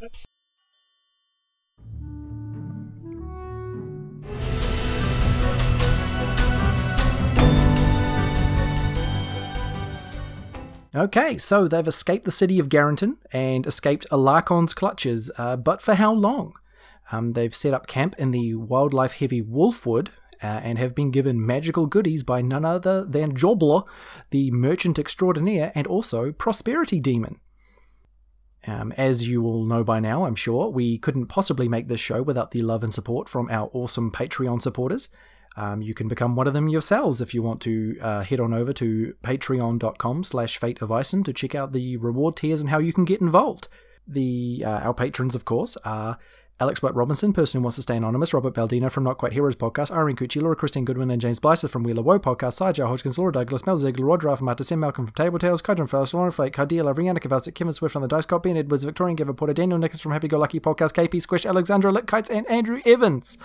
Okay, 10.95 11.37
so 11.37 11.67
they've 11.67 11.87
escaped 11.87 12.25
the 12.25 12.31
city 12.31 12.57
of 12.57 12.69
Garrington 12.69 13.17
and 13.33 13.67
escaped 13.67 14.07
Alarcon's 14.11 14.73
clutches, 14.73 15.29
uh, 15.37 15.55
but 15.57 15.81
for 15.83 15.95
how 15.95 16.13
long? 16.13 16.53
Um, 17.11 17.33
they've 17.33 17.53
set 17.53 17.73
up 17.75 17.85
camp 17.85 18.15
in 18.17 18.31
the 18.31 18.55
wildlife 18.55 19.13
heavy 19.13 19.43
Wolfwood 19.43 20.07
uh, 20.45 20.59
and 20.63 20.77
have 20.77 20.93
been 20.93 21.09
given 21.09 21.43
magical 21.43 21.87
goodies 21.87 22.23
by 22.23 22.41
none 22.41 22.65
other 22.65 23.03
than 23.03 23.35
Jobler, 23.35 23.83
the 24.29 24.51
merchant 24.51 24.99
extraordinaire 24.99 25.71
and 25.73 25.87
also 25.87 26.31
prosperity 26.31 26.99
demon. 26.99 27.39
Um, 28.67 28.91
as 28.93 29.27
you 29.27 29.43
all 29.43 29.65
know 29.65 29.83
by 29.83 29.99
now, 29.99 30.25
I'm 30.25 30.35
sure, 30.35 30.69
we 30.69 30.99
couldn't 30.99 31.27
possibly 31.27 31.67
make 31.67 31.87
this 31.87 31.99
show 31.99 32.21
without 32.21 32.51
the 32.51 32.61
love 32.61 32.83
and 32.83 32.93
support 32.93 33.27
from 33.27 33.49
our 33.49 33.69
awesome 33.73 34.11
Patreon 34.11 34.61
supporters. 34.61 35.09
Um, 35.57 35.81
you 35.81 35.93
can 35.93 36.07
become 36.07 36.35
one 36.35 36.47
of 36.47 36.53
them 36.53 36.67
yourselves 36.67 37.21
if 37.21 37.33
you 37.33 37.41
want 37.41 37.61
to 37.61 37.97
uh, 38.01 38.23
head 38.23 38.39
on 38.39 38.53
over 38.53 38.73
to 38.73 39.15
patreon.com 39.23 40.23
slash 40.23 40.57
fate 40.57 40.81
of 40.81 40.89
to 41.23 41.33
check 41.33 41.55
out 41.55 41.73
the 41.73 41.97
reward 41.97 42.35
tiers 42.35 42.61
and 42.61 42.69
how 42.69 42.79
you 42.79 42.93
can 42.93 43.05
get 43.05 43.21
involved. 43.21 43.67
The 44.07 44.63
uh, 44.65 44.79
Our 44.81 44.93
patrons, 44.93 45.33
of 45.33 45.45
course, 45.45 45.77
are 45.77 46.19
Alex 46.57 46.81
White 46.81 46.95
Robinson, 46.95 47.33
person 47.33 47.59
who 47.59 47.63
wants 47.63 47.75
to 47.75 47.81
stay 47.81 47.97
anonymous, 47.97 48.33
Robert 48.33 48.53
Baldino 48.53 48.89
from 48.89 49.03
Not 49.03 49.17
Quite 49.17 49.33
Heroes 49.33 49.57
podcast, 49.57 49.91
Irene 49.91 50.15
Cucci, 50.15 50.41
Laura 50.41 50.55
Christine 50.55 50.85
Goodwin, 50.85 51.11
and 51.11 51.21
James 51.21 51.37
Blythe 51.37 51.69
from 51.69 51.83
Wheeler 51.83 52.01
Woe 52.01 52.17
podcast, 52.17 52.57
Sajah 52.61 52.87
Hodgkins, 52.87 53.17
Laura 53.17 53.33
Douglas, 53.33 53.65
Mel 53.65 53.77
Ziegler, 53.77 54.05
Rod 54.05 54.23
Raff, 54.23 54.39
Marta 54.39 54.63
Sim, 54.63 54.79
Malcolm 54.79 55.05
from 55.05 55.13
Table 55.15 55.37
Tales, 55.37 55.61
Kadron 55.61 55.89
Fellows, 55.89 56.13
Lauren 56.13 56.31
Flake, 56.31 56.53
Cardia 56.53 56.85
Love, 56.85 56.95
Rihanna 56.95 57.19
Kavasic, 57.19 57.55
Kevin 57.55 57.73
Swift 57.73 57.91
from 57.91 58.03
the 58.03 58.07
Dice 58.07 58.25
Cop, 58.25 58.43
Ben 58.43 58.55
Edwards, 58.55 58.85
Victorian 58.85 59.17
Giver 59.17 59.33
Porter, 59.33 59.53
Daniel 59.53 59.77
Nichols 59.77 59.99
from 59.99 60.13
Happy 60.13 60.29
Go 60.29 60.39
Lucky 60.39 60.61
podcast, 60.61 60.93
KP 60.93 61.21
Squish, 61.21 61.45
Alexandra 61.45 61.91
Litkites, 61.91 62.29
and 62.29 62.49
Andrew 62.49 62.81
Evans. 62.85 63.37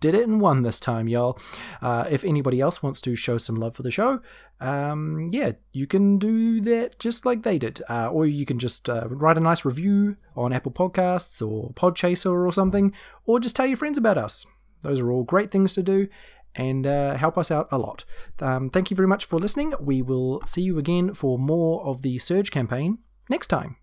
Did 0.00 0.14
it 0.14 0.24
in 0.24 0.40
one 0.40 0.62
this 0.62 0.80
time, 0.80 1.08
y'all. 1.08 1.38
Uh, 1.82 2.06
if 2.10 2.24
anybody 2.24 2.60
else 2.60 2.82
wants 2.82 3.00
to 3.02 3.14
show 3.14 3.36
some 3.38 3.56
love 3.56 3.76
for 3.76 3.82
the 3.82 3.90
show, 3.90 4.20
um, 4.58 5.28
yeah, 5.30 5.52
you 5.72 5.86
can 5.86 6.18
do 6.18 6.60
that 6.62 6.98
just 6.98 7.26
like 7.26 7.42
they 7.42 7.58
did. 7.58 7.82
Uh, 7.88 8.08
or 8.08 8.26
you 8.26 8.46
can 8.46 8.58
just 8.58 8.88
uh, 8.88 9.06
write 9.08 9.36
a 9.36 9.40
nice 9.40 9.64
review 9.64 10.16
on 10.34 10.52
Apple 10.52 10.72
Podcasts 10.72 11.46
or 11.46 11.72
Podchaser 11.74 12.46
or 12.46 12.52
something, 12.52 12.94
or 13.26 13.40
just 13.40 13.56
tell 13.56 13.66
your 13.66 13.76
friends 13.76 13.98
about 13.98 14.18
us. 14.18 14.46
Those 14.82 15.00
are 15.00 15.10
all 15.10 15.24
great 15.24 15.50
things 15.50 15.74
to 15.74 15.82
do 15.82 16.08
and 16.54 16.86
uh, 16.86 17.16
help 17.16 17.38
us 17.38 17.50
out 17.50 17.68
a 17.70 17.78
lot. 17.78 18.04
Um, 18.40 18.70
thank 18.70 18.90
you 18.90 18.96
very 18.96 19.08
much 19.08 19.24
for 19.24 19.38
listening. 19.38 19.74
We 19.80 20.02
will 20.02 20.42
see 20.46 20.62
you 20.62 20.78
again 20.78 21.14
for 21.14 21.38
more 21.38 21.84
of 21.84 22.02
the 22.02 22.18
Surge 22.18 22.50
campaign 22.50 22.98
next 23.28 23.48
time. 23.48 23.76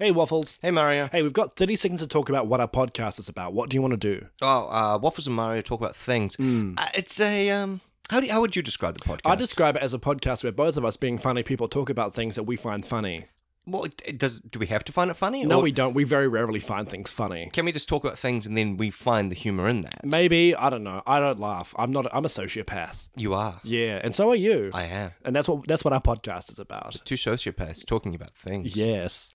Hey, 0.00 0.12
Waffles. 0.12 0.56
Hey 0.62 0.70
Mario. 0.70 1.10
Hey, 1.12 1.20
we've 1.20 1.34
got 1.34 1.56
30 1.56 1.76
seconds 1.76 2.00
to 2.00 2.06
talk 2.06 2.30
about 2.30 2.46
what 2.46 2.58
our 2.58 2.66
podcast 2.66 3.18
is 3.18 3.28
about. 3.28 3.52
What 3.52 3.68
do 3.68 3.74
you 3.74 3.82
want 3.82 3.92
to 3.92 3.98
do? 3.98 4.28
Oh, 4.40 4.66
uh, 4.70 4.98
Waffles 4.98 5.26
and 5.26 5.36
Mario 5.36 5.60
talk 5.60 5.78
about 5.78 5.94
things. 5.94 6.36
Uh, 6.40 6.86
it's 6.94 7.20
a 7.20 7.50
um. 7.50 7.82
How 8.08 8.20
do 8.20 8.24
you, 8.24 8.32
how 8.32 8.40
would 8.40 8.56
you 8.56 8.62
describe 8.62 8.96
the 8.96 9.04
podcast? 9.04 9.20
I 9.26 9.34
describe 9.34 9.76
it 9.76 9.82
as 9.82 9.92
a 9.92 9.98
podcast 9.98 10.42
where 10.42 10.52
both 10.52 10.78
of 10.78 10.86
us, 10.86 10.96
being 10.96 11.18
funny 11.18 11.42
people, 11.42 11.68
talk 11.68 11.90
about 11.90 12.14
things 12.14 12.34
that 12.36 12.44
we 12.44 12.56
find 12.56 12.82
funny. 12.82 13.26
Well, 13.66 13.84
it 13.84 14.16
does 14.16 14.38
do 14.40 14.58
we 14.58 14.68
have 14.68 14.84
to 14.84 14.92
find 14.92 15.10
it 15.10 15.18
funny? 15.18 15.44
No, 15.44 15.58
or 15.58 15.62
we 15.64 15.70
don't. 15.70 15.92
We 15.92 16.04
very 16.04 16.28
rarely 16.28 16.60
find 16.60 16.88
things 16.88 17.12
funny. 17.12 17.50
Can 17.52 17.66
we 17.66 17.72
just 17.72 17.86
talk 17.86 18.02
about 18.02 18.18
things 18.18 18.46
and 18.46 18.56
then 18.56 18.78
we 18.78 18.90
find 18.90 19.30
the 19.30 19.36
humor 19.36 19.68
in 19.68 19.82
that? 19.82 20.02
Maybe 20.02 20.56
I 20.56 20.70
don't 20.70 20.82
know. 20.82 21.02
I 21.06 21.20
don't 21.20 21.38
laugh. 21.38 21.74
I'm 21.76 21.92
not. 21.92 22.06
I'm 22.10 22.24
a 22.24 22.28
sociopath. 22.28 23.08
You 23.16 23.34
are. 23.34 23.60
Yeah, 23.64 24.00
and 24.02 24.14
so 24.14 24.30
are 24.30 24.34
you. 24.34 24.70
I 24.72 24.84
am. 24.84 25.10
and 25.26 25.36
that's 25.36 25.46
what 25.46 25.68
that's 25.68 25.84
what 25.84 25.92
our 25.92 26.00
podcast 26.00 26.50
is 26.50 26.58
about. 26.58 27.02
Two 27.04 27.16
sociopaths 27.16 27.84
talking 27.84 28.14
about 28.14 28.30
things. 28.30 28.74
Yes. 28.74 29.34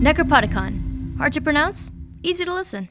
Necropodicon. 0.00 1.16
Hard 1.18 1.32
to 1.32 1.40
pronounce, 1.40 1.90
easy 2.22 2.44
to 2.44 2.52
listen. 2.52 2.88